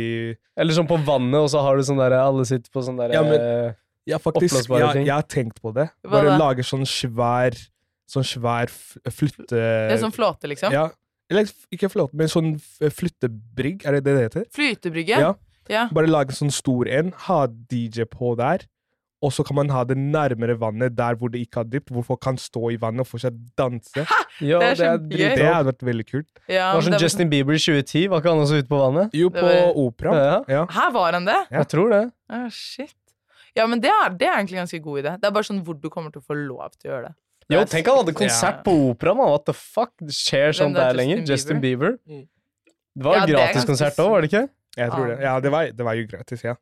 Eller 0.57 0.77
sånn 0.77 0.89
på 0.89 0.97
vannet, 1.05 1.37
og 1.39 1.49
så 1.53 1.61
har 1.65 1.77
du 1.77 1.83
sånn 1.85 2.01
derre 2.01 2.19
Alle 2.21 2.45
sitter 2.49 2.69
på 2.73 2.83
sånn 2.85 2.99
derre 3.01 3.17
Ja, 3.17 3.23
men- 3.25 3.75
Ja, 4.09 4.17
faktisk. 4.17 4.65
Jeg, 4.69 4.93
ting. 4.93 5.05
jeg 5.05 5.13
har 5.13 5.27
tenkt 5.29 5.61
på 5.61 5.69
det. 5.73 5.87
Bare 6.09 6.33
lage 6.41 6.65
sånn 6.65 6.85
svær 6.89 7.53
Sånn 8.09 8.25
svær 8.25 8.67
flytte... 8.73 9.53
Det 9.55 9.93
er 9.95 10.01
sånn 10.01 10.11
flåte, 10.11 10.49
liksom. 10.51 10.73
Ja. 10.73 10.89
Eller 11.31 11.47
ikke 11.71 11.87
flåte, 11.87 12.17
men 12.19 12.27
sånn 12.27 12.49
flyttebrygg, 12.91 13.85
er 13.87 13.95
det 13.97 14.01
det 14.03 14.15
det 14.17 14.23
heter? 14.25 14.45
Flytebrygge. 14.51 15.19
Ja. 15.21 15.29
Ja. 15.71 15.85
Bare 15.95 16.09
lage 16.09 16.33
en 16.33 16.39
sånn 16.41 16.51
stor 16.51 16.89
en, 16.91 17.13
ha 17.29 17.45
DJ 17.71 18.03
på 18.11 18.33
der, 18.35 18.65
og 19.21 19.31
så 19.31 19.43
kan 19.45 19.55
man 19.55 19.69
ha 19.69 19.83
det 19.85 19.95
nærmere 19.97 20.55
vannet, 20.59 20.95
der 20.97 21.15
hvor 21.15 21.29
det 21.31 21.41
ikke 21.45 21.61
har 21.61 21.67
dypt, 21.69 21.89
hvor 21.93 22.03
folk 22.03 22.21
kan 22.25 22.37
stå 22.41 22.71
i 22.73 22.77
vannet 22.81 23.03
og 23.05 23.07
fortsatt 23.07 23.35
danse. 23.57 24.05
Jo, 24.41 24.59
Det 24.59 24.79
er 24.81 24.97
det 24.97 25.21
er. 25.21 25.35
Det 25.37 25.45
hadde 25.45 25.67
vært 25.71 25.83
veldig 25.85 26.05
kult. 26.09 26.29
Ja, 26.49 26.71
Det 26.71 26.75
var 26.75 26.81
som 26.81 26.91
det 26.91 26.97
var 26.99 27.05
Justin 27.05 27.29
Bieber 27.29 27.53
i 27.53 27.59
2010. 27.61 28.07
Var 28.09 28.19
ikke 28.23 28.29
han 28.33 28.41
også 28.45 28.57
ute 28.63 28.67
på 28.71 28.79
vannet? 28.81 29.09
Jo, 29.13 29.29
på 29.29 29.41
var- 29.45 29.73
opera. 29.77 30.15
Ja. 30.15 30.39
Ja. 30.47 30.65
sånn, 30.65 30.73
Her 30.79 30.91
var 30.91 31.11
han 31.13 31.25
det? 31.25 31.39
Ja. 31.51 31.57
Jeg 31.59 31.67
tror 31.67 31.89
det. 31.93 32.03
Ah, 32.29 32.47
shit. 32.49 32.95
Ja, 33.55 33.65
men 33.67 33.79
det 33.81 33.89
er, 33.91 34.09
det 34.15 34.27
er 34.27 34.37
egentlig 34.39 34.57
en 34.57 34.65
ganske 34.65 34.81
god 34.81 35.03
idé. 35.03 35.11
Det 35.19 35.27
er 35.27 35.31
bare 35.31 35.43
sånn 35.43 35.61
hvor 35.63 35.75
du 35.79 35.89
kommer 35.89 36.11
til 36.11 36.21
å 36.21 36.25
få 36.25 36.35
lov 36.47 36.71
til 36.79 36.89
å 36.89 36.93
gjøre 36.95 37.05
det. 37.09 37.15
Det 37.49 37.57
Jo, 37.57 37.63
tenk 37.65 37.85
han 37.87 37.97
hadde 37.97 38.13
konsert 38.15 38.57
Ja. 38.57 38.63
på 38.63 38.71
opera, 38.89 39.13
man. 39.13 39.27
What 39.29 39.45
the 39.45 39.53
fuck? 39.53 39.91
Det 39.99 40.13
skjer 40.15 40.53
sånn 40.55 40.73
der 40.73 40.93
lenger. 40.93 41.17
Justin 41.19 41.33
Justin 41.35 41.59
Bieber. 41.61 41.97
Mm. 42.07 42.27
Det 42.95 43.03
var 43.03 43.15
Ja, 43.15 43.23
er 43.23 43.27
gratiskonsert 43.35 43.95
òg, 43.99 44.09
var 44.09 44.21
det 44.21 44.31
ikke? 44.31 44.49
Jeg 44.77 44.89
tror 44.91 45.07
det. 45.07 45.19
Ja, 45.21 45.39
det 45.39 45.51
var, 45.51 45.65
det 45.71 45.83
var 45.85 45.93
jo 45.95 46.07
gratis, 46.07 46.43
ja. 46.43 46.55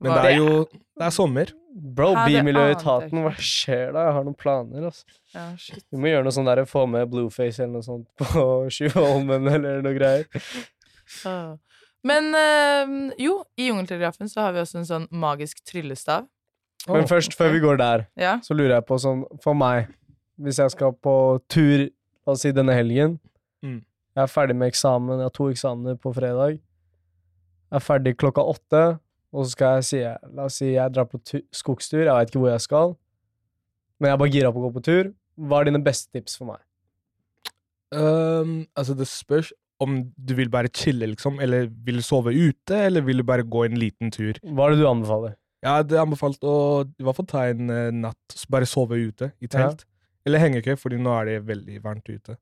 Men 0.00 0.12
det 0.12 0.30
er 0.32 0.36
jo 0.36 0.64
Det 0.66 1.06
er 1.06 1.10
sommer. 1.14 1.52
Bro, 1.76 2.14
Bymiljøetaten, 2.24 3.18
hva 3.24 3.32
skjer 3.36 3.90
da? 3.92 4.06
Jeg 4.06 4.12
har 4.16 4.24
noen 4.24 4.36
planer, 4.38 4.86
altså. 4.88 5.04
Ja, 5.34 5.42
shit. 5.60 5.82
Vi 5.92 5.98
må 6.00 6.08
gjøre 6.08 6.24
noe 6.24 6.32
sånn 6.32 6.48
der, 6.48 6.62
få 6.68 6.86
med 6.88 7.10
Blueface 7.12 7.60
eller 7.64 7.74
noe 7.78 7.84
sånt 7.84 8.06
på 8.16 8.44
Tjuvholmen 8.76 9.44
eller 9.52 9.82
noe 9.84 9.92
greier. 9.96 10.24
Ah. 11.28 11.56
Men 12.06 12.30
øh, 12.38 12.94
jo, 13.20 13.34
i 13.60 13.68
Jungeltelegrafen 13.68 14.28
så 14.32 14.40
har 14.46 14.54
vi 14.56 14.62
også 14.62 14.80
en 14.80 14.88
sånn 14.88 15.06
magisk 15.12 15.60
tryllestav. 15.68 16.24
Men 16.88 17.08
først, 17.10 17.34
før 17.36 17.50
vi 17.52 17.60
går 17.64 17.76
der, 17.80 18.06
Ja. 18.16 18.36
så 18.46 18.54
lurer 18.54 18.76
jeg 18.78 18.84
på 18.86 18.96
sånn 19.02 19.24
For 19.42 19.54
meg, 19.58 19.88
hvis 20.38 20.60
jeg 20.62 20.70
skal 20.70 20.92
på 21.02 21.14
tur, 21.50 21.88
la 22.26 22.32
oss 22.36 22.44
si 22.46 22.52
denne 22.56 22.72
helgen 22.76 23.18
Mm. 23.64 23.80
Jeg 24.16 24.22
er 24.22 24.28
ferdig 24.30 24.54
med 24.56 24.68
eksamen, 24.70 25.18
jeg 25.18 25.26
har 25.26 25.32
to 25.34 25.46
eksamener 25.50 25.96
på 25.98 26.12
fredag. 26.14 26.56
Jeg 26.56 27.76
er 27.80 27.82
ferdig 27.84 28.12
klokka 28.20 28.44
åtte, 28.44 28.82
og 29.36 29.44
så 29.44 29.52
skal 29.52 29.76
jeg 29.76 29.86
si 29.90 30.00
La 30.36 30.46
oss 30.48 30.56
si 30.62 30.70
jeg 30.72 30.94
drar 30.94 31.08
på 31.10 31.20
tu 31.20 31.36
skogstur, 31.54 32.06
jeg 32.06 32.12
veit 32.12 32.32
ikke 32.32 32.42
hvor 32.42 32.54
jeg 32.54 32.64
skal, 32.64 32.96
men 34.00 34.08
jeg 34.08 34.16
er 34.16 34.22
bare 34.22 34.32
gira 34.32 34.52
på 34.52 34.62
å 34.62 34.66
gå 34.66 34.72
på 34.76 34.84
tur. 34.88 35.12
Hva 35.36 35.60
er 35.60 35.68
dine 35.68 35.82
beste 35.84 36.08
tips 36.16 36.38
for 36.40 36.52
meg? 36.54 36.62
Um, 37.94 38.64
altså, 38.76 38.96
det 38.96 39.06
spørs 39.08 39.52
om 39.84 39.98
du 40.16 40.32
vil 40.38 40.48
bare 40.52 40.72
chille, 40.72 41.08
liksom, 41.12 41.36
eller 41.44 41.68
vil 41.84 42.00
sove 42.04 42.32
ute, 42.32 42.78
eller 42.88 43.04
vil 43.04 43.20
du 43.20 43.26
bare 43.28 43.44
gå 43.44 43.66
en 43.66 43.76
liten 43.80 44.12
tur. 44.12 44.40
Hva 44.40 44.66
er 44.66 44.74
det 44.74 44.80
du 44.80 44.88
anbefaler? 44.88 45.36
Ja, 45.64 45.78
det 45.84 45.98
er 45.98 46.04
anbefalt 46.04 46.44
å 46.46 46.56
i 46.86 47.04
hvert 47.04 47.18
fall 47.18 47.28
ta 47.28 47.44
en 47.50 47.72
uh, 47.72 47.92
natt, 47.92 48.40
bare 48.52 48.68
sove 48.68 48.98
ute 49.00 49.32
i 49.44 49.50
telt. 49.52 49.84
Eller 50.26 50.42
hengekøye, 50.42 50.78
fordi 50.80 50.98
nå 51.00 51.12
er 51.20 51.28
det 51.28 51.38
veldig 51.48 51.80
varmt 51.84 52.08
ute. 52.08 52.38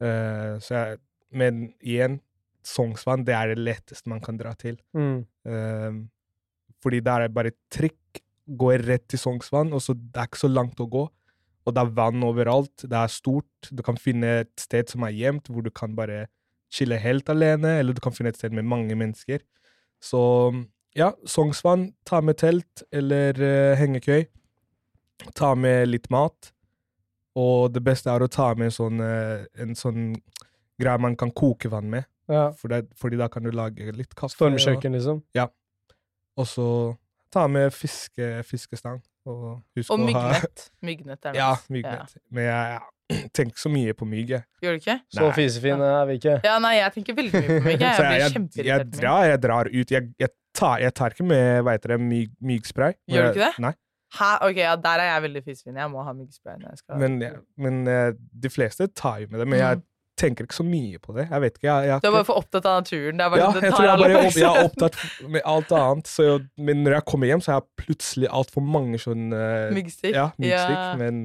Uh, 0.00 0.56
så 0.62 0.76
jeg, 0.76 1.00
men 1.36 1.68
igjen, 1.82 2.20
Sognsvann, 2.66 3.24
det 3.24 3.34
er 3.36 3.52
det 3.52 3.62
letteste 3.62 4.10
man 4.10 4.20
kan 4.24 4.38
dra 4.40 4.52
til. 4.58 4.76
Mm. 4.96 5.22
Eh, 5.48 6.00
fordi 6.82 7.02
der 7.04 7.26
er 7.26 7.32
bare 7.32 7.54
trikk, 7.72 8.22
går 8.60 8.82
rett 8.88 9.06
til 9.10 9.20
Sognsvann, 9.20 9.72
og 9.76 9.82
så 9.84 9.94
det 9.94 10.18
er 10.18 10.26
ikke 10.26 10.42
så 10.42 10.50
langt 10.50 10.80
å 10.82 10.88
gå. 10.90 11.04
Og 11.68 11.76
det 11.76 11.82
er 11.82 11.94
vann 11.94 12.24
overalt, 12.26 12.82
det 12.82 12.96
er 12.96 13.12
stort. 13.12 13.68
Du 13.70 13.82
kan 13.86 13.98
finne 14.00 14.40
et 14.42 14.52
sted 14.58 14.90
som 14.90 15.04
er 15.06 15.14
gjemt, 15.14 15.50
hvor 15.52 15.62
du 15.62 15.70
kan 15.70 15.94
bare 15.94 16.24
chille 16.72 16.98
helt 17.02 17.28
alene, 17.30 17.76
eller 17.78 17.94
du 17.94 18.00
kan 18.02 18.14
finne 18.14 18.32
et 18.32 18.38
sted 18.38 18.54
med 18.56 18.66
mange 18.66 18.96
mennesker. 18.98 19.42
Så 20.02 20.20
ja, 20.96 21.12
Sognsvann, 21.28 21.90
ta 22.08 22.22
med 22.24 22.40
telt 22.40 22.84
eller 22.90 23.36
uh, 23.38 23.78
hengekøy. 23.78 24.24
Ta 25.36 25.52
med 25.54 25.90
litt 25.90 26.08
mat. 26.10 26.52
Og 27.38 27.70
det 27.74 27.82
beste 27.86 28.10
er 28.10 28.24
å 28.24 28.30
ta 28.30 28.50
med 28.56 28.70
en 28.70 28.74
sånn, 28.74 29.02
uh, 29.04 29.44
en 29.60 29.76
sånn 29.78 30.14
greie 30.80 31.02
man 31.02 31.18
kan 31.20 31.30
koke 31.36 31.70
vann 31.70 31.90
med. 31.92 32.08
Ja. 32.30 32.48
For 32.56 32.72
det, 32.72 32.86
fordi 32.98 33.18
da 33.20 33.28
kan 33.30 33.44
du 33.44 33.52
lage 33.54 33.92
litt 33.94 34.14
kaffe. 34.16 34.38
Stormkjøkken, 34.38 34.96
liksom? 34.96 35.22
Og 36.40 36.48
så 36.50 36.66
ta 37.30 37.44
med 37.50 37.70
fiske, 37.76 38.30
fiskestang. 38.48 38.98
Og 39.28 39.60
husk 39.76 39.92
Og 39.92 40.00
myggnett. 40.00 40.64
ha 40.72 40.86
myggnett. 40.88 41.20
er 41.28 41.34
det. 41.36 41.38
Ja, 41.38 41.50
myggnett. 41.68 42.14
myggnett. 42.16 42.24
Men 42.32 42.46
jeg, 42.48 42.80
jeg 43.12 43.28
tenker 43.36 43.52
ikke 43.52 43.62
så 43.66 43.72
mye 43.74 43.94
på 44.00 44.08
mygg, 44.08 44.30
jeg. 44.36 44.44
Gjør 44.64 44.76
du 44.76 44.80
ikke? 44.80 44.96
Så 45.12 45.28
fisefine 45.36 45.90
er 46.00 46.08
vi 46.08 46.16
ikke. 46.20 46.36
Ja, 46.46 46.54
nei, 46.64 46.72
jeg 46.78 46.94
tenker 46.96 47.18
veldig 47.18 47.42
mye 47.42 47.50
på 47.60 47.64
mygg. 47.68 47.84
Jeg, 47.84 48.00
jeg 48.00 48.08
blir 48.08 48.24
jeg, 48.24 48.66
jeg, 48.70 48.86
mygg. 48.86 48.96
drar, 48.96 49.26
jeg 49.28 49.42
drar 49.44 49.70
ut. 49.74 49.94
Jeg, 49.96 50.08
jeg, 50.24 50.32
tar, 50.56 50.80
jeg 50.82 50.94
tar 50.98 51.14
ikke 51.14 51.28
med 51.30 51.60
hva 51.66 51.76
heter 51.76 51.94
det, 51.94 52.00
myg, 52.08 52.32
myggspray. 52.50 52.96
Gjør 53.12 53.28
du 53.28 53.30
ikke 53.36 53.44
det? 53.46 53.52
Nei. 53.68 53.74
Hæ? 54.16 54.30
Ok, 54.48 54.56
ja, 54.58 54.72
der 54.88 55.04
er 55.04 55.12
jeg 55.12 55.22
veldig 55.28 55.40
fisefin. 55.46 55.76
Jeg 55.78 55.90
må 55.92 56.02
ha 56.02 56.16
myggspray 56.16 56.56
når 56.58 56.72
jeg 56.72 56.80
skal 56.82 56.98
Men, 57.04 57.20
ja, 57.22 57.36
men 57.62 57.76
uh, 57.86 58.08
de 58.42 58.50
fleste 58.50 58.88
tar 58.98 59.20
jo 59.22 59.28
med 59.30 59.44
det. 59.44 59.46
Men 59.52 59.60
jeg 59.62 59.78
Mm. 59.78 59.86
Tenker 60.20 60.46
ikke 60.46 60.56
så 60.58 60.64
mye 60.66 60.98
på 61.02 61.14
det. 61.16 61.24
Jeg 61.30 61.40
vet 61.44 61.54
ikke. 61.58 61.66
Jeg, 61.68 61.88
jeg, 61.90 62.00
Du 62.04 62.08
er 62.10 62.14
bare 62.18 62.26
for 62.28 62.40
opptatt 62.42 62.66
av 62.70 62.80
naturen. 62.82 63.16
Det 63.20 63.24
er 63.26 63.30
bare, 63.34 63.40
ja, 63.40 63.46
sånn, 63.50 63.60
det 63.60 63.68
jeg 63.70 63.74
tror 63.76 63.86
jeg, 63.86 63.92
alle 63.94 64.08
bare, 64.10 64.32
jeg 64.36 64.48
er 64.50 64.68
opptatt 64.68 64.98
med 65.36 65.46
alt 65.54 65.72
annet. 65.80 66.10
Så 66.12 66.26
jeg, 66.28 66.42
men 66.70 66.82
når 66.84 66.96
jeg 66.98 67.06
kommer 67.12 67.30
hjem, 67.32 67.42
så 67.44 67.52
har 67.54 67.62
jeg 67.62 67.86
plutselig 67.86 68.28
altfor 68.40 68.66
mange 68.76 69.00
sånne 69.02 69.40
eh, 69.46 69.70
Myggstikk. 69.78 70.14
Ja, 70.14 70.28
myggstikk. 70.36 70.76
Ja. 70.76 70.92
Men 71.00 71.22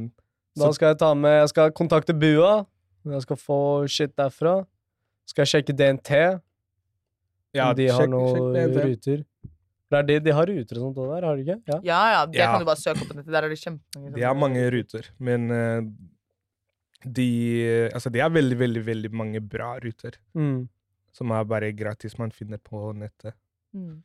Da 0.55 0.71
skal 0.71 0.93
jeg 0.93 0.99
ta 1.03 1.09
med 1.19 1.35
Jeg 1.41 1.49
skal 1.51 1.71
kontakte 1.75 2.15
Bua. 2.15 2.53
Jeg 3.05 3.21
skal 3.27 3.37
få 3.37 3.59
shit 3.91 4.15
derfra. 4.17 4.55
Skal 5.29 5.43
jeg 5.45 5.51
sjekke 5.55 5.73
DNT, 5.77 6.11
ja, 7.55 7.69
om 7.69 7.75
de 7.77 7.87
har 7.89 8.01
sjekk- 8.01 8.11
noen 8.13 8.53
DNT. 8.55 8.83
ruter. 8.85 9.23
Det 9.85 9.97
er 9.99 10.03
de, 10.09 10.15
de 10.25 10.33
har 10.33 10.47
ruter 10.49 10.77
og 10.79 10.81
sånt 10.87 10.97
òg 10.97 11.11
der, 11.13 11.25
har 11.27 11.35
de 11.37 11.43
ikke? 11.45 11.57
Ja. 11.69 11.77
Ja, 11.85 11.99
ja, 12.15 12.21
det 12.25 12.39
Ja. 12.41 12.47
kan 12.51 12.59
du 12.63 12.65
bare 12.65 12.81
søke 12.81 13.01
opp 13.03 13.09
på 13.11 13.15
nettet. 13.19 13.31
Der 13.31 13.43
er 13.45 13.49
det 13.53 13.59
kjempemange. 13.61 14.13
De 14.15 14.21
har 14.25 14.33
mange 14.35 14.63
ruter, 14.73 15.09
men 15.19 15.45
eh, 15.53 15.81
de 17.05 17.89
Altså, 17.93 18.09
de 18.11 18.19
er 18.19 18.29
veldig, 18.33 18.57
veldig, 18.59 18.83
veldig 18.85 19.11
mange 19.13 19.41
bra 19.41 19.75
ruter. 19.83 20.17
Mm. 20.35 20.67
Som 21.15 21.31
er 21.31 21.43
bare 21.47 21.71
gratis 21.77 22.17
man 22.19 22.31
finner 22.31 22.57
på 22.57 22.91
nettet. 22.97 23.33
Mm. 23.75 24.01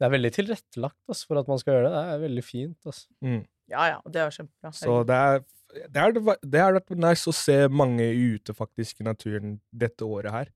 Det 0.00 0.06
er 0.08 0.10
veldig 0.16 0.32
tilrettelagt 0.34 0.98
altså, 1.08 1.26
for 1.28 1.38
at 1.38 1.48
man 1.48 1.58
skal 1.58 1.74
gjøre 1.76 1.90
det. 1.90 1.92
Det 1.94 2.14
er 2.16 2.22
veldig 2.28 2.44
fint. 2.44 2.78
Altså. 2.86 3.06
Mm. 3.22 3.42
Ja, 3.70 3.84
ja. 3.92 3.98
Det 4.10 4.22
er 4.24 4.30
kjempebra. 4.38 4.72
Så 4.74 4.96
det 5.06 5.14
er 5.18 5.44
det 5.88 5.96
har 6.02 6.12
vært- 6.12 6.42
det 6.50 6.60
har 6.60 6.72
vært 6.74 6.90
nice 7.00 7.26
å 7.30 7.32
se 7.32 7.54
mange 7.68 8.04
ute 8.12 8.52
faktisk 8.52 9.00
i 9.00 9.04
naturen 9.04 9.54
dette 9.72 10.04
året 10.04 10.30
her. 10.30 10.48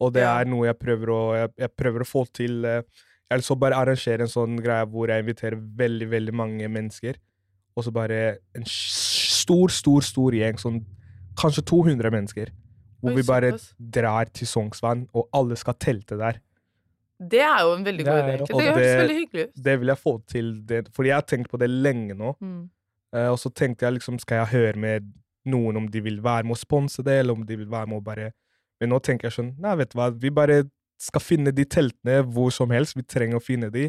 Og 0.00 0.12
det 0.12 0.22
Ja. 0.22 0.40
er 0.40 0.44
noe 0.44 0.66
jeg 0.66 0.78
prøver 0.78 1.06
å, 1.06 1.20
jeg, 1.36 1.50
jeg 1.56 1.76
prøver 1.76 2.00
å 2.00 2.06
få 2.08 2.24
til. 2.32 2.64
eh, 2.64 2.82
Jeg 3.30 3.38
vil 3.38 3.42
så 3.42 3.58
bare 3.58 3.74
arrangere 3.74 4.20
en 4.20 4.26
sånn 4.28 4.56
greie 4.62 4.86
hvor 4.86 5.08
jeg 5.08 5.24
inviterer 5.24 5.56
veldig, 5.76 6.08
veldig 6.08 6.32
mange 6.34 6.68
mennesker. 6.68 7.16
Og 7.76 7.84
så 7.84 7.92
bare 7.92 8.38
en 8.54 8.64
stor, 8.64 9.68
stor, 9.68 10.00
stor 10.00 10.30
gjeng, 10.32 10.54
sånn 10.58 10.84
kanskje 11.38 11.64
200 11.68 12.12
mennesker. 12.14 12.52
Hvor 13.00 13.12
Oi, 13.12 13.16
vi 13.18 13.26
bare 13.28 13.52
såpass. 13.52 13.74
drar 13.94 14.30
til 14.34 14.48
Sognsvann, 14.48 15.06
og 15.12 15.28
alle 15.36 15.56
skal 15.56 15.76
telte 15.80 16.16
der. 16.18 16.40
Det 17.16 17.40
er 17.40 17.62
jo 17.64 17.74
en 17.76 17.84
veldig 17.84 18.04
god 18.04 18.22
idé. 18.22 18.32
Det. 18.38 18.48
Det 18.48 18.64
høres 18.64 18.96
veldig 19.00 19.18
hyggelig 19.18 19.44
ut. 19.44 19.64
Det 19.64 19.80
vil 19.80 19.92
jeg 19.92 19.98
få 19.98 20.14
til, 20.28 20.48
det, 20.68 20.80
fordi 20.96 21.08
jeg 21.08 21.16
har 21.16 21.28
tenkt 21.28 21.50
på 21.50 21.60
det 21.60 21.70
lenge 21.70 22.14
nå. 22.14 22.34
Mm. 22.40 22.64
Uh, 23.16 23.30
og 23.30 23.38
så 23.38 23.48
tenkte 23.48 23.86
jeg 23.86 23.96
liksom, 23.96 24.18
skal 24.18 24.42
jeg 24.42 24.52
høre 24.52 24.80
med 24.80 25.12
noen 25.46 25.76
om 25.76 25.86
de 25.88 26.02
vil 26.02 26.18
være 26.24 26.44
med 26.44 26.56
å 26.56 26.60
sponse 26.60 27.04
det, 27.06 27.20
eller 27.22 27.38
om 27.38 27.46
de 27.46 27.56
vil 27.56 27.70
være 27.70 27.86
med 27.86 28.00
å 28.00 28.04
bare 28.04 28.32
Men 28.80 28.90
nå 28.92 28.98
tenker 29.00 29.30
jeg 29.30 29.32
sånn, 29.32 29.54
nei, 29.56 29.72
vet 29.80 29.94
du 29.94 29.96
hva, 29.96 30.10
vi 30.12 30.28
bare 30.28 30.66
skal 31.00 31.22
finne 31.24 31.52
de 31.52 31.64
teltene 31.64 32.18
hvor 32.28 32.50
som 32.52 32.68
helst. 32.74 32.92
Vi 32.96 33.06
trenger 33.08 33.38
å 33.38 33.44
finne 33.44 33.70
de. 33.72 33.86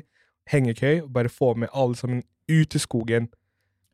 Hengekøy. 0.48 1.02
Bare 1.12 1.32
få 1.32 1.54
med 1.60 1.68
alle 1.74 1.98
sammen 2.00 2.22
ut 2.48 2.76
i 2.76 2.80
skogen. 2.80 3.28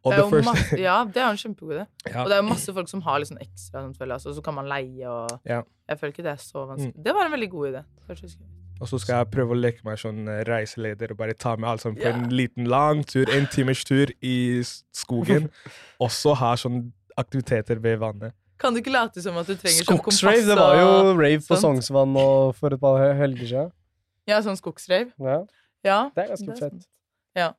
Og 0.03 0.11
Det 0.11 0.19
er 0.19 0.29
jo 0.29 0.41
masse, 0.43 0.77
ja, 0.81 0.95
det 1.05 1.17
er 1.21 1.27
jo 1.29 1.31
en 1.31 1.37
kjempegod 1.39 1.73
idé. 1.77 1.83
Ja. 2.11 2.23
Og 2.23 2.27
det 2.29 2.35
er 2.35 2.41
jo 2.41 2.47
masse 2.49 2.73
folk 2.75 2.89
som 2.91 3.01
har 3.05 3.21
sånn 3.23 3.37
ekstra, 3.39 3.83
sånn, 3.85 3.93
føler 3.95 4.15
altså, 4.17 4.33
så 4.35 4.41
kan 4.43 4.53
man 4.57 4.65
leie 4.67 5.07
og 5.07 5.39
Ja. 5.47 5.61
Mm. 5.61 5.67
Jeg 5.89 5.99
føler 5.99 6.11
ikke 6.13 6.23
det 6.23 6.33
er 6.33 6.41
så 6.43 6.65
vanskelig. 6.67 7.03
Det 7.05 7.13
var 7.15 7.25
en 7.25 7.31
veldig 7.31 7.49
god 7.49 7.67
idé. 7.71 7.83
Og 8.81 8.87
så 8.89 8.99
skal 8.99 9.15
jeg 9.21 9.31
prøve 9.31 9.53
å 9.55 9.59
leke 9.61 9.83
meg 9.85 9.97
sånn 10.01 10.25
reiseleder 10.47 11.11
og 11.11 11.17
bare 11.17 11.33
ta 11.33 11.55
med 11.55 11.69
alle 11.69 11.79
sammen 11.79 11.95
på 12.01 12.03
Ja. 12.09 12.15
en 12.17 12.29
liten 12.29 12.65
lang 12.67 13.03
tur, 13.07 13.29
en 13.31 13.47
timers 13.47 13.83
tur 13.85 14.07
i 14.21 14.61
skogen. 14.91 15.49
og 16.03 16.09
så 16.11 16.33
ha 16.35 16.53
sånn 16.55 16.91
aktiviteter 17.17 17.79
ved 17.79 17.99
vannet. 17.99 18.33
Kan 18.59 18.73
du 18.73 18.81
ikke 18.81 18.91
late 18.91 19.21
som 19.21 19.37
at 19.37 19.47
du 19.47 19.55
trenger 19.55 19.83
sånn 19.83 19.97
kompass 19.97 20.19
Skogsrave, 20.19 20.45
det 20.47 20.57
var 20.57 20.75
jo 20.79 21.15
rave 21.19 21.39
på. 21.47 21.55
Sognsvann 21.59 22.15
og 22.17 22.55
for 22.55 22.73
et 22.73 22.79
par 22.81 22.97
he- 23.03 23.13
helger 23.19 23.47
siden. 23.47 23.71
Ja, 24.27 24.39
sånn 24.41 24.57
skogsrave? 24.59 25.11
Ja, 25.19 25.45
Ja. 25.83 26.09
det 26.15 26.23
er 26.25 26.27
ganske 26.35 26.45
Det 26.45 26.61
er 26.63 26.69
fett. 26.69 26.87
Ja. 27.35 27.51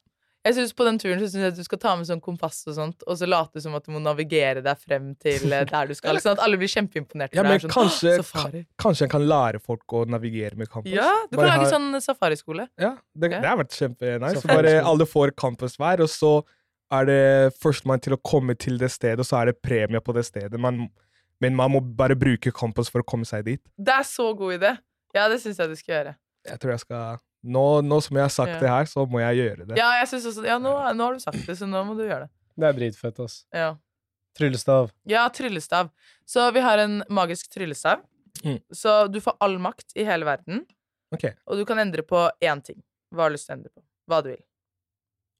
Jeg 0.45 0.55
synes 0.59 0.73
På 0.77 0.85
den 0.85 0.99
turen 1.01 1.19
så 1.23 1.29
synes 1.31 1.41
jeg 1.43 1.53
at 1.55 1.57
du 1.57 1.65
skal 1.65 1.79
ta 1.81 1.95
med 1.97 2.05
sånn 2.05 2.21
kompass 2.21 2.59
og 2.69 2.75
sånt, 2.77 3.05
og 3.09 3.17
så 3.17 3.25
late 3.29 3.63
som 3.65 3.73
at 3.79 3.87
du 3.87 3.93
må 3.95 4.01
navigere 4.05 4.61
deg 4.65 4.77
frem 4.83 5.15
til 5.17 5.47
eh, 5.53 5.65
der 5.71 5.87
du 5.89 5.95
skal. 5.97 6.19
Sånn 6.21 6.35
at 6.37 6.43
alle 6.45 6.59
blir 6.61 6.69
kjempeimponerte. 6.69 7.39
Ja, 7.39 7.43
men 7.47 7.63
sånn, 7.63 7.73
kanskje, 7.73 8.13
«Åh, 8.21 8.59
kanskje 8.85 9.07
jeg 9.07 9.13
kan 9.15 9.25
lære 9.25 9.63
folk 9.65 9.95
å 9.97 10.03
navigere 10.05 10.59
med 10.61 10.69
campus. 10.69 10.93
Ja, 10.93 11.09
du 11.31 11.39
Bare 11.39 11.49
kan 11.49 11.63
lage 11.63 11.65
ha- 11.65 11.73
sånn 11.73 12.01
safariskole. 12.05 12.69
Ja, 12.79 12.93
det, 13.17 13.31
Ja. 13.33 13.41
det 13.41 13.49
har 13.49 13.57
vært 13.63 13.73
kjempenice. 13.79 14.45
Bare 14.53 14.75
alle 14.85 15.07
får 15.09 15.33
campus 15.35 15.79
hver, 15.81 16.01
og 16.05 16.09
så 16.13 16.35
er 16.93 17.05
det 17.09 17.55
førstemann 17.59 18.03
til 18.05 18.13
å 18.13 18.21
komme 18.23 18.53
til 18.59 18.77
det 18.79 18.91
stedet, 18.93 19.19
og 19.19 19.25
så 19.27 19.41
er 19.41 19.47
det 19.47 19.63
premie 19.65 20.01
på 20.05 20.13
det 20.15 20.27
stedet. 20.29 20.61
Man, 20.61 20.91
men 21.41 21.57
man 21.57 21.73
må 21.73 21.81
bare 21.81 22.15
bruke 22.15 22.53
campus 22.53 22.91
for 22.93 23.01
å 23.01 23.09
komme 23.09 23.25
seg 23.25 23.47
dit. 23.49 23.61
Det 23.81 23.97
er 23.97 24.05
så 24.05 24.29
god 24.37 24.61
idé. 24.61 24.77
Ja, 25.17 25.27
det 25.33 25.41
syns 25.41 25.57
jeg 25.57 25.69
du 25.73 25.75
skal 25.81 25.95
gjøre. 26.05 26.15
Jeg 26.45 26.61
tror 26.61 26.71
jeg 26.77 26.81
skal 26.85 27.19
Nå, 27.45 27.65
nå 27.85 27.99
som 28.03 28.17
jeg 28.17 28.25
har 28.25 28.33
sagt 28.33 28.55
Ja. 28.55 28.61
det 28.63 28.69
her, 28.73 28.85
så 28.89 29.05
må 29.11 29.21
jeg 29.21 29.37
gjøre 29.43 29.67
det. 29.69 29.77
Ja, 29.77 29.91
jeg 30.01 30.09
synes 30.09 30.27
også, 30.31 30.45
ja 30.49 30.59
nå, 30.59 30.71
nå 30.97 31.05
har 31.11 31.13
du 31.19 31.21
sagt 31.21 31.43
det, 31.47 31.57
så 31.59 31.67
nå 31.69 31.83
må 31.85 31.95
du 31.99 32.05
gjøre 32.07 32.25
det. 32.27 32.31
Det 32.57 32.69
er 32.71 32.73
dritfett, 32.79 33.19
ass. 33.21 33.45
Ja. 33.53 33.75
Tryllestav. 34.39 34.91
Ja, 35.07 35.27
tryllestav. 35.29 35.91
Så 36.27 36.47
vi 36.55 36.61
har 36.65 36.79
en 36.83 37.03
magisk 37.11 37.51
tryllestav. 37.53 38.01
Mm. 38.45 38.59
Så 38.73 38.95
du 39.13 39.21
får 39.21 39.37
all 39.45 39.59
makt 39.63 39.93
i 39.97 40.05
hele 40.09 40.25
verden, 40.27 40.65
Ok, 41.15 41.29
og 41.47 41.57
du 41.61 41.65
kan 41.69 41.79
endre 41.79 42.03
på 42.03 42.25
én 42.43 42.61
ting. 42.65 42.81
Hva 43.15 43.23
har 43.27 43.31
du 43.31 43.37
lyst 43.37 43.47
til 43.47 43.55
å 43.55 43.59
endre 43.59 43.71
på? 43.71 43.83
Hva 44.11 44.23
du 44.25 44.29
vil. 44.33 44.41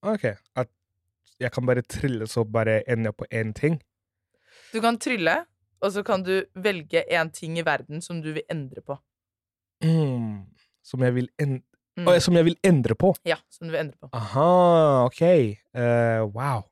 ok. 0.07 0.25
At 0.57 0.71
jeg 1.41 1.51
kan 1.53 1.67
bare 1.67 1.83
trylle, 1.83 2.29
så 2.31 2.45
bare 2.47 2.83
ender 2.87 3.11
jeg 3.11 3.17
på 3.17 3.27
én 3.33 3.51
ting. 3.57 3.81
Du 4.73 4.81
kan 4.81 4.99
trylle, 4.99 5.35
og 5.83 5.91
så 5.93 6.05
kan 6.07 6.23
du 6.23 6.45
velge 6.55 7.03
én 7.11 7.33
ting 7.35 7.59
i 7.59 7.63
verden 7.67 8.01
som 8.01 8.21
du 8.23 8.33
vil 8.37 8.45
endre 8.49 8.81
på. 8.87 8.97
Mm, 9.83 10.45
som, 10.85 11.03
jeg 11.03 11.15
vil 11.15 11.29
en 11.43 11.59
Mm. 11.95 12.09
Og, 12.09 12.17
som 12.23 12.35
jeg 12.35 12.49
vil 12.49 12.57
endre 12.67 12.97
på. 12.99 13.13
Ja, 13.29 13.37
som 13.55 13.69
du 13.69 13.75
vil 13.75 13.85
endre 13.85 13.99
på. 14.03 14.11
Aha, 14.19 15.05
ok. 15.07 15.23
Uh, 15.77 16.25
wow. 16.35 16.65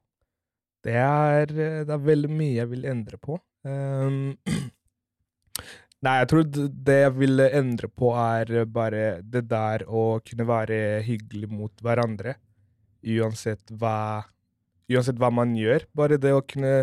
Det 0.83 0.97
er, 0.99 1.53
eh, 1.55 1.83
det 1.87 1.95
er 1.95 2.07
veldig 2.09 2.31
mye 2.33 2.57
jeg 2.57 2.71
vil 2.73 2.87
endre 2.91 3.19
på. 3.23 3.37
Um, 3.63 4.35
nei, 6.03 6.15
jeg 6.19 6.31
tror 6.33 6.49
det 6.51 6.97
jeg 7.05 7.15
vil 7.21 7.45
endre 7.47 7.87
på, 7.87 8.11
er 8.19 8.65
bare 8.67 9.05
det 9.23 9.45
der 9.51 9.87
å 9.87 10.19
kunne 10.27 10.49
være 10.49 10.81
hyggelig 11.07 11.53
mot 11.55 11.87
hverandre. 11.87 12.35
Uansett 13.03 13.71
hva, 13.79 14.25
uansett 14.91 15.23
hva 15.23 15.31
man 15.35 15.55
gjør. 15.59 15.87
Bare 15.95 16.19
det 16.19 16.35
å 16.35 16.43
kunne 16.43 16.81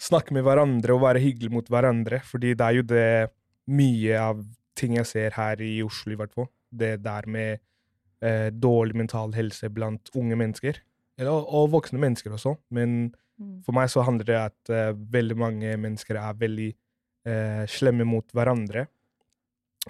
snakke 0.00 0.34
med 0.34 0.46
hverandre 0.46 0.96
og 0.96 1.04
være 1.06 1.22
hyggelig 1.22 1.54
mot 1.54 1.70
hverandre. 1.70 2.24
Fordi 2.26 2.56
det 2.58 2.66
er 2.66 2.80
jo 2.80 2.88
det 2.90 3.10
mye 3.70 4.18
av 4.18 4.42
ting 4.78 4.96
jeg 4.98 5.06
ser 5.06 5.38
her 5.38 5.62
i 5.62 5.76
Oslo, 5.86 6.16
i 6.16 6.18
hvert 6.18 6.34
fall. 6.34 6.50
Det 6.70 7.02
der 7.02 7.26
med 7.26 7.58
eh, 8.22 8.50
dårlig 8.50 8.96
mental 8.96 9.32
helse 9.34 9.68
blant 9.68 10.10
unge 10.14 10.36
mennesker. 10.36 10.78
Eller, 11.18 11.30
og, 11.32 11.48
og 11.48 11.72
voksne 11.78 12.00
mennesker 12.00 12.32
også. 12.36 12.56
Men 12.70 13.12
Mm. 13.40 13.62
for 13.64 13.72
meg 13.72 13.88
så 13.88 14.02
handler 14.04 14.26
det 14.28 14.36
at 14.36 14.70
eh, 14.74 14.90
veldig 14.92 15.36
mange 15.40 15.76
mennesker 15.80 16.18
er 16.20 16.36
veldig 16.36 16.70
eh, 17.24 17.62
slemme 17.72 18.04
mot 18.04 18.34
hverandre. 18.36 18.84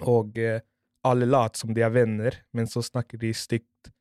Og 0.07 0.37
eh, 0.39 0.61
alle 1.03 1.27
later 1.27 1.59
som 1.65 1.73
de 1.75 1.83
er 1.83 1.91
venner, 1.91 2.37
men 2.55 2.69
så 2.71 2.83
snakker 2.85 3.19
de 3.19 3.33
stygt 3.35 3.91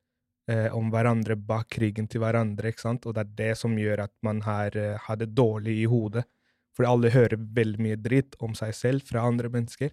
eh, 0.47 0.69
om 0.77 0.93
hverandre 0.95 1.35
bak 1.35 1.67
krigen 1.75 2.07
til 2.07 2.23
hverandre. 2.23 2.71
ikke 2.71 2.85
sant? 2.85 3.09
Og 3.11 3.17
det 3.17 3.25
er 3.25 3.35
det 3.43 3.51
som 3.59 3.75
gjør 3.75 4.05
at 4.07 4.15
man 4.23 4.45
har, 4.47 4.77
eh, 4.79 4.99
har 5.09 5.19
det 5.19 5.33
dårlig 5.35 5.81
i 5.83 5.89
hodet. 5.91 6.29
Fordi 6.77 6.93
alle 6.93 7.11
hører 7.11 7.35
veldig 7.59 7.83
mye 7.83 7.99
dritt 7.99 8.39
om 8.39 8.55
seg 8.55 8.71
selv 8.77 9.03
fra 9.09 9.27
andre 9.27 9.51
mennesker. 9.51 9.91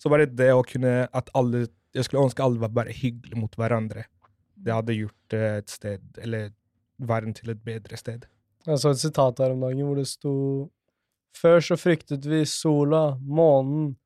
Så 0.00 0.08
bare 0.08 0.24
det 0.26 0.48
å 0.54 0.64
kunne 0.64 1.10
at 1.12 1.28
alle 1.36 1.66
Jeg 1.94 2.06
skulle 2.06 2.24
ønske 2.26 2.42
alle 2.42 2.62
var 2.62 2.72
bare 2.74 2.94
hyggelige 2.94 3.38
mot 3.38 3.54
hverandre. 3.58 4.06
Det 4.54 4.74
hadde 4.74 4.96
gjort 4.96 5.36
eh, 5.36 5.58
et 5.60 5.70
sted, 5.70 6.02
eller 6.22 6.50
verden 6.98 7.34
til 7.34 7.52
et 7.52 7.60
bedre 7.64 7.98
sted. 7.98 8.26
Jeg 8.66 8.80
så 8.80 8.94
et 8.94 9.02
sitat 9.02 9.42
her 9.42 9.52
om 9.54 9.62
dagen 9.62 9.84
hvor 9.84 10.00
det 10.00 10.08
sto 10.08 10.34
Før 11.34 11.58
så 11.66 11.76
fryktet 11.76 12.26
vi 12.30 12.44
sola, 12.46 13.16
månen, 13.18 13.96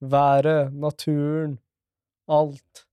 været, 0.00 0.72
naturen, 0.72 1.58
alt. 2.28 2.84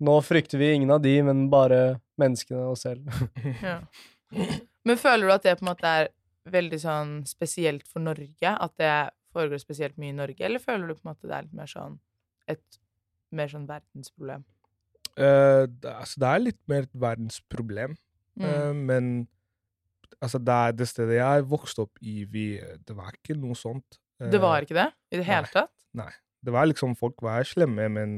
Nå 0.00 0.14
frykter 0.22 0.60
vi 0.62 0.68
ingen 0.76 0.92
av 0.94 1.02
de, 1.02 1.16
men 1.26 1.48
bare 1.50 1.98
menneskene 2.22 2.62
og 2.68 2.76
oss 2.76 2.86
selv. 2.86 3.10
Ja. 3.66 3.80
Men 4.86 4.96
føler 4.96 5.26
du 5.26 5.32
at 5.34 5.42
det 5.42 5.56
på 5.58 5.64
en 5.64 5.72
måte 5.72 5.90
er 5.90 6.12
veldig 6.54 6.78
sånn 6.80 7.10
spesielt 7.26 7.88
for 7.90 8.02
Norge? 8.04 8.52
At 8.54 8.76
det 8.78 8.94
foregår 9.34 9.58
spesielt 9.58 9.98
mye 9.98 10.14
i 10.14 10.18
Norge? 10.20 10.44
Eller 10.46 10.62
føler 10.62 10.86
du 10.86 10.94
på 10.94 11.02
en 11.02 11.10
måte 11.10 11.26
det 11.26 11.34
er 11.34 11.48
litt 11.48 11.58
mer 11.58 11.70
sånn 11.70 11.98
et 12.50 12.79
mer 13.36 13.50
sånn 13.52 13.66
verdensproblem? 13.68 14.44
Uh, 15.18 15.66
det, 15.66 15.90
altså, 15.90 16.22
det 16.22 16.30
er 16.30 16.42
litt 16.46 16.60
mer 16.70 16.88
et 16.88 16.96
verdensproblem, 17.08 17.98
Mm. 18.40 18.46
uh, 18.46 18.72
men 18.72 19.06
altså, 20.22 20.38
det, 20.38 20.58
det 20.78 20.86
stedet 20.88 21.16
jeg 21.18 21.46
vokste 21.50 21.82
opp 21.82 21.98
i, 22.00 22.22
vi, 22.30 22.44
det 22.86 22.94
var 22.96 23.10
ikke 23.18 23.34
noe 23.36 23.58
sånt. 23.58 23.98
Det 24.20 24.40
var 24.40 24.62
ikke 24.64 24.76
det 24.78 24.86
i 25.10 25.18
det 25.18 25.26
hele 25.26 25.48
nei. 25.48 25.52
tatt? 25.52 26.18
Det 26.40 26.52
var 26.54 26.68
liksom, 26.70 26.94
Folk 26.96 27.20
var 27.24 27.44
slemme, 27.44 27.88
men 27.92 28.14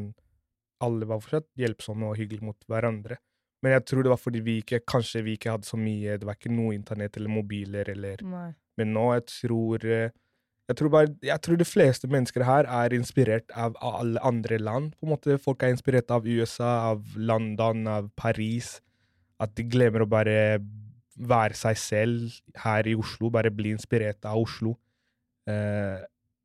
alle 0.84 1.06
var 1.08 1.22
fortsatt 1.22 1.48
hjelpsomme 1.58 2.10
og 2.10 2.18
hyggelige 2.20 2.44
mot 2.44 2.68
hverandre. 2.70 3.16
Men 3.62 3.76
jeg 3.76 3.84
tror 3.88 4.02
det 4.04 4.10
var 4.12 4.18
fordi 4.20 4.40
vi 4.42 4.56
ikke 4.62 4.82
kanskje 4.90 5.22
vi 5.26 5.36
ikke 5.38 5.52
hadde 5.54 5.68
så 5.68 5.78
mye 5.78 6.16
Det 6.18 6.26
var 6.26 6.34
ikke 6.34 6.50
noe 6.50 6.74
internett 6.74 7.14
eller 7.16 7.30
mobiler 7.30 7.92
eller 7.92 8.24
Nei. 8.26 8.48
Men 8.80 8.90
nå, 8.96 9.04
jeg 9.14 9.24
tror 9.30 9.84
eh, 9.86 10.14
jeg 10.70 10.78
tror, 10.78 10.92
bare, 10.94 11.10
jeg 11.26 11.42
tror 11.42 11.58
de 11.58 11.66
fleste 11.66 12.08
mennesker 12.10 12.44
her 12.46 12.68
er 12.70 12.94
inspirert 12.94 13.50
av 13.58 13.74
alle 13.82 14.20
andre 14.22 14.58
land. 14.62 14.92
på 15.00 15.06
en 15.06 15.12
måte. 15.12 15.38
Folk 15.42 15.62
er 15.62 15.74
inspirert 15.74 16.10
av 16.14 16.26
USA, 16.26 16.92
av 16.92 17.02
London, 17.16 17.86
av 17.90 18.08
Paris. 18.16 18.80
At 19.42 19.56
de 19.58 19.66
glemmer 19.66 20.04
å 20.04 20.08
bare 20.10 20.60
være 21.18 21.58
seg 21.58 21.76
selv 21.76 22.38
her 22.62 22.86
i 22.86 22.94
Oslo. 22.94 23.30
Bare 23.34 23.50
bli 23.50 23.74
inspirert 23.74 24.22
av 24.24 24.38
Oslo. 24.38 24.76
Uh, 25.50 25.98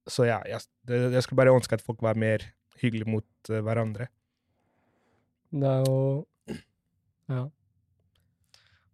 så 0.09 0.26
ja, 0.26 0.39
jeg, 0.49 0.65
jeg 0.89 1.22
skulle 1.24 1.43
bare 1.43 1.53
ønske 1.53 1.78
at 1.78 1.86
folk 1.86 2.01
var 2.01 2.18
mer 2.18 2.41
hyggelige 2.82 3.11
mot 3.11 3.51
uh, 3.51 3.61
hverandre. 3.61 4.09
Det 5.53 5.76
er 5.76 5.86
jo 5.86 6.26
Ja. 7.28 7.45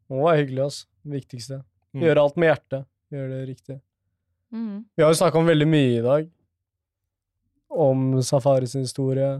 Må 0.09 0.27
være 0.27 0.43
hyggelig, 0.43 0.61
altså. 0.67 0.85
Det 1.03 1.15
viktigste. 1.15 1.63
Mm. 1.93 2.03
Gjøre 2.03 2.21
alt 2.27 2.37
med 2.37 2.49
hjertet. 2.49 2.87
Gjøre 3.13 3.31
det 3.31 3.41
riktig. 3.47 3.79
Mm. 4.53 4.85
Vi 4.95 5.03
har 5.03 5.11
jo 5.11 5.19
snakka 5.19 5.39
om 5.39 5.49
veldig 5.49 5.67
mye 5.69 5.91
i 5.97 6.05
dag. 6.05 6.29
Om 7.73 8.21
safaris 8.23 8.75
historie. 8.77 9.35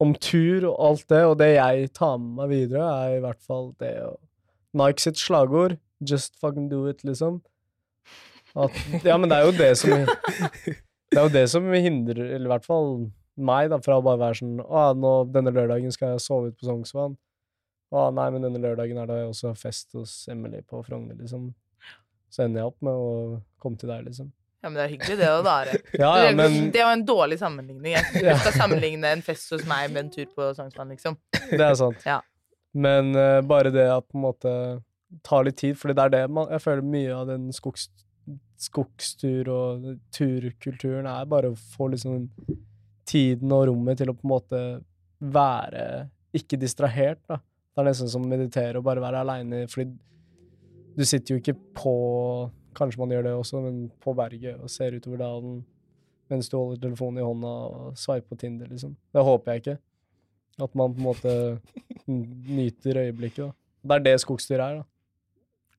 Om 0.00 0.14
tur 0.16 0.70
og 0.70 0.76
alt 0.88 1.08
det. 1.12 1.24
Og 1.28 1.38
det 1.40 1.50
jeg 1.54 1.90
tar 1.96 2.16
med 2.18 2.38
meg 2.40 2.54
videre, 2.54 2.86
er 3.04 3.18
i 3.18 3.24
hvert 3.24 3.42
fall 3.44 3.72
det 3.82 3.96
å 4.04 4.14
Nike 4.74 5.04
sitt 5.04 5.20
slagord 5.20 5.78
'Just 6.02 6.36
fucking 6.36 6.68
do 6.68 6.86
it', 6.88 7.04
liksom. 7.04 7.42
At, 8.56 8.70
ja, 9.04 9.16
men 9.16 9.30
det 9.30 9.38
er 9.38 9.44
jo 9.46 9.52
det 9.58 9.78
som 9.78 9.90
Det 11.10 11.18
er 11.18 11.24
jo 11.24 11.32
det 11.32 11.48
som 11.50 11.64
hindrer 11.72 12.20
Eller 12.36 12.46
i 12.46 12.52
hvert 12.52 12.66
fall 12.66 13.10
meg, 13.34 13.70
da, 13.70 13.80
fra 13.82 13.96
å 13.98 14.04
bare 14.04 14.20
være 14.20 14.38
sånn 14.38 14.60
Å, 14.62 14.92
nå, 14.94 15.12
denne 15.34 15.50
lørdagen 15.54 15.90
skal 15.94 16.12
jeg 16.12 16.22
sove 16.22 16.52
ut 16.52 16.58
på 16.58 16.68
Sognsvann. 16.68 17.16
Å, 17.90 18.04
nei, 18.14 18.28
men 18.30 18.46
denne 18.46 18.62
lørdagen 18.62 19.00
er 19.02 19.10
det 19.10 19.16
også 19.26 19.54
fest 19.58 19.94
hos 19.98 20.12
Emily 20.30 20.62
på 20.62 20.82
Frogner, 20.86 21.18
liksom. 21.18 21.48
Så 22.34 22.42
ender 22.44 22.64
jeg 22.64 22.72
opp 22.72 22.80
med 22.82 22.98
å 22.98 23.10
komme 23.62 23.78
til 23.78 23.92
deg, 23.92 24.08
liksom. 24.08 24.32
Ja, 24.64 24.70
men 24.70 24.78
det 24.80 24.84
er 24.86 24.92
hyggelig, 24.94 25.16
det 25.20 25.26
å 25.28 25.40
Are. 25.52 25.72
Ja, 26.00 26.10
ja, 26.24 26.30
men 26.34 26.70
det 26.72 26.82
var 26.82 26.94
en 26.96 27.04
dårlig 27.06 27.36
sammenligning. 27.38 27.92
Jeg 27.92 28.22
Ja. 28.24 28.38
skal 28.40 28.56
sammenligne 28.56 29.10
en 29.12 29.22
fest 29.22 29.52
hos 29.52 29.66
meg 29.68 29.92
med 29.92 30.06
en 30.06 30.14
tur 30.14 30.30
på 30.34 30.48
Sognsvann, 30.56 30.94
liksom. 30.96 31.18
det 31.50 31.60
er 31.60 31.76
sant. 31.78 32.00
Ja. 32.08 32.22
Men 32.74 33.12
uh, 33.14 33.38
bare 33.46 33.70
det 33.74 33.84
at 33.92 34.08
på 34.08 34.18
en 34.18 34.24
måte 34.24 34.54
tar 35.22 35.44
litt 35.46 35.60
tid, 35.60 35.76
for 35.78 35.92
det 35.92 36.02
er 36.02 36.10
det 36.10 36.22
man 36.32 36.48
Jeg 36.50 36.64
føler 36.64 36.88
mye 36.90 37.12
av 37.14 37.28
den 37.28 37.44
skogs, 37.54 37.84
skogstur- 38.64 39.50
og 39.52 39.84
turkulturen 40.16 41.06
er 41.06 41.28
bare 41.30 41.52
å 41.52 41.58
få 41.76 41.90
liksom 41.92 42.24
tiden 43.06 43.52
og 43.52 43.68
rommet 43.68 44.00
til 44.00 44.10
å 44.10 44.16
på 44.16 44.24
en 44.26 44.32
måte 44.32 44.62
være 45.20 45.84
ikke 46.34 46.58
distrahert, 46.58 47.20
da. 47.30 47.36
Det 47.74 47.82
er 47.82 47.88
nesten 47.90 48.10
som 48.10 48.24
å 48.24 48.30
meditere 48.30 48.80
og 48.80 48.86
bare 48.86 49.02
være 49.02 49.20
aleine, 49.22 49.64
fordi 49.70 49.92
du 50.96 51.04
sitter 51.04 51.34
jo 51.34 51.42
ikke 51.42 51.56
på 51.76 51.94
Kanskje 52.74 52.98
man 52.98 53.12
gjør 53.14 53.22
det 53.22 53.32
også, 53.38 53.60
men 53.62 53.76
på 54.02 54.12
berget 54.18 54.58
og 54.58 54.70
ser 54.72 54.96
utover 54.98 55.20
dalen 55.20 55.60
mens 56.32 56.48
du 56.50 56.56
holder 56.56 56.80
telefonen 56.82 57.20
i 57.20 57.26
hånda 57.26 57.50
og 57.68 57.98
sveiper 58.00 58.32
på 58.32 58.38
Tinder, 58.40 58.66
liksom. 58.66 58.94
Det 59.14 59.22
håper 59.22 59.52
jeg 59.52 59.62
ikke. 59.62 59.76
At 60.64 60.74
man 60.78 60.94
på 60.94 61.02
en 61.02 61.06
måte 61.06 61.34
nyter 62.08 63.00
øyeblikket, 63.04 63.44
da. 63.44 63.52
Det 63.84 63.98
er 63.98 64.04
det 64.06 64.14
skogstur 64.22 64.56
er, 64.56 64.80
da. 64.80 64.86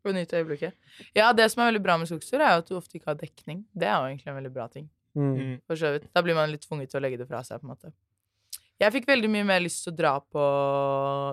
Å 0.05 0.13
nyte 0.13 0.37
øyeblikket. 0.37 0.75
Ja, 1.17 1.31
det 1.33 1.47
som 1.51 1.63
er 1.63 1.71
veldig 1.71 1.81
bra 1.83 1.95
med 1.97 2.11
skogstur, 2.11 2.37
er 2.37 2.53
jo 2.53 2.61
at 2.61 2.69
du 2.69 2.75
ofte 2.77 2.99
ikke 2.99 3.09
har 3.09 3.17
dekning. 3.17 3.63
Det 3.73 3.89
er 3.89 3.95
jo 3.95 4.11
egentlig 4.11 4.31
en 4.31 4.37
veldig 4.37 4.53
bra 4.53 4.67
ting. 4.71 4.85
Mm. 5.17 5.31
Mm. 5.33 5.55
For 5.65 5.81
så 5.81 5.95
vidt. 5.95 6.11
Da 6.13 6.21
blir 6.21 6.37
man 6.37 6.51
litt 6.51 6.67
tvunget 6.67 6.93
til 6.93 6.99
å 6.99 7.03
legge 7.07 7.17
det 7.23 7.27
fra 7.29 7.41
seg, 7.47 7.61
på 7.61 7.65
en 7.65 7.73
måte. 7.73 7.91
Jeg 8.83 8.91
fikk 8.91 9.07
veldig 9.07 9.31
mye 9.31 9.47
mer 9.47 9.63
lyst 9.63 9.85
til 9.85 9.93
å 9.93 9.97
dra 9.97 10.17
på 10.19 10.45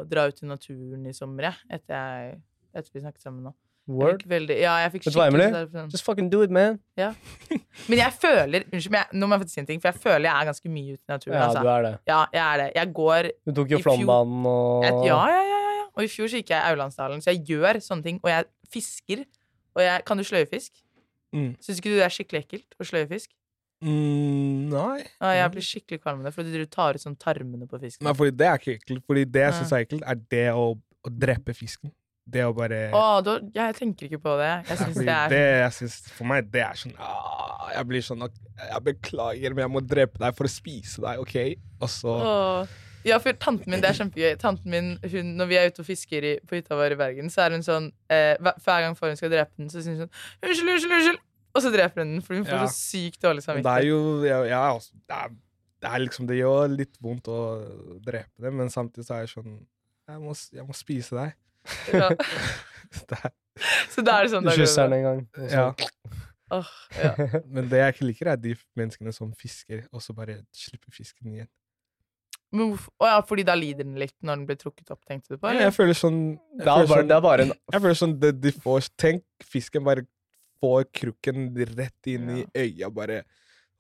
Dra 0.09 0.29
ut 0.31 0.41
i 0.41 0.49
naturen 0.49 1.05
i 1.11 1.15
sommer, 1.17 1.51
jeg. 1.51 1.69
Etter, 1.77 1.95
jeg, 1.99 2.41
etter 2.73 2.95
vi 2.95 3.05
snakket 3.05 3.27
sammen 3.27 3.51
nå. 3.51 3.55
Jeg 3.83 3.97
Word. 3.99 4.23
veldig, 4.31 4.57
ja, 4.63 4.77
jeg 4.85 4.93
fikk 4.93 5.03
skikkelig 5.09 5.71
sånn- 5.73 5.91
Just 5.91 6.05
fucking 6.07 6.29
do 6.31 6.43
it, 6.43 6.51
man. 6.55 6.79
Men 6.97 7.99
jeg 7.99 8.13
føler 8.15 8.63
Unnskyld, 8.73 8.91
men 8.95 9.01
jeg, 9.03 9.09
nå 9.19 9.27
må 9.27 9.35
jeg 9.35 9.41
faktisk 9.43 9.55
si 9.57 9.61
en 9.61 9.67
ting, 9.67 9.81
for 9.83 9.91
jeg 9.91 10.01
føler 10.05 10.27
jeg 10.29 10.35
er 10.39 10.47
ganske 10.53 10.71
mye 10.71 10.93
ute 10.95 11.03
i 11.03 11.13
naturen. 11.13 11.35
Ja, 11.35 11.49
altså. 11.49 11.63
du 11.63 11.69
er 11.73 11.83
det. 11.83 11.93
Ja, 12.07 12.21
jeg 12.33 12.43
er 12.47 12.57
det. 12.63 12.69
Jeg 12.77 12.93
går 12.95 13.31
Du 13.49 13.53
tok 13.59 13.69
jo 13.75 13.79
Flåmbanen 13.83 14.47
og 14.47 14.85
et, 14.87 15.01
ja, 15.09 15.19
ja, 15.33 15.43
ja, 15.43 15.59
ja, 15.67 15.73
ja. 15.81 15.85
Og 15.97 16.05
i 16.05 16.07
fjor 16.15 16.31
så 16.31 16.39
gikk 16.39 16.55
jeg 16.55 16.63
i 16.63 16.71
Aulandsdalen, 16.71 17.21
så 17.21 17.35
jeg 17.35 17.43
gjør 17.51 17.81
sånne 17.83 18.03
ting. 18.07 18.21
Og 18.23 18.31
jeg 18.31 18.45
fisker. 18.71 19.25
Og 19.75 19.83
jeg 19.83 20.05
Kan 20.07 20.17
du 20.17 20.23
sløyfisk? 20.25 20.71
Mm. 21.35 21.57
Syns 21.59 21.79
ikke 21.81 21.91
du 21.91 21.97
det 21.99 22.07
er 22.07 22.15
skikkelig 22.15 22.45
ekkelt 22.47 22.79
å 22.79 22.87
sløyfisk? 22.87 23.29
Mm, 23.83 24.69
nei. 24.71 25.03
Ja, 25.21 25.33
jeg 25.43 25.51
blir 25.57 25.65
skikkelig 25.67 26.01
kvalm 26.05 26.21
av 26.23 26.29
det, 26.31 26.35
fordi 26.37 26.53
du 26.55 26.67
tar 26.71 26.95
ut 26.95 27.03
sånn 27.03 27.17
tarmene 27.19 27.67
på 27.67 27.81
fisken. 27.83 28.05
Nei, 28.07 28.13
fordi 28.15 28.37
det 28.39 28.47
er 28.47 28.59
ikke 28.61 28.77
ekkelt. 28.79 29.03
Fordi 29.11 29.25
det 29.27 29.43
jeg 29.43 29.53
Ja. 29.53 29.59
syns 29.59 29.73
er 29.75 29.85
ekkelt, 29.85 30.03
er 30.07 30.15
det 30.31 30.47
å, 30.55 30.79
å 30.79 31.11
drepe 31.11 31.51
fisken. 31.57 31.91
Det 32.23 32.45
å 32.47 32.53
bare 32.55 32.85
Å, 32.95 33.03
da, 33.27 33.39
jeg 33.57 33.75
tenker 33.81 34.07
ikke 34.07 34.21
på 34.23 34.37
det. 34.39 34.53
Jeg 34.69 34.79
syns 34.79 35.01
det 35.01 35.11
er 35.11 35.33
det, 35.33 35.73
synes, 35.75 35.97
For 36.15 36.29
meg, 36.31 36.47
det 36.53 36.63
er 36.63 36.79
sånn 36.79 36.95
ah, 37.03 37.67
Jeg 37.75 37.89
blir 37.91 38.05
sånn 38.07 38.23
Jeg 38.29 38.85
beklager, 38.87 39.57
men 39.57 39.65
jeg 39.65 39.73
må 39.75 39.83
drepe 39.83 40.23
deg 40.23 40.37
for 40.39 40.47
å 40.47 40.53
spise 40.53 41.03
deg, 41.03 41.19
OK? 41.25 41.37
Og 41.83 41.91
så 41.91 42.15
Åh. 42.23 42.79
Ja, 43.03 43.17
for 43.19 43.35
tanten 43.35 43.67
min, 43.73 43.81
det 43.83 43.89
er 43.91 43.97
kjempegøy. 43.99 44.37
Tanten 44.39 44.71
min, 44.71 44.93
hun, 45.03 45.33
Når 45.41 45.49
vi 45.51 45.57
er 45.59 45.73
ute 45.73 45.83
og 45.83 45.89
fisker 45.89 46.27
i, 46.29 46.33
på 46.47 46.55
hytta 46.61 46.79
vår 46.79 46.95
i 46.95 46.99
Bergen, 47.01 47.31
så 47.35 47.43
er 47.47 47.57
hun 47.57 47.65
sånn 47.67 47.89
eh, 48.13 48.37
hver, 48.39 48.85
gang 48.85 48.95
hun 48.95 49.19
skal 49.19 49.33
drepe 49.33 49.59
den, 49.59 49.71
så 49.73 49.83
sier 49.83 49.97
hun 49.97 50.05
sånn 50.05 50.13
Unnskyld, 50.47 50.71
unnskyld, 50.77 50.95
unnskyld! 50.99 51.23
Og 51.53 51.65
så 51.65 51.73
dreper 51.75 52.05
hun 52.05 52.15
den, 52.15 52.23
for 52.25 52.39
hun 52.39 52.47
får 52.47 52.61
Ja. 52.61 52.69
så 52.71 52.79
sykt 52.79 53.19
dårlig 53.25 53.43
samvittighet. 53.45 53.67
Det 53.67 53.83
er 53.83 53.89
jo 53.91 54.29
ja, 54.29 54.39
ja, 54.49 54.61
altså, 54.77 54.95
det, 55.03 55.19
er, 55.19 55.35
det 55.83 55.91
er 55.91 56.05
liksom 56.07 56.31
Det 56.31 56.39
gjør 56.39 56.77
litt 56.79 56.97
vondt 57.03 57.29
å 57.29 57.41
drepe 58.07 58.47
det, 58.47 58.55
men 58.55 58.71
samtidig 58.73 59.09
så 59.09 59.19
er 59.19 59.27
jeg 59.27 59.35
sånn 59.35 59.59
Jeg 60.09 60.23
må, 60.23 60.37
jeg 60.55 60.69
må 60.69 60.77
spise 60.77 61.19
deg. 61.19 61.35
Ja. 61.93 62.11
Det 63.09 63.19
Så 63.93 64.03
da 64.05 64.19
er 64.21 64.27
det 64.27 64.33
sånn 64.35 64.45
da 64.45 64.53
kysser 64.57 64.89
den 64.91 64.99
en 64.99 65.05
gang. 65.07 65.49
ja. 65.51 65.67
Oh, 66.53 66.69
ja. 66.99 67.13
Men 67.55 67.69
det 67.71 67.79
jeg 67.81 67.95
ikke 67.95 68.07
liker, 68.11 68.29
er 68.35 68.37
de 68.41 68.51
menneskene 68.77 69.13
som 69.17 69.31
fisker, 69.39 69.87
og 69.93 70.03
så 70.05 70.13
bare 70.17 70.35
slipper 70.57 70.93
fisken 70.93 71.31
igjen. 71.33 71.49
Men 72.53 72.75
hvorfor, 72.75 72.93
å 73.01 73.09
ja, 73.09 73.21
fordi 73.25 73.45
da 73.49 73.55
lider 73.57 73.87
den 73.89 73.95
litt 73.97 74.13
når 74.21 74.37
den 74.43 74.49
blir 74.51 74.59
trukket 74.61 74.91
opp, 74.93 75.01
tenkte 75.09 75.33
du 75.33 75.39
på? 75.41 75.49
Jeg, 75.57 75.73
føler 75.73 75.97
sånn 75.97 76.19
jeg 76.35 76.61
Det 76.61 76.69
er 76.69 76.83
føler 76.83 76.91
bare, 76.91 76.99
sånn- 77.01 77.09
det 77.09 77.17
er 77.17 77.25
bare 77.25 77.47
en 77.47 77.53
Jeg 77.73 77.81
føler 77.87 77.99
sånn 78.03 78.15
det, 78.21 78.33
de 78.45 78.53
får, 78.53 78.89
Tenk 79.01 79.25
fisken 79.55 79.87
bare 79.89 80.05
får 80.61 80.85
krukken 81.01 81.47
rett 81.73 82.11
inn 82.13 82.29
i 82.37 82.43
øya, 82.67 82.91
bare 82.93 83.23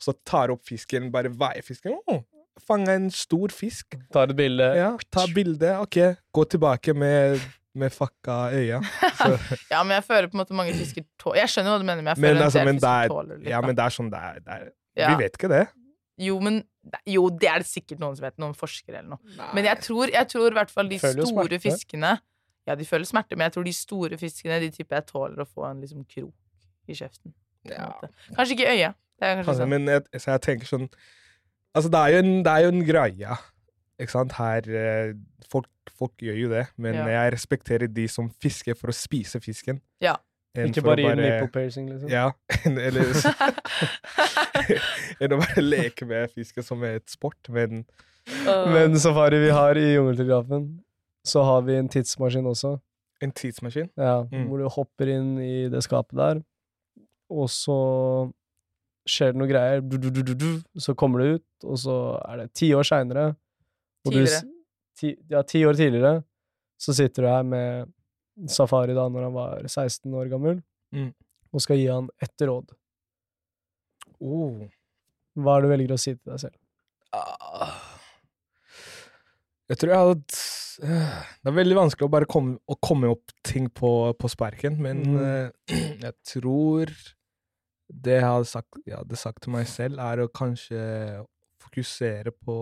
Så 0.00 0.14
tar 0.24 0.54
opp 0.56 0.64
fisken, 0.64 1.10
bare 1.12 1.28
veier 1.28 1.62
fisken. 1.62 1.98
Oh, 2.08 2.22
fanga 2.64 2.96
en 2.96 3.10
stor 3.12 3.52
fisk. 3.54 3.98
Tar 4.12 4.32
et 4.32 4.36
bilde. 4.40 4.70
Ja, 4.80 4.94
ta 5.12 5.26
bilde. 5.30 5.76
OK, 5.84 6.00
gå 6.34 6.44
tilbake 6.56 6.96
med, 6.96 7.44
med 7.74 7.92
fucka 7.94 8.34
øya. 8.52 8.80
Ja, 9.72 9.82
men 9.82 9.94
jeg 9.96 10.04
føler 10.04 10.28
på 10.28 10.36
en 10.36 10.42
måte 10.42 10.56
mange 10.56 10.74
fisker 10.76 11.04
tåler 11.20 11.40
Jeg 11.42 11.52
skjønner 11.54 11.72
hva 11.72 11.78
du 11.80 11.86
mener, 11.88 12.02
men 12.04 12.10
jeg 12.12 12.20
men, 12.20 12.28
føler 12.28 12.40
en 12.40 12.46
altså, 12.48 12.58
del 12.58 12.66
men, 12.68 12.80
fisker 12.80 13.04
er, 13.06 13.12
tåler 13.14 13.38
litt. 13.38 13.48
ja, 13.48 13.60
da. 13.60 13.66
men 13.70 13.78
det 13.78 13.84
er 13.86 13.94
sånn 13.96 14.10
det 14.12 14.20
er. 14.28 14.40
Det 14.42 14.58
er 14.58 14.66
Ja. 15.00 15.08
Vi 15.14 15.22
vet 15.22 15.38
ikke 15.38 15.48
det. 15.52 15.62
Jo, 16.20 16.34
men 16.44 16.58
Jo, 17.08 17.22
det 17.30 17.48
er 17.48 17.62
det 17.62 17.66
sikkert 17.70 18.00
noen 18.02 18.16
som 18.18 18.26
vet. 18.26 18.36
Noen 18.42 18.52
forskere 18.58 18.98
eller 19.00 19.14
noe. 19.14 19.48
Men 19.56 19.64
jeg 19.70 19.80
tror, 19.86 20.10
jeg 20.12 20.28
tror 20.28 20.50
i 20.50 20.56
hvert 20.58 20.70
fall 20.74 20.90
de 20.90 20.98
Føler 21.00 21.28
store 21.30 21.58
fiskene 21.62 22.10
Ja, 22.68 22.74
de 22.78 22.84
føler 22.86 23.08
smerte, 23.08 23.36
men 23.38 23.48
jeg 23.48 23.54
tror 23.56 23.64
de 23.66 23.72
store 23.74 24.18
fiskene 24.20 24.58
De 24.60 24.68
tipper 24.74 25.00
jeg 25.00 25.06
tåler 25.08 25.40
å 25.42 25.48
få 25.48 25.64
en 25.70 25.80
liksom 25.80 26.04
krok 26.04 26.34
i 26.90 26.94
kjeften. 26.98 27.32
Ja. 27.70 27.88
Kanskje 28.36 28.56
ikke 28.58 28.66
i 28.68 28.76
øyet. 28.76 28.98
Det 29.22 29.28
er 29.28 29.36
kanskje 29.38 29.52
Altså, 29.54 29.62
sant. 29.62 29.70
men 29.70 29.88
jeg, 29.88 30.02
så 30.20 30.30
jeg 30.34 30.42
tenker 30.48 30.66
sånn 30.66 30.88
Altså, 31.72 31.88
det 31.88 32.00
er 32.02 32.08
jo 32.12 32.18
en, 32.20 32.32
det 32.44 32.52
er 32.52 32.64
jo 32.66 32.70
en 32.74 32.82
greie, 32.84 33.36
ikke 34.02 34.14
sant? 34.16 34.32
Her 34.38 34.66
eh, 34.68 35.14
folk, 35.50 35.68
folk 35.98 36.12
gjør 36.22 36.38
jo 36.42 36.50
det, 36.52 36.66
men 36.76 36.94
Ja. 36.98 37.06
jeg 37.14 37.32
respekterer 37.36 37.88
de 37.92 38.06
som 38.08 38.30
fisker 38.42 38.74
for 38.78 38.88
å 38.92 38.96
spise 38.96 39.40
fisken. 39.42 39.80
Ja. 40.02 40.16
Ikke 40.58 40.82
bare 40.84 41.00
gi 41.00 41.14
nipple 41.16 41.48
piercing, 41.54 41.86
liksom. 41.88 42.10
Ja, 42.12 42.26
eller 42.68 43.08
Enn 45.22 45.32
å 45.32 45.38
bare 45.40 45.62
leke 45.64 46.04
med 46.08 46.32
fisken 46.34 46.64
som 46.66 46.82
et 46.84 47.08
sport, 47.12 47.48
men 47.52 47.84
uh. 48.46 48.66
Men 48.72 48.96
safari 49.00 49.38
vi 49.42 49.52
har 49.54 49.78
i 49.80 49.94
Jungeltelegrafen, 49.94 50.66
så 51.26 51.42
har 51.46 51.62
vi 51.66 51.76
en 51.78 51.88
tidsmaskin 51.90 52.46
også. 52.50 52.76
en 53.22 53.30
tidsmaskin. 53.32 53.88
Ja, 53.96 54.24
Mm. 54.32 54.48
Hvor 54.50 54.58
du 54.58 54.68
hopper 54.68 55.06
inn 55.08 55.36
i 55.38 55.68
det 55.70 55.82
skapet 55.86 56.16
der, 56.18 56.40
og 57.30 57.46
så 57.48 57.76
skjer 59.08 59.32
det 59.32 59.38
noe 59.40 59.48
greier, 59.50 59.80
du, 59.80 59.96
du, 59.96 60.10
du, 60.10 60.22
du, 60.22 60.34
du, 60.34 60.50
så 60.78 60.94
kommer 60.98 61.20
det 61.22 61.28
ut, 61.38 61.46
og 61.64 61.78
så 61.78 61.96
er 62.28 62.36
det 62.42 62.48
ti 62.58 62.72
år 62.74 62.82
seinere 62.86 63.28
Tidligere. 64.10 64.42
ti, 64.98 65.16
Ja, 65.30 65.42
ti 65.42 65.62
år 65.66 65.74
tidligere, 65.78 66.24
så 66.80 66.94
sitter 66.96 67.22
du 67.22 67.28
her 67.28 67.42
med 67.46 67.92
Safari 68.50 68.94
da 68.96 69.06
når 69.08 69.28
han 69.28 69.34
var 69.36 69.68
16 69.68 70.12
år 70.14 70.28
gammel, 70.32 70.62
Mm. 70.92 71.12
og 71.54 71.60
skal 71.60 71.76
gi 71.78 71.86
han 71.88 72.08
ett 72.20 72.40
råd. 72.40 72.72
Oh. 74.20 74.66
Hva 75.38 75.56
er 75.56 75.62
det 75.62 75.68
du 75.68 75.72
velger 75.72 75.94
å 75.94 76.00
si 76.00 76.12
til 76.14 76.32
deg 76.32 76.40
selv? 76.42 76.58
Ah. 77.12 77.78
Jeg 79.68 79.78
tror 79.80 79.92
jeg 79.92 80.02
hadde 80.02 80.40
Det 80.82 81.48
er 81.50 81.54
veldig 81.56 81.76
vanskelig 81.76 82.06
å 82.08 82.10
bare 82.12 82.26
komme, 82.28 82.56
å 82.66 82.76
komme 82.80 83.10
opp 83.12 83.32
ting 83.44 83.68
på, 83.68 84.12
på 84.18 84.28
sparken, 84.32 84.78
men 84.82 85.02
mm. 85.04 85.18
eh, 85.22 85.50
jeg 86.06 86.14
tror 86.26 86.92
det 87.92 88.14
jeg 88.16 88.24
hadde 88.24 88.48
sagt, 88.48 88.78
jeg 88.88 88.96
hadde 88.96 89.18
sagt 89.20 89.42
til 89.44 89.52
meg 89.52 89.66
selv, 89.68 90.00
er 90.00 90.22
å 90.24 90.30
kanskje 90.32 90.80
fokusere 91.60 92.32
på, 92.32 92.56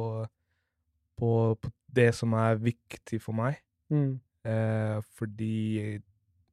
på, 1.20 1.30
på 1.60 1.70
det 1.94 2.08
som 2.16 2.32
er 2.38 2.58
viktig 2.62 3.20
for 3.22 3.36
meg. 3.36 3.60
Mm. 3.92 4.20
Eh, 4.48 5.00
fordi 5.18 6.00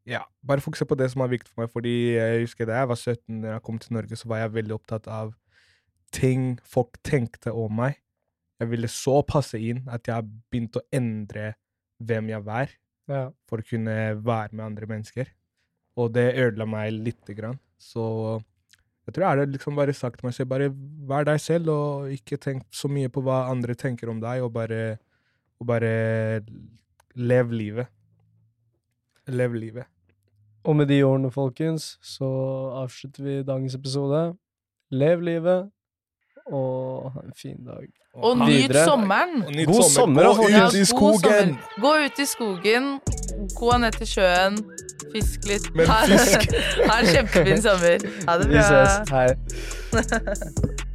Ja, 0.08 0.22
bare 0.48 0.64
fokusere 0.64 0.88
på 0.88 0.96
det 1.00 1.10
som 1.12 1.22
er 1.26 1.32
viktig 1.34 1.52
for 1.52 1.64
meg. 1.66 1.72
Fordi 1.74 1.94
jeg 2.16 2.44
husker 2.46 2.66
da 2.70 2.78
jeg 2.82 2.88
var 2.94 2.96
17, 3.00 3.42
da 3.44 3.56
jeg 3.58 3.64
kom 3.68 3.80
til 3.84 3.94
Norge, 3.98 4.16
så 4.16 4.30
var 4.32 4.38
jeg 4.46 4.54
veldig 4.56 4.76
opptatt 4.78 5.08
av 5.12 5.34
ting 6.16 6.54
folk 6.64 6.96
tenkte 7.04 7.52
om 7.52 7.74
meg. 7.82 7.98
Jeg 8.62 8.70
ville 8.72 8.88
så 8.90 9.20
passe 9.28 9.60
inn 9.60 9.84
at 9.92 10.08
jeg 10.08 10.24
begynte 10.50 10.80
å 10.82 10.88
endre 10.96 11.56
hvem 12.00 12.30
jeg 12.32 12.44
var, 12.46 12.72
Ja. 13.08 13.30
for 13.48 13.60
å 13.60 13.68
kunne 13.68 14.16
være 14.24 14.54
med 14.54 14.66
andre 14.66 14.88
mennesker. 14.88 15.28
Og 15.98 16.14
det 16.14 16.36
ødela 16.38 16.66
meg 16.68 16.92
lite 16.94 17.36
grann. 17.36 17.60
Så 17.80 18.42
jeg 19.08 19.16
tror 19.16 19.24
jeg 19.24 19.40
er 19.40 19.52
liksom 19.54 19.78
bare 19.80 19.94
sagt 19.96 20.20
til 20.20 20.28
meg 20.28 20.34
selv, 20.36 20.50
bare 20.52 20.72
vær 21.08 21.28
deg 21.30 21.40
selv, 21.40 21.70
og 21.72 22.10
ikke 22.12 22.40
tenk 22.44 22.66
så 22.76 22.90
mye 22.92 23.08
på 23.08 23.22
hva 23.24 23.46
andre 23.48 23.76
tenker 23.80 24.12
om 24.12 24.20
deg, 24.20 24.42
og 24.44 24.52
bare, 24.58 24.98
og 25.62 25.70
bare 25.70 25.92
lev 27.16 27.54
livet. 27.56 27.88
Lev 29.32 29.56
livet. 29.56 29.88
Og 30.68 30.76
med 30.76 30.92
de 30.92 31.00
ordene, 31.08 31.32
folkens, 31.32 31.94
så 32.04 32.28
avslutter 32.82 33.24
vi 33.24 33.38
dagens 33.48 33.78
episode. 33.80 34.26
Lev 34.92 35.24
livet, 35.24 35.72
og 36.52 37.12
ha 37.14 37.20
en 37.26 37.34
fin 37.42 37.58
dag. 37.66 37.88
Og 38.16 38.32
og 38.32 38.38
nyt 38.38 38.76
sommeren! 38.86 39.44
Og 39.46 39.52
nyt 39.52 39.68
God 39.68 39.84
sommer, 39.84 40.24
Gå 40.24 40.48
ut 40.68 40.74
i 40.74 40.86
skogen! 40.86 41.50
Ja, 41.78 41.82
Gå 41.82 41.94
ut 42.06 42.20
i 42.20 42.26
skogen, 42.26 43.00
gå 43.60 43.78
ned 43.78 43.92
til 43.92 44.08
sjøen, 44.08 44.58
fisk 45.14 45.46
litt. 45.46 45.70
Men 45.76 45.86
fisk. 46.08 46.50
Ha 46.90 47.00
en 47.00 47.08
kjempefin 47.14 47.62
sommer. 47.62 48.10
Ha 48.28 48.38
det 48.42 48.50
Vi 48.50 48.66
ses. 48.72 49.00
Hei. 49.14 49.28